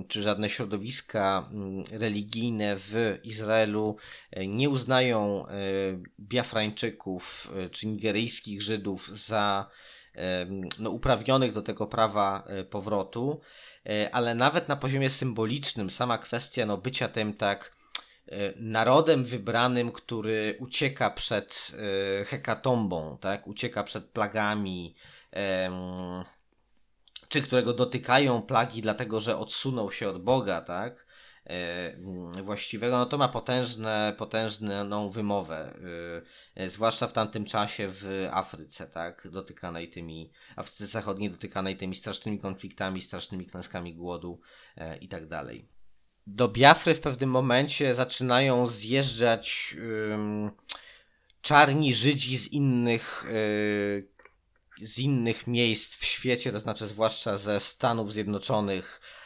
[0.09, 3.97] czy żadne środowiska mm, religijne w Izraelu
[4.47, 5.45] nie uznają
[6.21, 9.71] Biafrańczyków czy nigeryjskich Żydów za
[10.79, 13.41] no, uprawnionych do tego prawa e, powrotu,
[13.87, 17.73] e, ale nawet na poziomie symbolicznym sama kwestia no, bycia tym tak
[18.27, 21.73] e, narodem wybranym, który ucieka przed
[22.27, 23.47] hekatombą, tak?
[23.47, 24.95] ucieka przed plagami,
[27.29, 31.08] czy którego dotykają plagi dlatego, że odsunął się od Boga, tak?
[31.49, 35.75] E, właściwego, no to ma potężne, potężną wymowę,
[36.57, 41.97] e, e, zwłaszcza w tamtym czasie w Afryce, tak, dotykanej tymi, Afryce Zachodniej dotykanej tymi
[41.97, 44.41] strasznymi konfliktami, strasznymi klęskami głodu
[45.01, 45.69] i tak dalej.
[46.27, 49.77] Do Biafry w pewnym momencie zaczynają zjeżdżać
[51.41, 53.25] czarni Żydzi z innych
[54.83, 59.18] z innych miejsc w świecie, to znaczy zwłaszcza ze Stanów Zjednoczonych, E,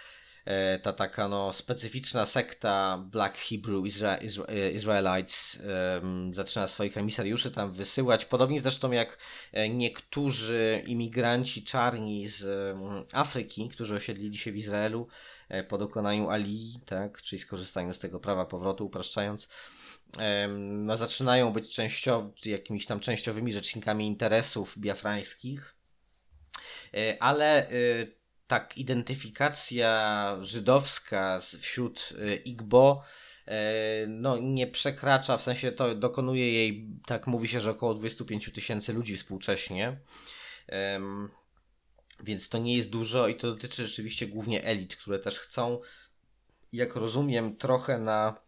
[0.82, 5.59] ta taka no, specyficzna sekta Black Hebrew Isra Isra Israelites
[6.02, 9.19] um, zaczyna swoich emisariuszy tam wysyłać, podobnie zresztą jak
[9.52, 12.44] e, niektórzy imigranci czarni z
[12.77, 15.09] um, Afryki, którzy osiedlili się w Izraelu
[15.48, 19.48] e, po dokonaniu Ali, tak, czyli skorzystaniu z tego prawa powrotu, upraszczając,
[20.59, 25.74] no, zaczynają być częściowo, jakimiś tam częściowymi rzecznikami interesów biafrańskich,
[27.20, 27.69] ale
[28.53, 33.03] tak identyfikacja żydowska wśród y, Igbo
[34.09, 38.93] no, nie przekracza, w sensie to dokonuje jej, tak mówi się, że około 25 tysięcy
[38.93, 40.01] ludzi współcześnie.
[42.24, 45.81] Więc to nie jest dużo i to dotyczy rzeczywiście głównie elit, które też chcą,
[46.73, 48.41] jak rozumiem, trochę na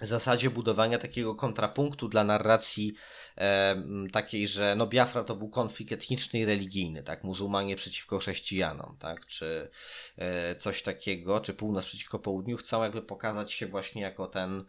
[0.00, 2.94] zasadzie budowania takiego kontrapunktu dla narracji
[3.38, 3.82] e,
[4.12, 9.26] takiej, że no Biafra to był konflikt etniczny i religijny, tak, muzułmanie przeciwko chrześcijanom, tak,
[9.26, 9.70] czy
[10.16, 14.64] e, coś takiego, czy północ przeciwko południu, chcą jakby pokazać się właśnie jako ten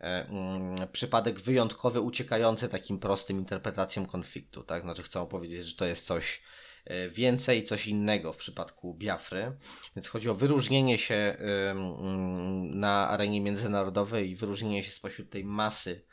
[0.00, 5.84] e, mm, przypadek wyjątkowy, uciekający takim prostym interpretacjom konfliktu, tak, znaczy chcą powiedzieć, że to
[5.84, 6.42] jest coś
[7.10, 9.56] więcej, coś innego w przypadku Biafry.
[9.96, 11.36] Więc chodzi o wyróżnienie się
[12.70, 16.04] na arenie międzynarodowej i wyróżnienie się spośród tej masy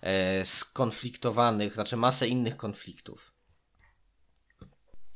[0.00, 3.35] e, skonfliktowanych, znaczy masę innych konfliktów.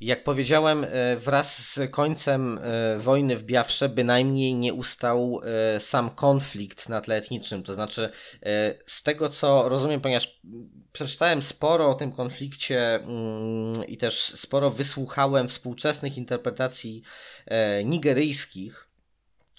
[0.00, 6.10] Jak powiedziałem, e, wraz z końcem e, wojny w Biafrze bynajmniej nie ustał e, sam
[6.10, 7.62] konflikt na tle etnicznym.
[7.62, 8.10] To znaczy,
[8.86, 10.40] z tego co rozumiem, ponieważ
[10.92, 17.02] przeczytałem sporo o tym konflikcie mm, i też sporo wysłuchałem współczesnych interpretacji
[17.84, 18.88] nigeryjskich,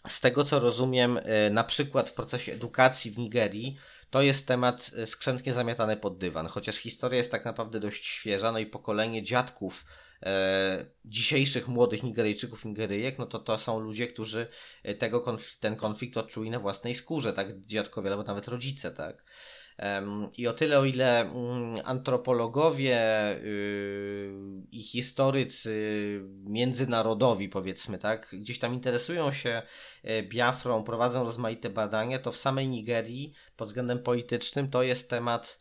[0.08, 1.20] z tego co rozumiem,
[1.52, 3.78] na przykład w procesie edukacji w Nigerii,
[4.10, 8.60] to jest temat skrzętnie zamiatany pod dywan, chociaż historia jest tak naprawdę dość świeża, no
[8.60, 9.86] i pokolenie dziadków
[11.06, 14.48] dzisiejszych młodych Nigeryjczyków, Nigeryjek, no to to są ludzie, którzy
[14.84, 19.24] e, tego ten konflikt odczuli na własnej skórze, tak, dziadkowie albo nawet rodzice, tak.
[20.38, 23.00] I o tyle, o ile mm, antropologowie
[23.44, 24.34] yy,
[24.72, 29.62] i historycy międzynarodowi, powiedzmy, tak, gdzieś tam interesują się
[30.04, 35.61] e, Biafrą, prowadzą rozmaite badania, to w samej Nigerii pod względem politycznym to jest temat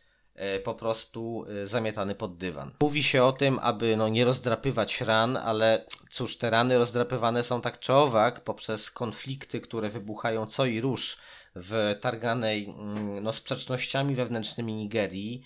[0.63, 2.71] po prostu e, zamiatany pod dywan.
[2.81, 7.61] Mówi się o tym, aby no, nie rozdrapywać ran, ale cóż, te rany rozdrapywane są
[7.61, 11.17] tak czy owak poprzez konflikty, które wybuchają co i róż
[11.55, 15.43] w targanej mm, no, sprzecznościami wewnętrznymi Nigerii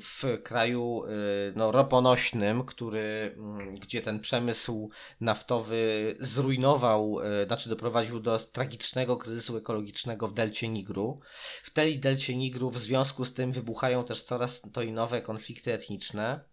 [0.00, 4.90] w kraju y, no, roponośnym, który, mm, gdzie ten przemysł
[5.20, 11.20] naftowy zrujnował, y, znaczy doprowadził do tragicznego kryzysu ekologicznego w delcie Nigru.
[11.62, 15.72] W tej delcie Nigru w związku z tym wybuchają też coraz to i nowe konflikty
[15.72, 16.49] etniczne.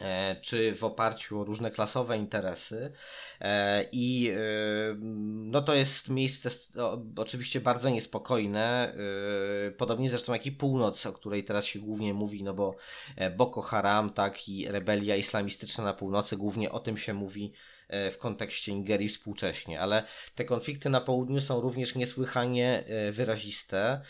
[0.00, 2.92] E, czy w oparciu o różne klasowe interesy.
[3.40, 4.38] E, I e,
[5.34, 6.50] no to jest miejsce
[7.16, 8.94] oczywiście bardzo niespokojne,
[9.76, 12.76] podobnie zresztą jak i północ, o której teraz się głównie mówi, no bo
[13.36, 17.52] Boko Haram, tak i rebelia islamistyczna na północy, głównie o tym się mówi
[17.90, 20.04] w kontekście Nigerii współcześnie, ale
[20.34, 24.00] te konflikty na południu są również niesłychanie wyraziste.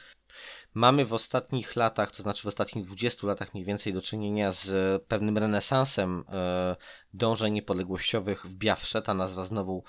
[0.75, 5.03] Mamy w ostatnich latach, to znaczy w ostatnich 20 latach mniej więcej do czynienia z
[5.03, 6.77] pewnym renesansem e,
[7.15, 9.03] dążeń niepodległościowych w Biafrze.
[9.03, 9.85] Ta nazwa znowu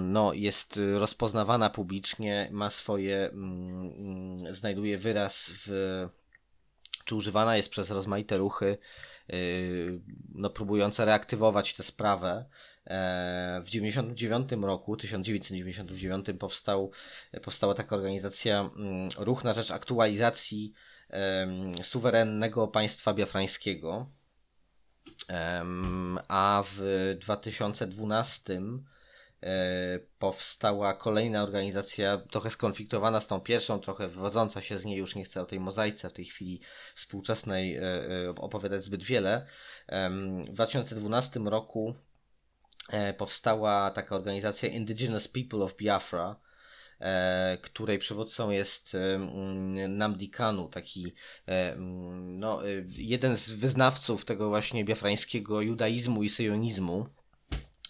[0.00, 5.70] no, jest rozpoznawana publicznie, ma swoje, mm, znajduje wyraz w,
[7.04, 8.78] czy używana jest przez rozmaite ruchy,
[9.28, 9.34] e,
[10.34, 12.44] no, próbujące reaktywować tę sprawę.
[12.88, 16.90] E, w 1999 roku, 1999 powstał,
[17.42, 20.72] powstała taka organizacja mm, Ruch na rzecz aktualizacji
[21.82, 24.10] suwerennego państwa biafrańskiego.
[26.28, 26.80] A w
[27.20, 28.62] 2012
[29.42, 35.14] e, powstała kolejna organizacja, trochę skonfliktowana z tą pierwszą, trochę wywodząca się z niej, już
[35.14, 36.60] nie chcę o tej mozaice w tej chwili
[36.94, 37.82] współczesnej e,
[38.36, 39.46] opowiadać zbyt wiele.
[40.48, 41.94] W 2012 roku
[43.16, 46.36] powstała taka organizacja Indigenous People of Biafra,
[47.00, 48.96] e, której przywódcą jest
[49.88, 51.12] Namdi Kanu, taki
[51.48, 51.76] e,
[52.20, 57.06] no, jeden z wyznawców tego właśnie biafrańskiego judaizmu i syjonizmu.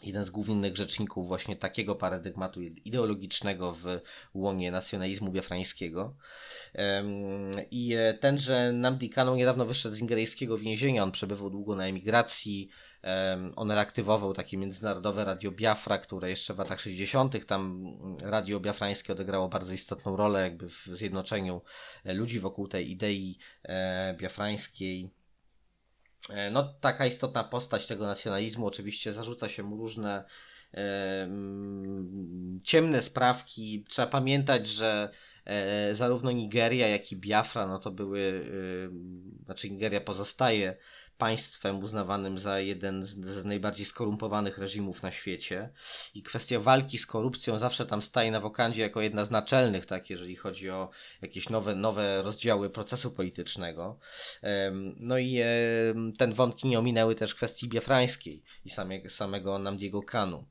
[0.03, 3.85] Jeden z głównych rzeczników właśnie takiego paradygmatu ideologicznego w
[4.35, 6.17] łonie nacjonalizmu biafrańskiego.
[7.71, 12.69] I tenże Namdi Kanu niedawno wyszedł z ingeryjskiego więzienia, on przebywał długo na emigracji,
[13.57, 17.47] on reaktywował takie międzynarodowe Radio Biafra, które jeszcze w latach 60.
[17.47, 17.85] tam
[18.21, 21.63] radio biafrańskie odegrało bardzo istotną rolę jakby w zjednoczeniu
[22.05, 25.11] e, ludzi wokół tej idei e, biafrańskiej.
[26.31, 30.25] E, no, taka istotna postać tego nacjonalizmu, oczywiście zarzuca się mu różne
[32.65, 33.85] ciemne sprawki.
[33.89, 35.11] Trzeba pamiętać, że
[35.93, 38.45] zarówno Nigeria, jak i Biafra, no to były,
[39.41, 40.77] e, znaczy Nigeria pozostaje
[41.19, 45.71] państwem uznawanym za jeden z, z, najbardziej skorumpowanych reżimów na świecie
[46.15, 50.11] i kwestia walki z korupcją zawsze tam staje na wokandzie jako jedna z naczelnych, tak,
[50.11, 50.91] jeżeli chodzi o
[51.23, 53.99] jakieś nowe, nowe rozdziały procesu politycznego.
[54.97, 55.41] No i
[56.19, 60.45] ten wątki nie ominęły też kwestii biafrańskiej i samego, samego Namdiego Kanu.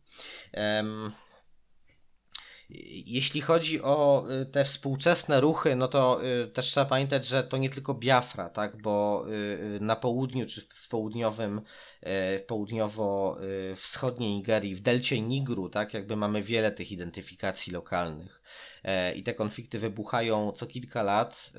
[3.05, 7.57] Jeśli chodzi o y, te współczesne ruchy, no to y, też trzeba pamiętać, że to
[7.57, 11.61] nie tylko Biafra, tak, bo y, na południu czy w południowym,
[12.47, 18.41] południowo-wschodniej Nigerii, w delcie Nigru, tak, jakby mamy wiele tych identyfikacji lokalnych.
[18.83, 21.53] E, I te konflikty wybuchają co kilka lat.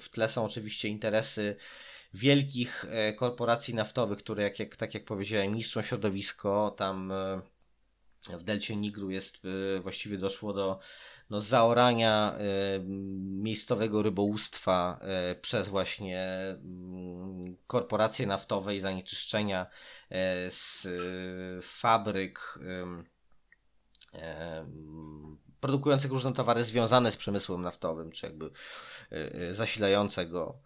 [0.00, 1.56] W tle są oczywiście interesy
[2.14, 6.74] wielkich e, korporacji naftowych, które, jak, jak, tak jak powiedziałem, niszczą środowisko.
[6.76, 7.40] Tam e,
[8.28, 9.42] w delcie Nigru jest
[9.80, 10.78] właściwie doszło do
[11.30, 12.38] no, zaorania
[13.20, 15.00] miejscowego rybołówstwa
[15.40, 19.66] przez właśnie mm, korporacje naftowe i zanieczyszczenia
[20.50, 20.88] z
[21.62, 22.58] fabryk
[25.64, 29.16] produkujących różne towary związane z przemysłem naftowym, czy jakby y,
[29.50, 30.58] y, zasilające go.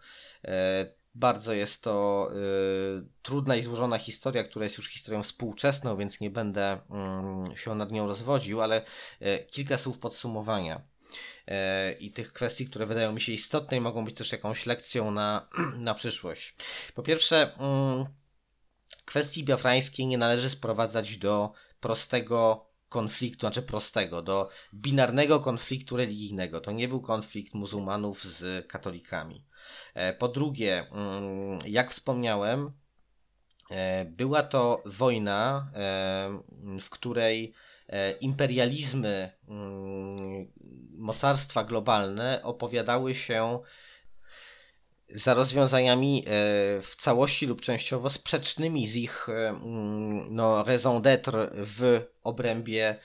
[1.19, 6.31] Bardzo jest to y, trudna i złożona historia, która jest już historią współczesną, więc nie
[6.31, 8.85] będę mm, się nad nią rozwodził, ale
[9.20, 10.81] e, kilka słów podsumowania
[11.47, 15.11] e, i tych kwestii, które wydają mi się istotne i mogą być też jakąś lekcją
[15.11, 15.49] na,
[15.89, 16.55] na przyszłość.
[16.95, 18.07] Po pierwsze, mm,
[19.05, 26.61] kwestii biafrańskiej nie należy sprowadzać do prostego konfliktu, znaczy prostego, do binarnego konfliktu religijnego.
[26.61, 29.48] To nie był konflikt muzułmanów z katolikami.
[29.95, 32.73] E, po drugie, mm, jak wspomniałem,
[33.70, 37.53] e, była to wojna, e, w której
[38.20, 40.53] imperializmy, mm,
[40.93, 43.59] mocarstwa globalne opowiadały się
[45.15, 46.24] za rozwiązaniami
[46.82, 52.97] w całości lub częściowo sprzecznymi z ich mm, no, raison d'être w obrębie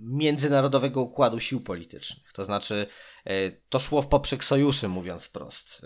[0.00, 2.32] międzynarodowego układu sił politycznych.
[2.32, 2.86] To znaczy,
[3.24, 5.82] e, to szło w poprzek sojuszy, mówiąc wprost.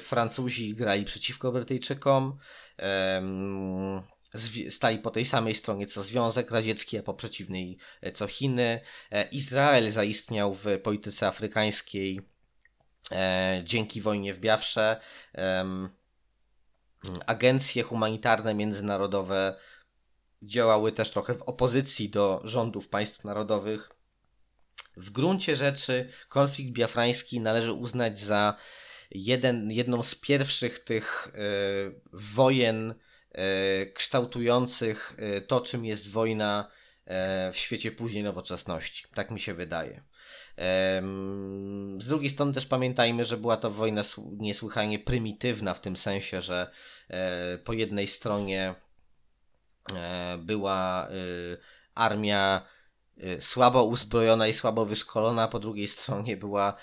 [0.00, 2.38] Francuzi grali przeciwko Brytyjczykom,
[4.70, 7.78] stali po tej samej stronie co Związek Radziecki, a po przeciwnej
[8.14, 8.80] co Chiny.
[9.32, 12.20] Izrael zaistniał w polityce afrykańskiej
[13.12, 15.00] E, dzięki wojnie w Biafrze
[17.26, 19.56] agencje humanitarne międzynarodowe
[20.46, 23.90] działały też trochę w opozycji do rządów państw narodowych.
[24.96, 28.56] W gruncie rzeczy konflikt biafrański należy uznać za
[29.10, 31.40] jeden, jedną z pierwszych tych e,
[32.12, 32.94] wojen
[33.30, 35.16] e, kształtujących
[35.46, 36.70] to, czym jest wojna
[37.52, 39.04] w świecie później nowoczesności.
[39.14, 40.02] Tak mi się wydaje.
[41.98, 44.02] Z drugiej strony też pamiętajmy, że była to wojna
[44.36, 46.70] niesłychanie prymitywna w tym sensie, że
[47.64, 48.74] po jednej stronie
[50.38, 51.12] była e,
[51.94, 52.62] armia
[53.40, 56.76] słabo uzbrojona i słabo wyszkolona, po drugiej stronie była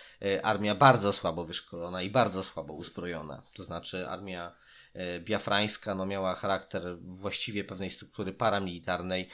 [0.43, 3.43] armia bardzo słabo wyszkolona i bardzo słabo uzbrojona.
[3.53, 4.55] To znaczy armia
[4.93, 9.29] E, biafrańska no, miała charakter właściwie pewnej struktury paramilitarnej.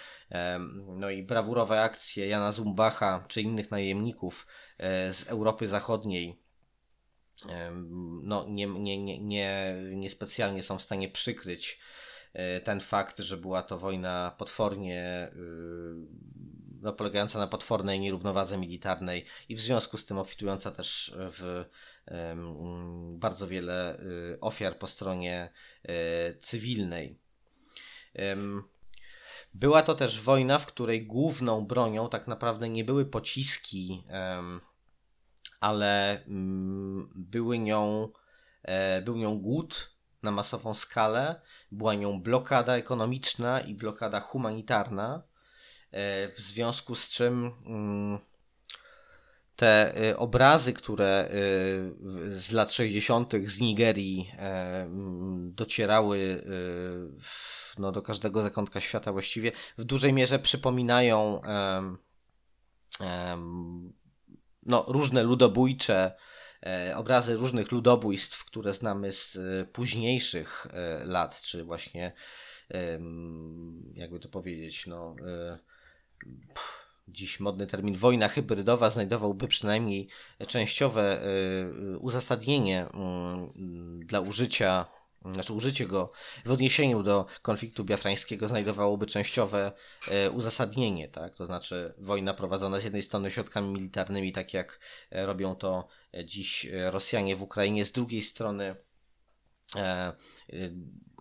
[0.87, 6.39] No i brawurowe akcje Jana Zumbacha czy innych najemników e, z Europy Zachodniej
[8.23, 12.06] no, nie, nie, nie, nie, nie specjalnie są w stanie przykryć e,
[12.63, 15.31] ten fakt, że była to wojna potwornie
[16.81, 21.65] no, polegająca na potwornej nierównowadze militarnej i w związku z tym obfitująca też w
[23.13, 25.49] bardzo wiele y, ofiar po stronie
[25.85, 27.19] y, cywilnej.
[29.53, 34.03] Była to też wojna, w której główną bronią tak naprawdę nie były pociski,
[35.59, 38.09] ale mm, były nią,
[38.63, 41.41] e, był nią głód na masową skalę,
[41.71, 45.23] była nią blokada ekonomiczna i blokada humanitarna,
[45.91, 48.19] e, w związku z czym mm,
[49.55, 53.33] te y, obrazy, które y, z lat 60.
[53.45, 54.87] z Nigerii e,
[55.39, 56.43] docierały
[57.77, 61.41] no, do każdego zakątka świata właściwie, w dużej mierze przypominają
[64.67, 66.36] no, różne ludobójcze e,
[66.95, 69.37] obrazy różnych ludobójstw, które znamy z
[69.71, 72.11] późniejszych e, lat, czy właśnie
[73.93, 75.15] jakby to powiedzieć, no
[77.07, 80.07] dziś modny termin wojna hybrydowa znajdowałby przynajmniej
[80.47, 81.21] częściowe
[81.99, 84.85] uzasadnienie mm, dla użycia,
[85.33, 86.11] znaczy użycie go
[86.45, 89.71] w odniesieniu do konfliktu biafrańskiego znajdowałoby częściowe
[90.27, 91.35] y, uzasadnienie, tak?
[91.35, 94.79] To znaczy wojna prowadzona z jednej strony środkami militarnymi, tak jak
[95.11, 95.87] e, robią to
[96.25, 98.75] dziś e, Rosjanie w Ukrainie, z drugiej strony
[99.75, 100.13] e,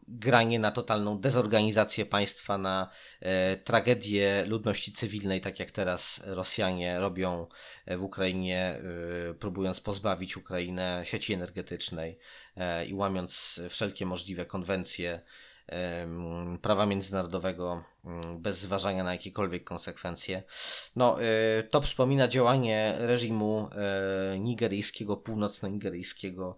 [0.09, 2.89] granie na totalną dezorganizację państwa, na
[3.21, 7.47] e, tragedię ludności cywilnej, tak jak teraz Rosjanie robią
[7.87, 8.81] e, w Ukrainie,
[9.31, 12.19] e, próbując pozbawić Ukrainę sieci energetycznej
[12.57, 15.21] e, i łamiąc wszelkie możliwe konwencje
[16.63, 20.43] prawa międzynarodowego mm, bez zważania na jakiekolwiek konsekwencje.
[20.97, 21.17] No,
[21.71, 23.69] to przypomina działanie reżimu
[24.39, 26.57] nigeryjskiego, północno-nigeryjskiego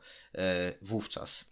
[0.82, 1.47] wówczas.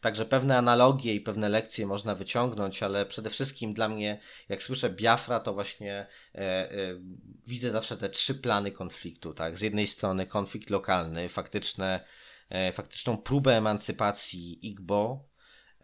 [0.00, 4.90] Także pewne analogie i pewne lekcje można wyciągnąć, ale przede wszystkim dla mnie, jak słyszę
[4.90, 7.00] Biafra, to właśnie e, e,
[7.46, 9.34] widzę zawsze te trzy plany konfliktu.
[9.34, 9.58] Tak?
[9.58, 12.04] Z jednej strony konflikt lokalny, faktyczne,
[12.50, 15.28] e, faktyczną próbę emancypacji Igbo,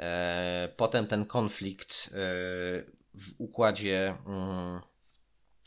[0.00, 2.10] e, potem ten konflikt e,
[3.14, 4.80] w układzie mm,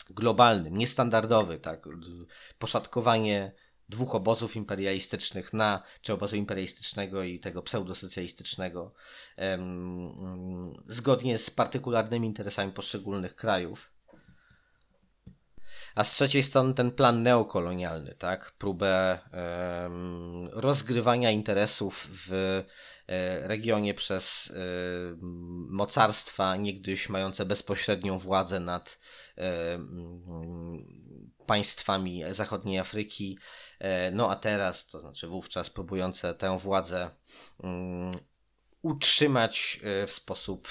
[0.10, 1.86] globalnym, niestandardowy, tak?
[2.60, 3.52] poszatkowanie
[3.90, 8.94] dwóch obozów imperialistycznych na, czy obozu imperialistycznego i tego pseudosocjalistycznego,
[9.38, 13.92] um, zgodnie z partykularnymi interesami poszczególnych krajów.
[15.96, 18.52] A z trzeciej strony ten plan neokolonialny, tak?
[18.58, 19.20] próbę
[20.52, 24.62] rozgrywania interesów w e, regionie przez e,
[25.70, 29.00] mocarstwa niegdyś mające bezpośrednią władzę nad
[29.38, 29.80] e,
[31.48, 33.40] państwami zachodniej Afryki,
[33.80, 37.10] e, no a teraz, to znaczy wówczas próbujące tę władzę
[37.64, 38.14] mm,
[38.82, 40.68] utrzymać e, w sposób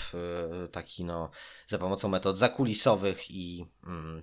[0.64, 1.30] e, taki, no,
[1.66, 4.22] za pomocą metod zakulisowych i mm,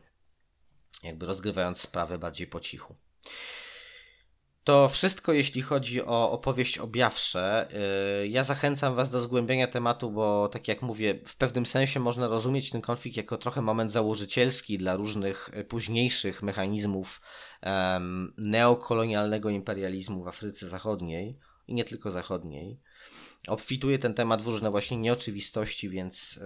[1.03, 2.95] jakby rozgrywając sprawy bardziej po cichu.
[4.63, 7.67] To wszystko, jeśli chodzi o opowieść o.
[8.23, 12.27] Y, ja zachęcam Was do zgłębienia tematu, bo tak jak mówię, w pewnym sensie można
[12.27, 17.21] rozumieć ten konflikt jako trochę moment założycielski dla różnych późniejszych mechanizmów
[18.37, 21.37] neokolonialnego imperializmu w Afryce Zachodniej
[21.67, 22.79] i nie tylko zachodniej.
[23.47, 26.39] Obfituje ten temat w różne właśnie nieoczywistości, więc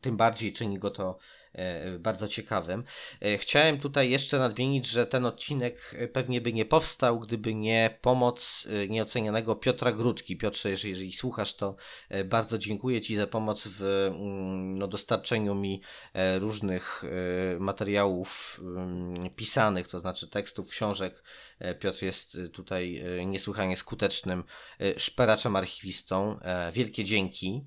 [0.00, 1.18] tym bardziej czyni go to
[1.52, 2.84] e, bardzo ciekawym.
[3.20, 8.68] E, chciałem tutaj jeszcze nadmienić, że ten odcinek pewnie by nie powstał, gdyby nie pomoc
[8.70, 10.36] e, nieocenianego Piotra Grudki.
[10.36, 11.76] Piotrze, jeżeli, jeżeli słuchasz, to
[12.24, 15.82] bardzo dziękuję Ci za pomoc w mm, no, dostarczeniu mi
[16.38, 17.04] różnych
[17.58, 21.22] materiałów mm, pisanych, to znaczy tekstów, książek.
[21.80, 24.44] Piotr jest tutaj niesłychanie skutecznym
[24.96, 26.38] szperaczem archiwistą.
[26.72, 27.66] Wielkie dzięki.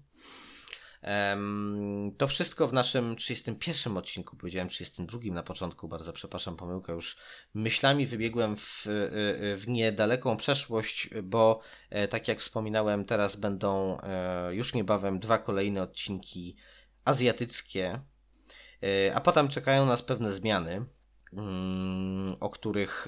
[2.18, 7.18] To wszystko w naszym 31 odcinku, powiedziałem 32 na początku, bardzo przepraszam, pomyłkę już
[7.54, 8.84] myślami wybiegłem w,
[9.58, 11.60] w niedaleką przeszłość, bo
[11.90, 16.56] e, tak jak wspominałem, teraz będą e, już niebawem dwa kolejne odcinki
[17.06, 18.00] azjatyckie,
[18.84, 20.86] e, a potem czekają nas pewne zmiany,
[21.34, 23.08] mm, o których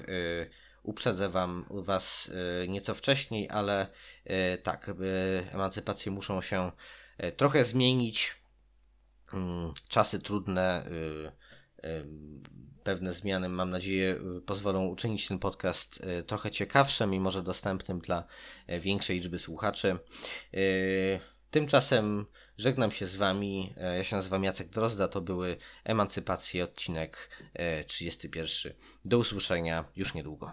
[0.82, 2.32] uprzedzę wam, Was
[2.68, 3.86] nieco wcześniej, ale
[4.62, 4.90] tak,
[5.52, 6.72] emancypacje muszą się
[7.36, 8.42] trochę zmienić.
[9.34, 12.06] Mm, czasy trudne, y, y,
[12.84, 18.24] pewne zmiany, mam nadzieję, pozwolą uczynić ten podcast y, trochę ciekawszym i może dostępnym dla
[18.66, 19.98] e, większej liczby słuchaczy.
[21.50, 22.26] Tymczasem
[22.58, 23.74] żegnam się z Wami.
[23.76, 25.08] E, ja się nazywam Jacek Drozda.
[25.08, 27.30] To były Emancypacje, odcinek
[27.86, 28.72] 31.
[29.04, 30.52] Do usłyszenia już niedługo.